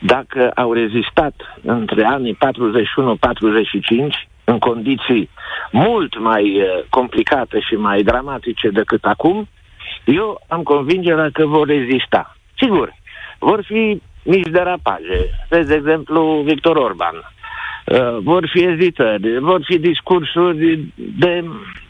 Dacă 0.00 0.50
au 0.54 0.72
rezistat 0.72 1.34
între 1.62 2.04
anii 2.04 2.36
41-45, 2.36 2.38
în 4.44 4.58
condiții 4.58 5.30
mult 5.72 6.18
mai 6.18 6.44
uh, 6.60 6.84
complicate 6.88 7.60
și 7.60 7.74
mai 7.74 8.02
dramatice 8.02 8.68
decât 8.68 9.04
acum, 9.04 9.48
eu 10.14 10.40
am 10.48 10.62
convingerea 10.62 11.30
că 11.32 11.46
vor 11.46 11.66
rezista. 11.66 12.36
Sigur, 12.56 12.94
vor 13.38 13.64
fi 13.66 14.02
mici 14.22 14.48
derapaje. 14.48 15.18
Vezi, 15.48 15.68
de 15.68 15.74
exemplu, 15.74 16.42
Victor 16.44 16.76
Orban. 16.76 17.14
Uh, 17.14 18.18
vor 18.22 18.48
fi 18.52 18.64
ezitări, 18.64 19.38
vor 19.40 19.60
fi 19.64 19.78
discursuri 19.78 20.84
de 21.18 21.44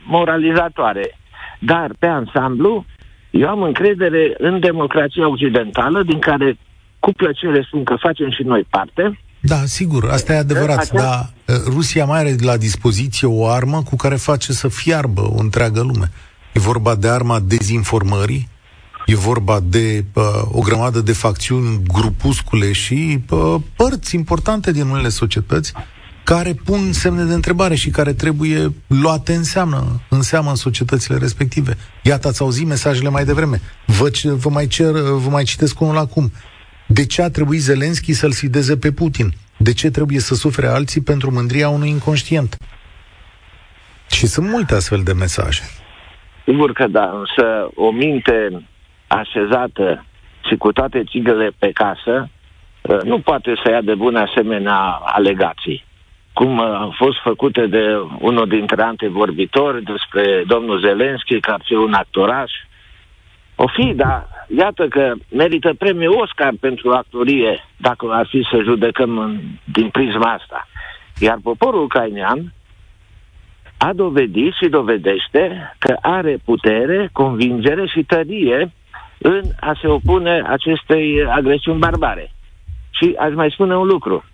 moralizatoare. 0.07 1.19
Dar, 1.59 1.91
pe 1.99 2.07
ansamblu, 2.07 2.85
eu 3.31 3.49
am 3.49 3.63
încredere 3.63 4.35
în 4.39 4.61
democrația 4.61 5.29
occidentală, 5.29 6.03
din 6.03 6.19
care 6.19 6.59
cu 6.99 7.13
plăcere 7.13 7.63
spun 7.67 7.85
că 7.85 7.95
facem 7.99 8.31
și 8.31 8.43
noi 8.43 8.67
parte. 8.71 9.19
Da, 9.41 9.57
sigur, 9.65 10.09
asta 10.11 10.33
e 10.33 10.37
adevărat, 10.37 10.79
Acea... 10.79 11.03
dar 11.03 11.33
uh, 11.47 11.55
Rusia 11.75 12.05
mai 12.05 12.19
are 12.19 12.35
la 12.41 12.57
dispoziție 12.57 13.29
o 13.29 13.47
armă 13.47 13.83
cu 13.83 13.97
care 13.97 14.15
face 14.15 14.53
să 14.53 14.69
fiarbă 14.69 15.21
o 15.21 15.39
întreagă 15.39 15.81
lume. 15.81 16.11
E 16.53 16.59
vorba 16.59 16.95
de 16.95 17.09
arma 17.09 17.41
dezinformării, 17.41 18.49
E 19.11 19.15
vorba 19.15 19.61
de 19.61 20.05
uh, 20.13 20.25
o 20.51 20.61
grămadă 20.61 21.01
de 21.01 21.13
facțiuni, 21.13 21.83
grupuscule 21.87 22.73
și 22.73 23.21
uh, 23.31 23.55
părți 23.77 24.15
importante 24.15 24.73
din 24.73 24.87
unele 24.87 25.09
societăți 25.09 25.73
care 26.25 26.55
pun 26.65 26.93
semne 26.93 27.25
de 27.25 27.35
întrebare 27.35 27.75
și 27.75 27.91
care 27.91 28.13
trebuie 28.13 28.73
luate 28.87 29.35
în 29.35 29.45
seamă, 29.45 30.01
în 30.09 30.23
seamă 30.23 30.51
în 30.51 30.57
societățile 30.57 31.17
respective. 31.17 31.77
Iată, 32.03 32.29
ați 32.29 32.41
auzit 32.41 32.67
mesajele 32.67 33.09
mai 33.09 33.25
devreme. 33.25 33.61
Vă, 33.87 34.11
vă, 34.23 34.49
mai, 34.49 34.67
cer, 34.67 34.93
vă 34.93 35.29
mai 35.31 35.45
citesc 35.45 35.81
unul 35.81 35.99
acum. 35.99 36.33
De 36.87 37.07
ce 37.07 37.23
a 37.23 37.31
trebuit 37.31 37.63
Zelenski 37.63 38.13
să-l 38.13 38.33
sfideze 38.33 38.77
pe 38.77 38.93
Putin? 38.93 39.35
De 39.57 39.73
ce 39.73 39.91
trebuie 39.91 40.21
să 40.21 40.35
sufere 40.35 40.67
alții 40.67 41.01
pentru 41.01 41.31
mândria 41.31 41.69
unui 41.69 41.89
inconștient? 41.89 42.57
Și 44.11 44.27
sunt 44.27 44.49
multe 44.49 44.75
astfel 44.75 45.03
de 45.03 45.13
mesaje. 45.13 45.63
Sigur 46.51 46.73
că 46.73 46.87
da, 46.87 47.11
însă 47.19 47.71
o 47.75 47.91
minte 47.91 48.67
așezată 49.07 50.05
și 50.49 50.57
cu 50.57 50.73
toate 50.73 51.05
țigăle 51.05 51.51
pe 51.59 51.71
casă, 51.71 52.29
uh, 52.83 53.01
nu 53.03 53.19
poate 53.19 53.55
să 53.65 53.71
ia 53.71 53.81
de 53.81 53.95
bune 53.95 54.21
asemenea 54.21 54.79
alegații. 55.03 55.85
Cum 56.33 56.59
uh, 56.59 56.65
au 56.65 56.95
fost 56.97 57.19
făcute 57.23 57.67
de 57.67 57.85
unul 58.19 58.49
dintre 58.49 58.83
antevorbitori 58.83 59.83
despre 59.83 60.43
domnul 60.47 60.81
Zelenski, 60.81 61.41
că 61.41 61.51
ar 61.51 61.61
fi 61.65 61.75
un 61.75 61.93
actoraș. 61.93 62.53
O 63.55 63.67
fi, 63.67 63.93
dar 63.95 64.29
iată 64.57 64.89
că 64.89 65.13
merită 65.29 65.75
premiul 65.79 66.21
Oscar 66.21 66.53
pentru 66.61 66.91
actorie, 66.91 67.65
dacă 67.77 68.07
ar 68.11 68.27
fi 68.27 68.47
să 68.51 68.61
judecăm 68.63 69.19
în, 69.19 69.41
din 69.65 69.89
prisma 69.89 70.33
asta. 70.33 70.69
Iar 71.19 71.39
poporul 71.43 71.83
ucrainean 71.83 72.53
a 73.83 73.93
dovedit 73.93 74.53
și 74.53 74.69
dovedește 74.69 75.75
că 75.79 75.97
are 76.01 76.39
putere, 76.45 77.09
convingere 77.13 77.87
și 77.87 78.03
tărie 78.03 78.73
în 79.19 79.43
a 79.61 79.79
se 79.81 79.87
opune 79.87 80.43
acestei 80.47 81.25
agresiuni 81.25 81.79
barbare. 81.79 82.33
Și 82.91 83.15
aș 83.19 83.33
mai 83.35 83.51
spune 83.51 83.77
un 83.77 83.87
lucru. 83.87 84.25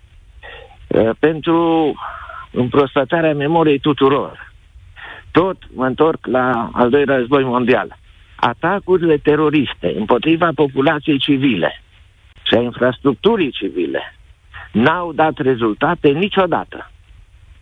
Pentru 1.19 1.93
împrospătarea 2.51 3.33
memoriei 3.33 3.79
tuturor, 3.79 4.53
tot 5.31 5.57
mă 5.73 5.85
întorc 5.85 6.25
la 6.25 6.69
al 6.73 6.89
doilea 6.89 7.15
război 7.15 7.43
mondial. 7.43 7.97
Atacurile 8.35 9.17
teroriste 9.17 9.93
împotriva 9.97 10.49
populației 10.55 11.17
civile 11.17 11.81
și 12.43 12.53
a 12.53 12.61
infrastructurii 12.61 13.51
civile 13.51 14.15
n-au 14.71 15.13
dat 15.13 15.37
rezultate 15.37 16.09
niciodată. 16.09 16.91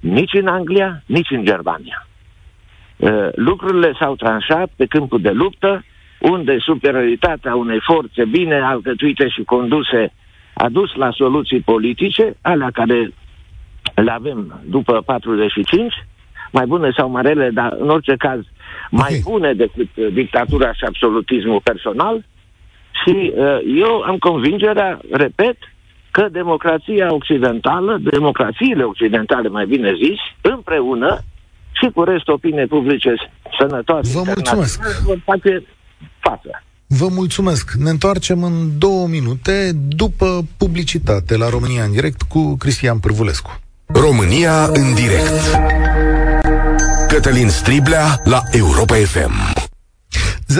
Nici 0.06 0.34
în 0.34 0.48
Anglia, 0.48 1.02
nici 1.06 1.30
în 1.30 1.44
Germania. 1.44 2.08
Lucrurile 3.36 3.94
s-au 4.00 4.16
tranșat 4.16 4.72
pe 4.76 4.86
câmpul 4.86 5.22
de 5.22 5.30
luptă 5.30 5.84
unde 6.20 6.58
superioritatea 6.60 7.56
unei 7.56 7.80
forțe 7.82 8.26
bine 8.26 8.60
alcătuite 8.60 9.28
și 9.30 9.44
conduse 9.44 10.14
a 10.54 10.70
dus 10.70 10.94
la 10.94 11.12
soluții 11.12 11.60
politice, 11.60 12.36
alea 12.42 12.70
care 12.74 13.14
le 13.96 14.12
avem 14.12 14.62
după 14.66 15.02
45, 15.06 15.94
mai 16.52 16.66
bune 16.66 16.90
sau 16.98 17.10
mai 17.10 17.22
rele, 17.22 17.50
dar 17.50 17.76
în 17.80 17.90
orice 17.90 18.16
caz 18.18 18.40
mai 18.92 19.08
okay. 19.10 19.22
bune 19.24 19.54
decât 19.54 20.14
dictatura 20.14 20.74
și 20.74 20.84
absolutismul 20.84 21.62
personal. 21.64 22.26
Și 23.04 23.34
uh, 23.36 23.58
eu 23.78 24.02
am 24.02 24.18
convingerea, 24.18 25.00
repet, 25.12 25.58
că 26.16 26.28
democrația 26.32 27.14
occidentală, 27.14 27.98
democrațiile 28.12 28.84
occidentale, 28.84 29.48
mai 29.50 29.66
bine 29.66 29.92
zis, 30.04 30.20
împreună 30.54 31.24
și 31.72 31.92
cu 31.94 32.04
restul 32.04 32.34
opiniei 32.34 32.68
publice 32.68 33.14
sănătoase, 33.60 34.12
Vă 34.18 34.24
mulțumesc. 34.26 35.04
vor 35.04 35.20
face 35.26 35.64
față. 36.20 36.64
Vă 36.88 37.08
mulțumesc. 37.12 37.72
Ne 37.72 37.90
întoarcem 37.90 38.44
în 38.44 38.54
două 38.78 39.08
minute 39.08 39.72
după 39.88 40.42
publicitate 40.58 41.38
la 41.38 41.50
România 41.50 41.84
în 41.84 41.92
direct 41.92 42.22
cu 42.22 42.56
Cristian 42.58 43.00
Pârvulescu. 43.00 43.60
România 43.86 44.64
în 44.66 44.94
direct. 44.94 45.40
Cătălin 47.08 47.50
Striblea 47.50 48.06
la 48.24 48.40
Europa 48.52 48.96
FM. 48.96 49.65
0372069599 50.54 50.56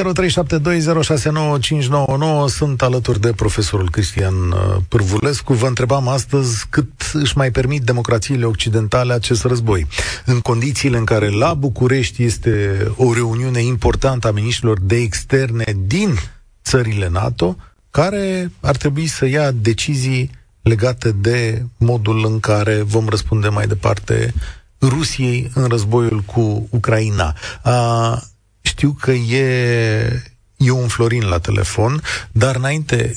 sunt 2.48 2.82
alături 2.82 3.20
de 3.20 3.34
profesorul 3.34 3.90
Cristian 3.90 4.34
uh, 4.52 4.58
Pârvulescu. 4.88 5.54
Vă 5.54 5.68
întrebam 5.68 6.08
astăzi 6.08 6.66
cât 6.70 7.12
își 7.14 7.38
mai 7.38 7.52
permit 7.52 7.82
democrațiile 7.82 8.46
occidentale 8.46 9.14
acest 9.14 9.44
război. 9.44 9.88
În 10.26 10.40
condițiile 10.40 10.98
în 10.98 11.06
care 11.06 11.30
la 11.30 11.54
București 11.54 12.24
este 12.24 12.86
o 12.96 13.14
reuniune 13.14 13.62
importantă 13.62 14.28
a 14.28 14.32
miniștrilor 14.32 14.80
de 14.82 14.96
externe 14.96 15.76
din 15.86 16.18
țările 16.64 17.10
NATO, 17.10 17.56
care 17.92 18.52
ar 18.60 18.76
trebui 18.76 19.08
să 19.08 19.26
ia 19.26 19.52
decizii 19.52 20.32
legate 20.62 21.12
de 21.12 21.66
modul 21.78 22.26
în 22.26 22.40
care 22.40 22.82
vom 22.82 23.08
răspunde 23.08 23.48
mai 23.48 23.68
departe 23.68 24.34
Rusiei 24.82 25.52
în 25.54 25.68
războiul 25.68 26.20
cu 26.20 26.68
Ucraina. 26.70 27.36
Uh, 27.66 28.18
știu 28.66 28.96
că 29.02 29.12
e 29.12 30.35
E 30.66 30.72
un 30.72 30.88
Florin 30.88 31.28
la 31.28 31.38
telefon, 31.38 32.02
dar 32.32 32.56
înainte, 32.56 33.16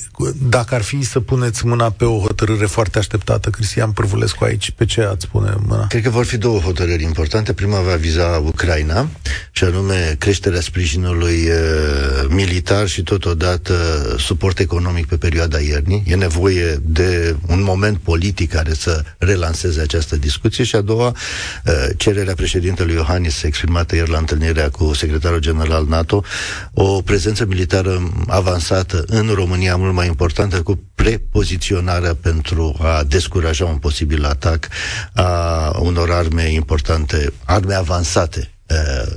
dacă 0.48 0.74
ar 0.74 0.82
fi 0.82 1.02
să 1.02 1.20
puneți 1.20 1.66
mâna 1.66 1.90
pe 1.90 2.04
o 2.04 2.18
hotărâre 2.20 2.66
foarte 2.66 2.98
așteptată, 2.98 3.50
Cristian 3.50 3.90
Pârvulescu 3.90 4.44
aici, 4.44 4.70
pe 4.70 4.84
ce 4.84 5.02
ați 5.02 5.28
pune 5.28 5.54
mâna? 5.66 5.86
Cred 5.86 6.02
că 6.02 6.10
vor 6.10 6.24
fi 6.24 6.36
două 6.36 6.58
hotărâri 6.58 7.02
importante. 7.02 7.52
Prima 7.52 7.80
va 7.80 7.94
viza 7.94 8.42
Ucraina, 8.44 9.08
și 9.50 9.64
anume 9.64 10.16
creșterea 10.18 10.60
sprijinului 10.60 11.48
uh, 11.48 12.26
militar 12.28 12.86
și 12.86 13.02
totodată 13.02 13.74
suport 14.18 14.58
economic 14.58 15.06
pe 15.06 15.16
perioada 15.16 15.58
iernii. 15.58 16.02
E 16.06 16.14
nevoie 16.14 16.78
de 16.82 17.36
un 17.46 17.62
moment 17.62 17.98
politic 17.98 18.52
care 18.52 18.74
să 18.74 19.04
relanseze 19.18 19.80
această 19.80 20.16
discuție 20.16 20.64
și 20.64 20.76
a 20.76 20.80
doua, 20.80 21.06
uh, 21.08 21.72
cererea 21.96 22.34
președintelui 22.34 22.94
Iohannis 22.94 23.42
exprimată 23.42 23.94
ieri 23.94 24.10
la 24.10 24.18
întâlnirea 24.18 24.70
cu 24.70 24.94
secretarul 24.94 25.38
general 25.38 25.86
NATO, 25.88 26.24
o 26.72 27.02
prezență 27.02 27.37
prezență 27.44 27.44
militară 27.46 28.12
avansată 28.26 29.04
în 29.06 29.28
România 29.34 29.76
mult 29.76 29.94
mai 29.94 30.06
importantă 30.06 30.62
cu 30.62 30.82
prepoziționarea 30.94 32.14
pentru 32.14 32.76
a 32.80 33.02
descuraja 33.08 33.64
un 33.64 33.76
posibil 33.76 34.24
atac 34.24 34.68
a 35.14 35.78
unor 35.80 36.10
arme 36.10 36.50
importante, 36.52 37.32
arme 37.44 37.74
avansate 37.74 38.50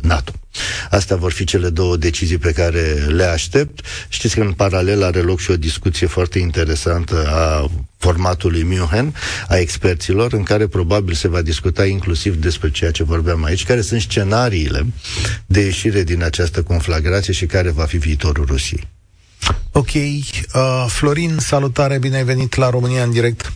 NATO. 0.01 0.40
Astea 0.89 1.16
vor 1.16 1.32
fi 1.32 1.43
cele 1.43 1.70
două 1.70 1.97
decizii 1.97 2.38
pe 2.38 2.52
care 2.52 3.06
le 3.08 3.24
aștept. 3.24 3.86
Știți 4.10 4.36
că 4.36 4.41
în 4.41 4.52
paralel 4.52 5.04
are 5.04 5.20
loc 5.20 5.39
și 5.39 5.52
o 5.52 5.58
discuție 5.58 6.08
foarte 6.08 6.39
interesantă 6.39 7.28
a 7.28 7.70
formatului 7.97 8.64
München, 8.64 9.16
a 9.47 9.56
experților, 9.58 10.34
în 10.34 10.43
care 10.43 10.68
probabil 10.68 11.14
se 11.14 11.28
va 11.28 11.41
discuta 11.41 11.86
inclusiv 11.86 12.36
despre 12.36 12.72
ceea 12.72 12.91
ce 12.91 13.04
vorbeam 13.04 13.43
aici, 13.43 13.66
care 13.66 13.82
sunt 13.82 14.02
scenariile 14.02 14.86
de 15.45 15.62
ieșire 15.62 16.04
din 16.04 16.24
această 16.24 16.64
conflagrație 16.64 17.34
și 17.34 17.45
care 17.45 17.70
va 17.70 17.86
fi 17.86 17.97
viitorul 17.97 18.45
Rusiei. 18.45 18.88
Ok. 19.72 19.93
Uh, 19.93 20.86
Florin, 20.88 21.38
salutare, 21.38 21.97
bine 21.97 22.16
ai 22.16 22.24
venit 22.24 22.56
la 22.56 22.70
România 22.70 23.04
în 23.04 23.12
direct. 23.12 23.54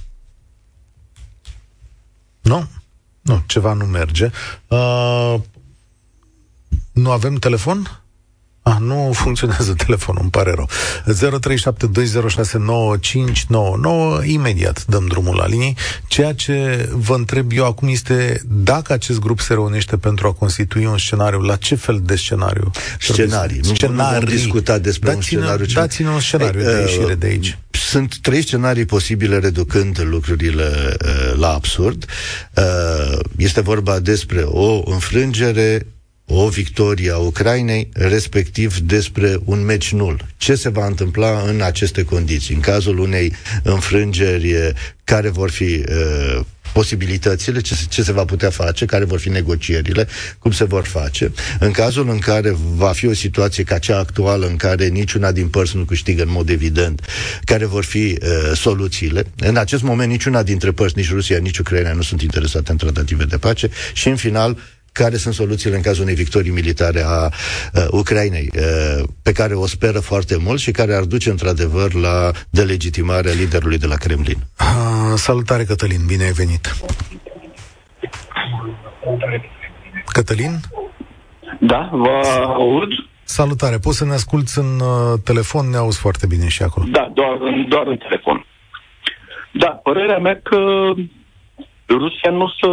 Nu? 2.41 2.67
Nu, 3.21 3.43
ceva 3.45 3.73
nu 3.73 3.85
merge. 3.85 4.29
Uh, 4.67 5.35
nu 6.95 7.11
avem 7.11 7.35
telefon? 7.35 8.05
Ah, 8.67 8.77
nu 8.79 9.11
funcționează 9.13 9.73
telefonul, 9.85 10.21
îmi 10.21 10.31
pare 10.31 10.53
rău. 10.55 10.69
0372069599, 14.21 14.25
imediat 14.25 14.85
dăm 14.85 15.05
drumul 15.07 15.35
la 15.35 15.47
linii. 15.47 15.77
Ceea 16.07 16.33
ce 16.33 16.89
vă 16.91 17.13
întreb 17.13 17.51
eu 17.55 17.65
acum 17.65 17.87
este 17.87 18.41
dacă 18.47 18.93
acest 18.93 19.19
grup 19.19 19.39
se 19.39 19.53
reunește 19.53 19.97
pentru 19.97 20.27
a 20.27 20.31
constitui 20.33 20.85
un 20.85 20.97
scenariu, 20.97 21.39
la 21.39 21.55
ce 21.55 21.75
fel 21.75 22.01
de 22.03 22.15
scenariu? 22.15 22.71
Scenarii. 22.99 23.59
Nu, 23.63 23.73
scenarii. 23.73 24.19
Nu 24.19 24.31
discuta 24.31 24.77
despre 24.77 25.13
dați-ne, 25.13 25.39
un 25.39 25.43
scenariu. 25.43 25.73
Dați-ne 25.73 26.09
un 26.09 26.19
scenariu 26.19 26.59
Ei, 26.59 26.65
de 26.65 26.79
ieșire 26.79 27.11
uh, 27.11 27.17
de 27.17 27.25
aici. 27.25 27.57
Sunt 27.69 28.17
trei 28.21 28.41
scenarii 28.41 28.85
posibile 28.85 29.39
reducând 29.39 30.01
lucrurile 30.09 30.97
uh, 31.05 31.33
la 31.37 31.53
absurd. 31.53 32.05
Uh, 32.55 33.19
este 33.37 33.61
vorba 33.61 33.99
despre 33.99 34.41
o 34.41 34.91
înfrângere 34.91 35.85
o 36.27 36.47
victorie 36.47 37.11
a 37.11 37.17
Ucrainei, 37.17 37.89
respectiv 37.93 38.77
despre 38.77 39.39
un 39.43 39.65
meci 39.65 39.91
nul. 39.91 40.25
Ce 40.37 40.55
se 40.55 40.69
va 40.69 40.85
întâmpla 40.85 41.43
în 41.47 41.61
aceste 41.61 42.03
condiții? 42.03 42.55
În 42.55 42.61
cazul 42.61 42.99
unei 42.99 43.33
înfrângeri 43.63 44.73
care 45.03 45.29
vor 45.29 45.51
fi 45.51 45.83
uh, 45.89 46.39
posibilitățile, 46.73 47.61
ce, 47.61 47.75
ce 47.89 48.03
se 48.03 48.11
va 48.11 48.25
putea 48.25 48.49
face, 48.49 48.85
care 48.85 49.05
vor 49.05 49.19
fi 49.19 49.29
negocierile, 49.29 50.07
cum 50.39 50.51
se 50.51 50.63
vor 50.63 50.85
face. 50.85 51.31
În 51.59 51.71
cazul 51.71 52.09
în 52.09 52.19
care 52.19 52.55
va 52.75 52.91
fi 52.91 53.07
o 53.07 53.13
situație 53.13 53.63
ca 53.63 53.77
cea 53.77 53.97
actuală, 53.97 54.45
în 54.47 54.55
care 54.55 54.87
niciuna 54.87 55.31
din 55.31 55.47
părți 55.47 55.75
nu 55.75 55.83
câștigă 55.83 56.21
în 56.21 56.31
mod 56.31 56.49
evident, 56.49 57.01
care 57.43 57.65
vor 57.65 57.83
fi 57.83 58.17
uh, 58.21 58.51
soluțiile. 58.55 59.25
În 59.37 59.57
acest 59.57 59.83
moment, 59.83 60.09
niciuna 60.09 60.43
dintre 60.43 60.71
părți, 60.71 60.97
nici 60.97 61.11
Rusia, 61.11 61.37
nici 61.37 61.57
Ucraina, 61.57 61.93
nu 61.93 62.01
sunt 62.01 62.21
interesate 62.21 62.71
în 62.71 62.77
tratative 62.77 63.23
de 63.23 63.37
pace 63.37 63.69
și, 63.93 64.07
în 64.07 64.15
final, 64.15 64.57
care 65.01 65.15
sunt 65.15 65.33
soluțiile 65.33 65.75
în 65.75 65.81
cazul 65.81 66.03
unei 66.03 66.15
victorii 66.15 66.51
militare 66.51 67.01
a 67.05 67.25
uh, 67.25 67.87
Ucrainei, 67.89 68.49
uh, 68.55 69.03
pe 69.23 69.31
care 69.31 69.53
o 69.53 69.67
speră 69.67 69.99
foarte 69.99 70.35
mult 70.45 70.59
și 70.59 70.71
care 70.71 70.93
ar 70.93 71.03
duce 71.03 71.29
într-adevăr 71.29 71.93
la 71.93 72.31
delegitimarea 72.49 73.33
liderului 73.33 73.77
de 73.77 73.87
la 73.87 73.95
Kremlin. 73.95 74.37
Uh, 74.37 75.13
salutare, 75.15 75.63
Cătălin, 75.63 76.01
bine 76.07 76.23
ai 76.23 76.31
venit! 76.31 76.75
Cătălin? 80.05 80.53
Da, 81.59 81.89
vă 81.91 82.19
aud. 82.53 82.89
Salutare, 83.23 83.77
poți 83.77 83.97
să 83.97 84.05
ne 84.05 84.13
asculți 84.13 84.59
în 84.59 84.79
uh, 84.79 85.19
telefon, 85.23 85.69
ne 85.69 85.77
auzi 85.77 85.99
foarte 85.99 86.25
bine 86.27 86.47
și 86.47 86.63
acolo. 86.63 86.85
Da, 86.91 87.11
doar, 87.13 87.37
doar 87.69 87.87
în 87.87 87.97
telefon. 87.97 88.45
Da, 89.51 89.67
părerea 89.67 90.17
mea 90.17 90.39
că 90.43 90.57
Rusia 91.87 92.31
nu 92.31 92.43
o 92.43 92.49
să, 92.49 92.67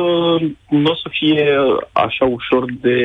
nu 0.69 0.91
o 0.91 0.95
să 0.95 1.09
fie 1.11 1.57
așa 1.93 2.25
ușor 2.25 2.65
de 2.73 2.99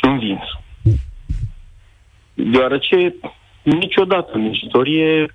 învins. 0.00 0.42
Deoarece 2.34 3.14
niciodată 3.62 4.30
în 4.32 4.44
istorie 4.44 5.34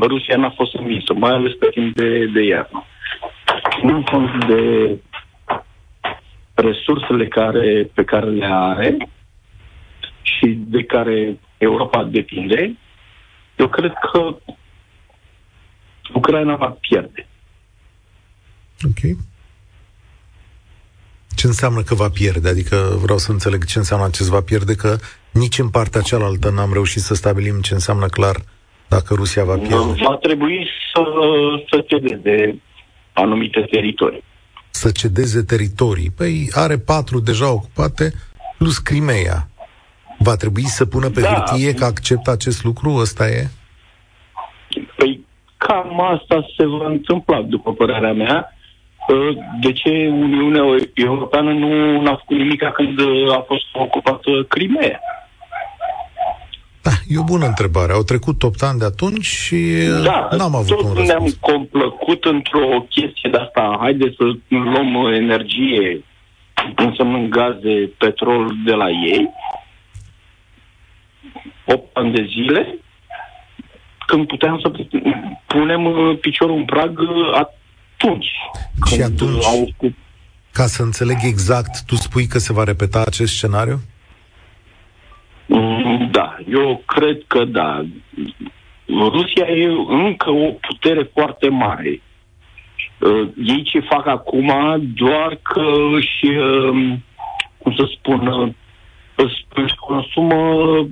Rusia 0.00 0.36
n-a 0.36 0.50
fost 0.50 0.74
învinsă, 0.74 1.14
mai 1.14 1.30
ales 1.30 1.52
pe 1.54 1.68
timp 1.70 1.94
de, 1.94 2.26
de 2.26 2.42
iarnă. 2.42 2.84
Nu 3.82 4.02
cont 4.02 4.44
de 4.46 4.96
resursele 6.54 7.26
care, 7.26 7.90
pe 7.94 8.04
care 8.04 8.26
le 8.26 8.46
are 8.50 8.96
și 10.22 10.46
de 10.46 10.84
care 10.84 11.38
Europa 11.58 12.04
depinde, 12.04 12.76
eu 13.56 13.68
cred 13.68 13.92
că 14.12 14.36
Ucraina 16.14 16.56
va 16.56 16.76
pierde. 16.80 17.26
Ok. 18.84 19.16
Ce 21.36 21.46
înseamnă 21.46 21.82
că 21.82 21.94
va 21.94 22.08
pierde? 22.08 22.48
Adică 22.48 22.76
vreau 23.02 23.18
să 23.18 23.30
înțeleg 23.32 23.64
ce 23.64 23.78
înseamnă 23.78 24.06
acest 24.06 24.28
va 24.28 24.40
pierde, 24.40 24.74
că 24.74 24.96
nici 25.32 25.58
în 25.58 25.68
partea 25.68 26.00
cealaltă 26.00 26.50
n-am 26.50 26.72
reușit 26.72 27.02
să 27.02 27.14
stabilim 27.14 27.60
ce 27.60 27.74
înseamnă 27.74 28.06
clar 28.06 28.36
dacă 28.88 29.14
Rusia 29.14 29.44
va 29.44 29.56
pierde. 29.56 30.02
Va 30.02 30.16
trebui 30.16 30.68
să, 30.92 31.02
să 31.70 31.84
cedeze 31.86 32.60
anumite 33.12 33.60
teritorii. 33.60 34.22
Să 34.70 34.90
cedeze 34.90 35.42
teritorii. 35.42 36.10
Păi 36.16 36.48
are 36.52 36.78
patru 36.78 37.20
deja 37.20 37.52
ocupate, 37.52 38.12
plus 38.58 38.78
Crimea. 38.78 39.48
Va 40.18 40.36
trebui 40.36 40.62
să 40.62 40.84
pună 40.84 41.10
pe 41.10 41.20
da. 41.20 41.28
hârtie 41.28 41.74
că 41.74 41.84
acceptă 41.84 42.30
acest 42.30 42.64
lucru? 42.64 42.94
Ăsta 42.94 43.28
e? 43.28 43.48
Păi 44.96 45.26
cam 45.56 46.00
asta 46.00 46.46
se 46.56 46.66
va 46.66 46.86
întâmpla, 46.86 47.42
după 47.42 47.72
părerea 47.72 48.12
mea. 48.12 48.53
De 49.60 49.72
ce 49.72 50.08
Uniunea 50.08 50.62
Europeană 50.94 51.52
nu 51.52 52.00
a 52.10 52.16
făcut 52.16 52.36
nimic 52.36 52.62
când 52.74 53.00
a 53.30 53.44
fost 53.46 53.64
ocupată 53.72 54.30
Crimea? 54.48 55.00
Da, 56.82 56.90
e 57.08 57.18
o 57.18 57.22
bună 57.22 57.46
întrebare. 57.46 57.92
Au 57.92 58.02
trecut 58.02 58.42
8 58.42 58.62
ani 58.62 58.78
de 58.78 58.84
atunci 58.84 59.24
și 59.24 59.56
da, 60.04 60.28
n-am 60.36 60.54
avut 60.54 60.66
tot 60.66 60.80
un 60.80 60.86
răspuns. 60.86 61.08
ne-am 61.08 61.26
complăcut 61.40 62.24
într-o 62.24 62.86
chestie 62.88 63.30
de 63.30 63.36
asta. 63.36 63.76
Haideți 63.80 64.16
să 64.16 64.24
luăm 64.48 65.12
energie, 65.12 66.04
însemnând 66.76 67.28
gaze, 67.28 67.90
petrol 67.98 68.52
de 68.64 68.72
la 68.72 68.88
ei. 68.88 69.30
8 71.66 71.96
ani 71.96 72.12
de 72.12 72.26
zile, 72.28 72.78
când 74.06 74.26
puteam 74.26 74.60
să 74.60 74.70
punem 75.46 76.16
piciorul 76.20 76.56
în 76.56 76.64
prag 76.64 77.00
atunci. 78.04 78.30
Și 78.86 79.02
atunci, 79.02 79.44
au... 79.44 79.68
ca 80.52 80.66
să 80.66 80.82
înțeleg 80.82 81.16
exact, 81.22 81.84
tu 81.86 81.94
spui 81.94 82.26
că 82.26 82.38
se 82.38 82.52
va 82.52 82.64
repeta 82.64 83.02
acest 83.06 83.34
scenariu? 83.34 83.80
Mm, 85.46 86.08
da, 86.10 86.36
eu 86.48 86.82
cred 86.86 87.22
că 87.26 87.44
da. 87.44 87.84
Rusia 88.86 89.46
e 89.46 89.66
încă 89.88 90.30
o 90.30 90.50
putere 90.50 91.10
foarte 91.12 91.48
mare. 91.48 92.00
Uh, 93.00 93.28
ei 93.44 93.62
ce 93.62 93.80
fac 93.80 94.06
acum 94.06 94.52
doar 94.94 95.38
că 95.42 95.66
își, 95.92 96.26
uh, 96.26 96.92
cum 97.58 97.74
să 97.76 97.88
spun, 97.98 98.26
uh, 98.26 98.52
își 99.54 99.74
consumă 99.76 100.88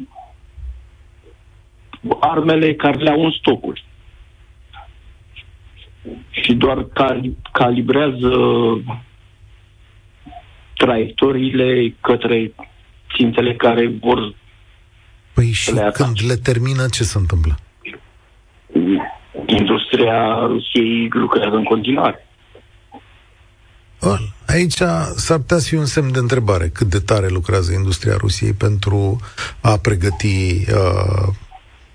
armele 2.21 2.75
care 2.75 2.97
le 2.97 3.11
au 3.11 3.25
în 3.25 3.31
stocuri 3.31 3.85
și 6.31 6.55
doar 6.55 6.85
cal- 6.93 7.37
calibrează 7.53 8.31
traiectoriile 10.77 11.95
către 12.01 12.53
țintele 13.17 13.55
care 13.55 13.93
vor 14.01 14.35
Păi 15.35 15.51
și 15.51 15.73
le 15.73 15.91
când 15.93 16.17
le 16.27 16.37
termină, 16.37 16.87
ce 16.89 17.05
se 17.05 17.19
întâmplă? 17.19 17.59
industria 19.47 20.47
Rusiei 20.47 21.09
lucrează 21.13 21.57
în 21.57 21.65
continuare. 21.65 22.27
Aici 24.47 24.75
s-ar 25.17 25.39
putea 25.39 25.59
să 25.59 25.69
fie 25.69 25.79
un 25.79 25.87
semn 25.87 26.13
de 26.13 26.19
întrebare 26.19 26.69
cât 26.69 26.87
de 26.87 26.99
tare 26.99 27.29
lucrează 27.29 27.73
industria 27.73 28.17
Rusiei 28.17 28.53
pentru 28.53 29.21
a 29.61 29.77
pregăti 29.77 30.65
uh, 30.69 31.35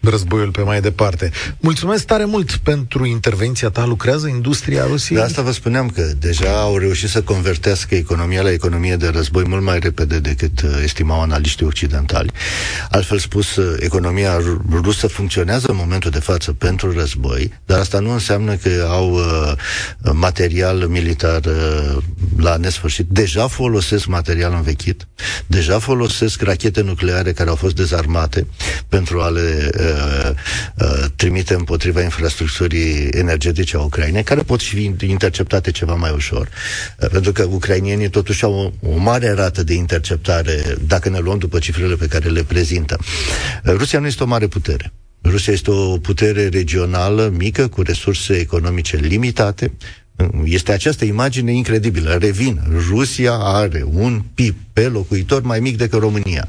războiul 0.10 0.52
pe 0.52 0.62
mai 0.62 0.82
departe. 0.82 1.32
Mulțumesc 1.60 2.06
tare 2.06 2.26
mult 2.26 2.52
pentru 2.56 3.06
intervenția 3.06 3.70
ta. 3.70 3.86
Lucrează 3.86 4.28
industria 4.28 4.86
Rusiei? 4.86 5.18
De 5.18 5.24
asta 5.24 5.42
vă 5.42 5.52
spuneam 5.52 5.90
că 5.90 6.02
deja 6.20 6.60
au 6.60 6.78
reușit 6.78 7.10
să 7.10 7.22
convertească 7.22 7.96
economia 7.96 8.42
la 8.42 8.52
economie 8.52 8.96
de 8.96 9.08
război 9.08 9.44
mult 9.48 9.64
mai 9.64 9.80
repede 9.80 10.20
decât 10.20 10.62
uh, 10.62 10.70
estimau 10.84 11.22
analiștii 11.22 11.66
occidentali. 11.66 12.32
Altfel 12.90 13.18
spus, 13.18 13.56
uh, 13.56 13.78
economia 13.80 14.40
rusă 14.72 15.08
funcționează 15.08 15.68
în 15.70 15.76
momentul 15.76 16.12
de 16.12 16.20
față 16.20 16.52
pentru 16.52 16.92
război, 16.92 17.52
dar 17.66 17.80
asta 17.80 18.00
nu 18.00 18.12
înseamnă 18.12 18.54
că 18.56 18.88
au 18.90 19.12
uh, 19.12 19.52
material 20.14 20.78
militar 20.78 21.46
uh, 21.46 21.98
la 22.38 22.56
nesfârșit. 22.58 23.08
Deja 23.10 23.48
folosesc 23.48 24.06
material 24.06 24.54
învechit, 24.54 25.08
deja 25.48 25.80
folosesc 25.80 26.42
rachete 26.42 26.82
nucleare 26.82 27.32
care 27.32 27.50
au 27.50 27.56
fost 27.56 27.76
dezarmate 27.76 28.48
pentru 28.90 29.22
a 29.22 29.30
le 29.30 29.70
uh, 29.80 29.97
uh, 29.97 29.97
trimite 31.16 31.54
împotriva 31.54 32.02
infrastructurii 32.02 33.08
energetice 33.12 33.78
a 33.78 33.80
Ucrainei, 33.80 34.24
care 34.24 34.42
pot 34.42 34.62
fi 34.62 34.96
interceptate 35.00 35.72
ceva 35.72 35.96
mai 35.96 36.12
ușor. 36.16 36.50
Uh, 37.00 37.10
pentru 37.12 37.32
că 37.32 37.44
ucrainienii 37.44 38.10
totuși 38.10 38.44
au 38.44 38.74
o, 38.82 38.90
o 38.90 38.98
mare 38.98 39.32
rată 39.32 39.64
de 39.64 39.74
interceptare, 39.74 40.76
dacă 40.88 41.10
ne 41.10 41.20
luăm 41.20 41.38
după 41.38 41.60
cifrele 41.60 41.96
pe 41.96 42.08
care 42.08 42.30
le 42.30 42.44
prezintă. 42.44 42.98
Uh, 43.00 43.74
Rusia 43.78 44.00
nu 44.00 44.08
este 44.08 44.24
o 44.24 44.28
mare 44.28 44.48
putere. 44.48 44.94
Rusia 45.24 45.54
este 45.54 45.72
o 45.72 45.98
putere 45.98 46.48
regională 46.48 47.34
mică, 47.38 47.68
cu 47.68 47.82
resurse 47.82 48.34
economice 48.34 48.98
limitate, 48.98 49.72
este 50.44 50.72
această 50.72 51.06
imagine 51.06 51.52
incredibilă. 51.52 52.18
Revin, 52.20 52.62
Rusia 52.90 53.34
are 53.34 53.86
un 53.94 54.22
PIB 54.34 54.56
pe 54.78 54.88
locuitor 54.88 55.42
mai 55.42 55.60
mic 55.60 55.78
decât 55.78 56.00
România. 56.00 56.48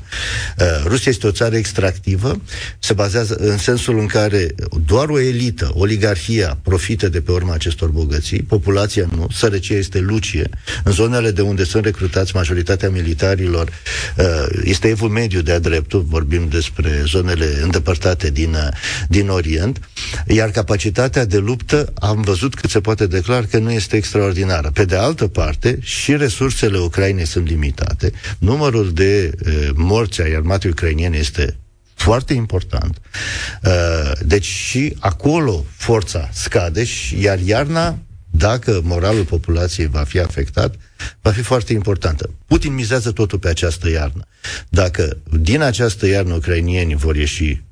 Uh, 0.59 0.66
Rusia 0.85 1.11
este 1.11 1.26
o 1.26 1.31
țară 1.31 1.57
extractivă, 1.57 2.41
se 2.79 2.93
bazează 2.93 3.35
în 3.35 3.59
sensul 3.59 3.99
în 3.99 4.07
care 4.07 4.55
doar 4.87 5.09
o 5.09 5.20
elită, 5.20 5.70
oligarhia, 5.74 6.59
profită 6.62 7.09
de 7.09 7.20
pe 7.20 7.33
urma 7.33 7.53
acestor 7.53 7.89
bogății, 7.89 8.43
populația 8.43 9.09
nu, 9.16 9.26
sărăcia 9.33 9.74
este 9.74 9.99
lucie. 9.99 10.51
În 10.85 10.93
zonele 10.93 11.31
de 11.31 11.43
unde 11.43 11.64
sunt 11.64 11.85
recrutați 11.85 12.35
majoritatea 12.35 12.91
militarilor, 12.91 13.68
uh, 14.16 14.24
este 14.64 14.89
evul 14.89 15.09
mediu 15.09 15.41
de-a 15.41 15.59
dreptul, 15.59 16.05
vorbim 16.09 16.49
despre 16.49 17.03
zonele 17.07 17.47
îndepărtate 17.62 18.31
din, 18.31 18.55
uh, 18.55 18.68
din 19.09 19.29
Orient, 19.29 19.81
iar 20.26 20.51
capacitatea 20.51 21.24
de 21.24 21.39
luptă 21.39 21.93
am 21.95 22.20
văzut 22.20 22.55
cât 22.55 22.70
se 22.70 22.81
poate 22.81 23.07
declar 23.07 23.45
că 23.45 23.59
nu 23.59 23.72
este 23.72 23.97
extraordinară. 23.97 24.70
Pe 24.74 24.85
de 24.85 24.97
altă 24.97 25.26
parte, 25.26 25.79
și 25.81 26.16
resursele 26.16 26.79
Ucrainei 26.79 27.26
sunt 27.26 27.49
limitate, 27.49 28.12
numărul 28.39 28.93
de 28.93 29.33
uh, 29.47 29.69
morți 29.75 30.23
ai 30.23 30.33
armatei 30.35 30.71
ucrainiene 30.71 31.16
este 31.16 31.57
foarte 31.95 32.35
important. 32.35 33.01
Uh, 33.62 34.12
deci 34.25 34.45
și 34.45 34.97
acolo 34.99 35.64
forța 35.77 36.29
scade, 36.33 36.85
și, 36.85 37.23
iar 37.23 37.39
iarna, 37.39 37.99
dacă 38.31 38.81
moralul 38.85 39.25
populației 39.25 39.87
va 39.87 40.05
fi 40.05 40.19
afectat, 40.19 40.75
va 41.21 41.31
fi 41.31 41.43
foarte 41.43 41.73
importantă. 41.73 42.31
Putin 42.47 42.75
mizează 42.75 43.12
totul 43.12 43.39
pe 43.39 43.49
această 43.49 43.89
iarnă. 43.91 44.23
Dacă 44.69 45.16
din 45.31 45.61
această 45.61 46.07
iarnă 46.07 46.35
ucrainienii 46.35 46.95
vor 46.95 47.16
ieși 47.16 47.62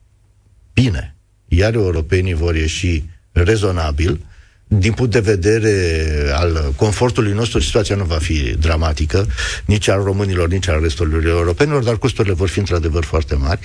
bine, 0.72 1.16
iar 1.48 1.74
europenii 1.74 2.34
vor 2.34 2.54
ieși 2.54 3.04
rezonabil, 3.32 4.25
din 4.68 4.92
punct 4.92 5.12
de 5.12 5.20
vedere 5.20 6.04
al 6.34 6.72
confortului 6.76 7.32
nostru, 7.32 7.60
situația 7.60 7.96
nu 7.96 8.04
va 8.04 8.18
fi 8.18 8.54
dramatică, 8.58 9.26
nici 9.64 9.88
al 9.88 10.02
românilor, 10.02 10.48
nici 10.48 10.68
al 10.68 10.80
restului 10.82 11.28
europenilor, 11.28 11.82
dar 11.82 11.96
costurile 11.96 12.34
vor 12.34 12.48
fi 12.48 12.58
într-adevăr 12.58 13.04
foarte 13.04 13.34
mari. 13.34 13.60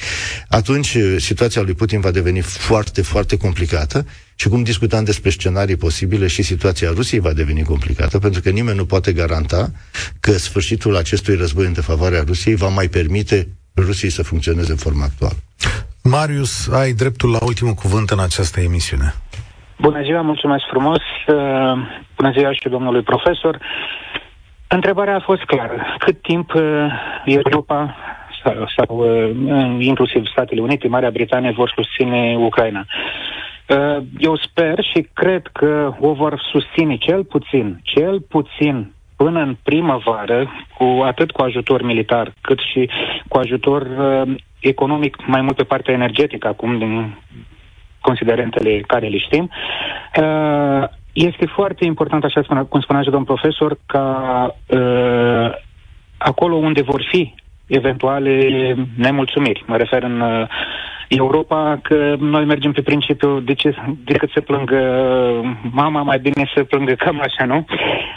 Atunci, 0.47 0.97
situația 1.17 1.61
lui 1.61 1.73
Putin 1.73 1.99
va 1.99 2.11
deveni 2.11 2.39
foarte, 2.41 3.01
foarte 3.01 3.37
complicată 3.37 4.05
și 4.35 4.47
cum 4.47 4.63
discutam 4.63 5.03
despre 5.03 5.29
scenarii 5.29 5.75
posibile, 5.75 6.27
și 6.27 6.41
situația 6.41 6.91
Rusiei 6.93 7.19
va 7.19 7.33
deveni 7.33 7.63
complicată, 7.63 8.19
pentru 8.19 8.41
că 8.41 8.49
nimeni 8.49 8.77
nu 8.77 8.85
poate 8.85 9.13
garanta 9.13 9.71
că 10.19 10.37
sfârșitul 10.37 10.95
acestui 10.95 11.35
război 11.35 11.65
în 11.65 11.73
defavoarea 11.73 12.23
Rusiei 12.25 12.55
va 12.55 12.67
mai 12.67 12.87
permite 12.87 13.47
Rusiei 13.75 14.11
să 14.11 14.23
funcționeze 14.23 14.71
în 14.71 14.77
forma 14.77 15.03
actuală. 15.03 15.37
Marius, 16.01 16.67
ai 16.67 16.93
dreptul 16.93 17.29
la 17.31 17.39
ultimul 17.41 17.73
cuvânt 17.73 18.09
în 18.09 18.19
această 18.19 18.59
emisiune. 18.59 19.15
Bună 19.81 20.01
ziua, 20.03 20.21
mulțumesc 20.21 20.63
frumos. 20.69 20.99
Uh, 21.27 21.35
bună 22.17 22.31
ziua 22.37 22.51
și 22.51 22.69
domnului 22.69 23.01
profesor. 23.01 23.57
Întrebarea 24.67 25.15
a 25.15 25.19
fost 25.19 25.43
clară. 25.43 25.85
Cât 25.97 26.21
timp 26.21 26.53
uh, 26.53 26.63
Europa 27.25 27.95
sau, 28.43 28.69
sau 28.77 28.97
uh, 28.97 29.77
inclusiv 29.79 30.25
Statele 30.25 30.61
Unite, 30.61 30.87
Marea 30.87 31.09
Britanie 31.09 31.51
vor 31.51 31.73
susține 31.75 32.35
Ucraina? 32.37 32.85
Eu 34.17 34.37
sper 34.37 34.83
și 34.93 35.07
cred 35.13 35.47
că 35.51 35.93
o 35.99 36.13
vor 36.13 36.41
susține 36.51 36.97
cel 36.97 37.23
puțin, 37.23 37.79
cel 37.83 38.21
puțin 38.21 38.93
până 39.15 39.41
în 39.41 39.57
primăvară, 39.63 40.51
cu 40.77 41.01
atât 41.03 41.31
cu 41.31 41.41
ajutor 41.41 41.81
militar, 41.81 42.33
cât 42.41 42.59
și 42.71 42.89
cu 43.27 43.37
ajutor 43.37 43.81
uh, 43.81 44.35
economic, 44.59 45.25
mai 45.27 45.41
mult 45.41 45.55
pe 45.55 45.63
partea 45.63 45.93
energetică, 45.93 46.47
acum 46.47 46.77
din 46.77 47.15
considerentele 48.01 48.79
care 48.87 49.07
le 49.07 49.17
știm. 49.17 49.49
Uh, 50.21 50.87
este 51.13 51.45
foarte 51.45 51.85
important, 51.85 52.23
așa 52.23 52.65
cum 52.69 52.81
spunea 52.81 53.01
și 53.01 53.09
domnul 53.09 53.35
profesor, 53.35 53.77
ca 53.85 54.45
uh, 54.67 55.51
acolo 56.17 56.55
unde 56.55 56.81
vor 56.81 57.07
fi 57.11 57.33
eventuale 57.67 58.75
nemulțumiri, 58.97 59.63
mă 59.67 59.77
refer 59.77 60.03
în 60.03 60.19
uh, 60.19 60.47
Europa, 61.17 61.79
că 61.83 62.15
noi 62.19 62.45
mergem 62.45 62.71
pe 62.71 62.81
principiu 62.81 63.39
de 63.39 63.53
ce, 63.53 63.75
decât 64.03 64.29
să 64.33 64.41
plângă 64.41 64.81
mama, 65.71 66.01
mai 66.01 66.19
bine 66.19 66.51
să 66.55 66.63
plângă 66.63 66.93
cam 66.93 67.19
așa, 67.19 67.45
nu? 67.45 67.65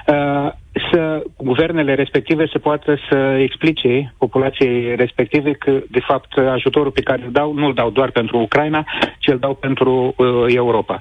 Uh, 0.07 0.53
să 0.93 1.23
guvernele 1.37 1.95
respective 1.95 2.47
să 2.53 2.59
poată 2.59 2.99
să 3.09 3.17
explice 3.41 4.15
populației 4.19 4.97
respective 4.97 5.53
că, 5.53 5.71
de 5.91 6.01
fapt, 6.01 6.39
ajutorul 6.39 6.91
pe 6.91 7.03
care 7.03 7.23
îl 7.25 7.33
dau, 7.33 7.53
nu 7.53 7.67
îl 7.67 7.75
dau 7.75 7.91
doar 7.91 8.11
pentru 8.11 8.39
Ucraina, 8.39 8.85
ci 9.19 9.29
îl 9.29 9.39
dau 9.39 9.55
pentru 9.55 10.15
uh, 10.17 10.27
Europa. 10.47 10.99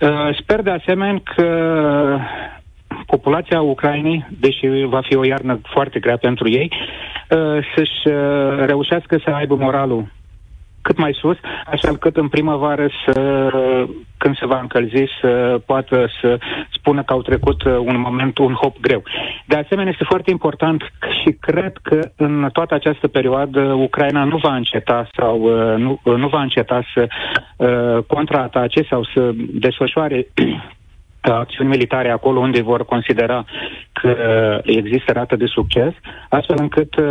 Uh, 0.00 0.36
sper 0.40 0.62
de 0.62 0.70
asemenea 0.70 1.20
că 1.34 2.18
populația 3.06 3.60
Ucrainei, 3.60 4.26
deși 4.40 4.66
va 4.86 5.00
fi 5.00 5.16
o 5.16 5.24
iarnă 5.24 5.60
foarte 5.62 5.98
grea 5.98 6.16
pentru 6.16 6.50
ei, 6.50 6.70
uh, 7.30 7.58
să-și 7.76 8.14
uh, 8.14 8.64
reușească 8.66 9.20
să 9.24 9.30
aibă 9.30 9.54
moralul 9.54 10.06
cât 10.86 10.98
mai 10.98 11.16
sus, 11.20 11.36
așa 11.66 11.88
încât 11.88 12.16
în 12.16 12.28
primăvară 12.28 12.86
să, 13.04 13.14
când 14.16 14.36
se 14.36 14.46
va 14.46 14.60
încălzi, 14.60 15.04
să 15.20 15.60
poată 15.66 16.06
să 16.20 16.38
spună 16.72 17.02
că 17.02 17.12
au 17.12 17.22
trecut 17.22 17.62
uh, 17.62 17.76
un 17.76 18.00
moment, 18.00 18.38
un 18.38 18.52
hop 18.52 18.80
greu. 18.80 19.02
De 19.46 19.56
asemenea, 19.56 19.92
este 19.92 20.04
foarte 20.04 20.30
important 20.30 20.82
și 21.22 21.30
cred 21.40 21.72
că 21.82 21.98
în 22.16 22.48
toată 22.52 22.74
această 22.74 23.08
perioadă 23.08 23.60
Ucraina 23.60 24.24
nu 24.24 24.36
va 24.36 24.54
înceta 24.54 25.08
sau 25.16 25.40
uh, 25.40 25.76
nu, 25.76 26.00
uh, 26.04 26.14
nu 26.16 26.28
va 26.28 26.42
înceta 26.42 26.82
să 26.94 27.08
contraatace 28.06 28.82
sau 28.90 29.04
să 29.14 29.30
desfășoare 29.34 30.26
acțiuni 31.32 31.70
militare 31.70 32.10
acolo 32.10 32.40
unde 32.40 32.62
vor 32.62 32.84
considera 32.84 33.44
că 33.92 34.16
există 34.64 35.12
rată 35.12 35.36
de 35.36 35.46
succes, 35.46 35.92
astfel 36.28 36.56
încât 36.60 36.96
uh, 36.96 37.04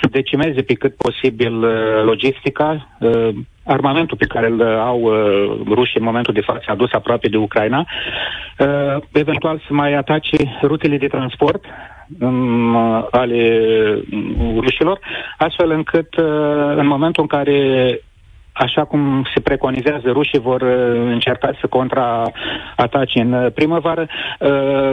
să 0.00 0.08
decimeze 0.10 0.62
pe 0.62 0.74
cât 0.74 0.96
posibil 0.96 1.62
uh, 1.62 2.02
logistica, 2.04 2.88
uh, 3.00 3.28
armamentul 3.64 4.16
pe 4.16 4.26
care 4.26 4.46
îl 4.46 4.62
au 4.62 5.00
uh, 5.00 5.60
rușii 5.68 5.98
în 5.98 6.04
momentul 6.04 6.34
de 6.34 6.40
față 6.40 6.64
adus 6.66 6.92
aproape 6.92 7.28
de 7.28 7.36
Ucraina, 7.36 7.86
uh, 8.58 8.96
eventual 9.12 9.62
să 9.66 9.72
mai 9.72 9.94
atace 9.94 10.36
rutele 10.62 10.96
de 10.96 11.06
transport 11.06 11.64
um, 12.20 12.76
ale 13.10 13.62
rușilor, 14.60 14.98
astfel 15.38 15.70
încât 15.70 16.16
uh, 16.16 16.74
în 16.76 16.86
momentul 16.86 17.22
în 17.22 17.38
care 17.38 18.00
așa 18.54 18.84
cum 18.84 19.26
se 19.34 19.40
preconizează, 19.40 20.10
rușii 20.10 20.38
vor 20.38 20.60
uh, 20.60 21.10
încerca 21.12 21.50
să 21.60 21.66
contraatace 21.66 23.20
în 23.20 23.32
uh, 23.32 23.52
primăvară, 23.54 24.06
uh, 24.40 24.90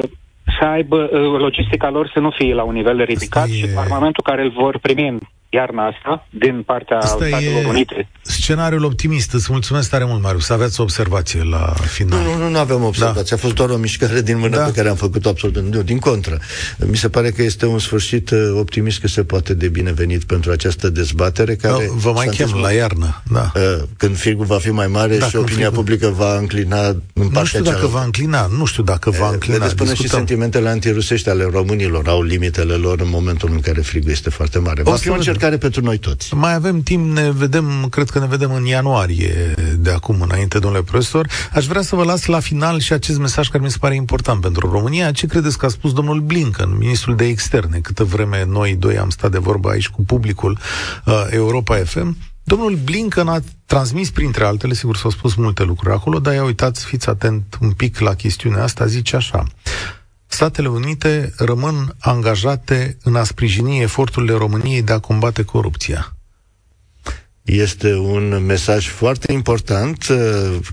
să 0.60 0.66
aibă 0.66 1.10
logistica 1.38 1.90
lor 1.90 2.10
să 2.14 2.20
nu 2.20 2.30
fie 2.30 2.54
la 2.54 2.64
un 2.64 2.74
nivel 2.74 3.04
ridicat 3.04 3.48
e... 3.48 3.52
și 3.52 3.66
armamentul 3.78 4.24
care 4.24 4.42
îl 4.42 4.50
vor 4.50 4.80
primi 4.80 5.08
în 5.08 5.20
iarna 5.54 5.86
asta 5.88 6.28
din 6.30 6.64
partea 6.66 6.98
Asta 6.98 7.08
Statelor 7.28 7.64
e 7.64 7.68
Unite. 7.68 8.10
scenariul 8.22 8.84
optimist. 8.84 9.34
Îți 9.34 9.48
mulțumesc 9.52 9.90
tare 9.90 10.04
mult, 10.06 10.22
Marius. 10.22 10.46
Să 10.46 10.54
aveți 10.54 10.80
o 10.80 10.84
observație 10.84 11.44
la 11.44 11.74
final. 11.88 12.20
Nu, 12.24 12.32
nu, 12.32 12.38
nu, 12.38 12.50
nu 12.50 12.58
avem 12.58 12.84
observație. 12.84 13.24
Da. 13.30 13.36
A 13.36 13.38
fost 13.38 13.54
doar 13.56 13.70
o 13.70 13.78
mișcare 13.78 14.22
din 14.22 14.38
mână 14.38 14.58
Da. 14.58 14.64
pe 14.64 14.72
care 14.72 14.90
am 14.90 14.96
făcut-o 14.96 15.30
absolut. 15.30 15.58
Nu, 15.74 15.82
din 15.82 16.00
contră. 16.00 16.40
Mi 16.88 16.96
se 16.96 17.10
pare 17.10 17.30
că 17.32 17.42
este 17.42 17.66
un 17.66 17.80
sfârșit 17.80 18.30
uh, 18.30 18.40
optimist 18.60 19.00
că 19.00 19.08
se 19.08 19.24
poate 19.24 19.54
de 19.54 19.68
binevenit 19.68 20.24
pentru 20.24 20.52
această 20.52 20.90
dezbatere 20.90 21.56
care... 21.56 21.86
Da, 21.88 21.94
Vă 21.96 22.12
mai 22.12 22.26
s-a 22.26 22.32
chem 22.32 22.46
întâmplat- 22.46 22.72
la 22.72 22.72
iarnă. 22.78 23.22
Da. 23.32 23.52
Uh, 23.56 23.62
Când 23.98 24.18
frigul 24.18 24.46
va 24.46 24.58
fi 24.58 24.70
mai 24.72 24.88
mare 24.88 25.18
Da, 25.18 25.26
și 25.26 25.32
când 25.32 25.44
opinia 25.44 25.66
frigul- 25.66 25.84
publică 25.84 26.08
va 26.08 26.38
înclina 26.38 26.88
în 26.88 26.96
partea 27.14 27.40
Nu 27.40 27.46
știu 27.46 27.60
dacă 27.64 27.76
cealaltă. 27.76 27.98
va 27.98 28.04
înclina, 28.04 28.50
nu 28.58 28.66
știu 28.66 28.84
dacă 28.84 29.10
va 29.10 29.30
înclina. 29.30 29.58
Vedeți, 29.58 29.76
până 29.76 29.90
și 29.94 29.96
Discutăm. 30.02 30.26
sentimentele 30.26 30.70
antirusești 30.70 31.30
ale 31.30 31.48
românilor 31.52 32.08
au 32.08 32.22
limitele 32.24 32.74
lor 32.74 33.00
în 33.02 33.10
momentul 33.10 33.50
în 33.52 33.60
care 33.60 33.82
frigul 33.82 34.12
este 34.12 34.30
foarte 34.30 34.60
mare. 34.60 34.82
Va 34.84 34.92
O 34.92 34.94
fi 34.96 35.00
să 35.04 35.10
o 35.42 35.50
vedem. 35.50 35.58
încercare 35.58 35.58
pentru 35.58 35.82
noi 35.82 35.98
toți. 35.98 36.34
Mai 36.34 36.54
avem 36.54 36.82
timp, 36.82 37.14
ne 37.14 37.32
vedem, 37.32 37.88
cred 37.90 38.10
că 38.10 38.20
ne 38.20 38.28
vedem 38.28 38.54
în 38.54 38.66
ianuarie 38.66 39.54
de 39.78 39.92
acum 39.92 40.22
înainte, 40.22 40.60
domnule 40.60 40.84
profesor. 40.84 41.28
Aș 41.54 41.66
vrea 41.66 41.82
să 41.82 41.96
vă 41.96 42.04
las 42.04 42.26
la 42.26 42.40
final 42.40 42.80
și 42.80 42.94
acest 42.94 43.20
mesaj 43.20 43.48
care 43.48 43.64
mi 43.64 43.72
se 43.72 43.78
pare 43.80 43.96
important 43.96 44.42
pentru 44.42 44.70
România. 44.70 45.12
Ce 45.12 45.28
credeți 45.28 45.58
că 45.58 45.66
a 45.66 45.70
spus 45.70 45.94
domnul 45.94 46.20
Blinken, 46.20 46.78
ministrul 46.78 47.16
de 47.16 47.26
externe, 47.26 47.80
câtă 47.80 48.04
vreme 48.04 48.46
noi 48.46 48.76
doi 48.76 48.98
am 48.98 49.10
stat 49.10 49.32
de 49.32 49.38
vorbă 49.38 49.70
aici 49.70 49.90
cu 49.90 50.04
publicul 50.04 50.60
uh, 51.06 51.26
Europa 51.30 51.76
FM? 51.76 52.18
Domnul 52.44 52.80
Blinken 52.84 53.28
a 53.28 53.40
transmis, 53.66 54.10
printre 54.10 54.44
altele, 54.44 54.74
sigur 54.74 54.98
s-au 54.98 55.10
spus 55.10 55.36
multe 55.36 55.64
lucruri 55.64 55.94
acolo, 55.94 56.20
dar 56.20 56.34
ia 56.34 56.44
uitați, 56.44 56.86
fiți 56.86 57.10
atent 57.10 57.58
un 57.62 57.72
pic 57.72 58.00
la 58.00 58.14
chestiunea 58.14 58.64
asta, 58.64 58.86
zice 58.86 59.16
așa. 59.16 59.46
Statele 60.34 60.68
Unite 60.68 61.34
rămân 61.38 61.96
angajate 62.00 62.98
în 63.04 63.16
a 63.16 63.24
sprijini 63.24 63.82
eforturile 63.82 64.34
României 64.34 64.82
de 64.82 64.92
a 64.92 65.00
combate 65.00 65.44
corupția. 65.44 66.16
Este 67.42 67.96
un 67.96 68.46
mesaj 68.46 68.88
foarte 68.88 69.32
important 69.32 70.08
uh, 70.08 70.18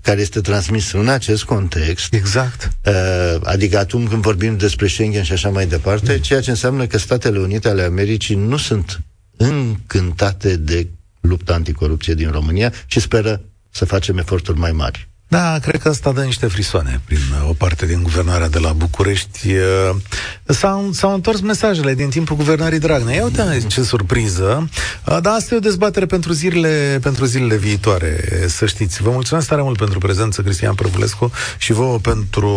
care 0.02 0.20
este 0.20 0.40
transmis 0.40 0.92
în 0.92 1.08
acest 1.08 1.44
context. 1.44 2.12
Exact. 2.12 2.70
Uh, 2.86 3.40
Adică 3.42 3.78
atunci 3.78 4.08
când 4.08 4.22
vorbim 4.22 4.56
despre 4.56 4.86
Schengen 4.86 5.22
și 5.22 5.32
așa 5.32 5.48
mai 5.48 5.66
departe, 5.66 6.18
ceea 6.18 6.40
ce 6.40 6.50
înseamnă 6.50 6.86
că 6.86 6.98
Statele 6.98 7.38
Unite 7.38 7.68
ale 7.68 7.82
Americii 7.82 8.34
nu 8.34 8.56
sunt 8.56 9.00
încântate 9.36 10.56
de 10.56 10.88
lupta 11.20 11.54
anticorupție 11.54 12.14
din 12.14 12.30
România 12.30 12.72
și 12.86 13.00
speră 13.00 13.40
să 13.70 13.84
facem 13.84 14.18
eforturi 14.18 14.58
mai 14.58 14.72
mari. 14.72 15.07
Da, 15.30 15.58
cred 15.58 15.80
că 15.80 15.88
asta 15.88 16.12
dă 16.12 16.22
niște 16.22 16.46
frisoane 16.46 17.00
prin 17.04 17.18
uh, 17.42 17.48
o 17.48 17.52
parte 17.52 17.86
din 17.86 18.02
guvernarea 18.02 18.48
de 18.48 18.58
la 18.58 18.72
București. 18.72 19.52
Uh, 19.52 19.96
S-au, 20.44 20.90
s-au 20.92 21.14
întors 21.14 21.40
mesajele 21.40 21.94
din 21.94 22.08
timpul 22.08 22.36
guvernării 22.36 22.78
Dragnea. 22.78 23.14
Ia 23.14 23.24
uite 23.24 23.64
ce 23.66 23.82
surpriză. 23.82 24.68
Uh, 25.06 25.18
Dar 25.20 25.34
asta 25.34 25.54
e 25.54 25.56
o 25.56 25.60
dezbatere 25.60 26.06
pentru 26.06 26.32
zilele, 26.32 26.98
pentru 27.02 27.24
zilele 27.24 27.56
viitoare, 27.56 28.44
să 28.46 28.66
știți. 28.66 29.02
Vă 29.02 29.10
mulțumesc 29.10 29.48
tare 29.48 29.62
mult 29.62 29.78
pentru 29.78 29.98
prezență, 29.98 30.42
Cristian 30.42 30.74
Prăvulescu, 30.74 31.32
și 31.58 31.72
vouă 31.72 31.98
pentru 31.98 32.48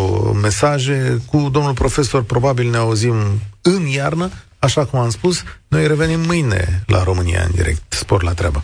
mesaje. 0.41 1.22
Cu 1.26 1.49
domnul 1.51 1.74
profesor 1.74 2.24
probabil 2.24 2.69
ne 2.69 2.78
auzim 2.78 3.15
în 3.61 3.86
iarnă, 3.86 4.30
așa 4.59 4.86
cum 4.86 4.99
am 4.99 5.09
spus. 5.09 5.43
Noi 5.67 5.88
revenim 5.88 6.19
mâine 6.19 6.84
la 6.88 7.03
România 7.03 7.43
în 7.45 7.51
direct. 7.55 7.82
Spor 7.88 8.24
la 8.24 8.34
treabă. 8.34 8.63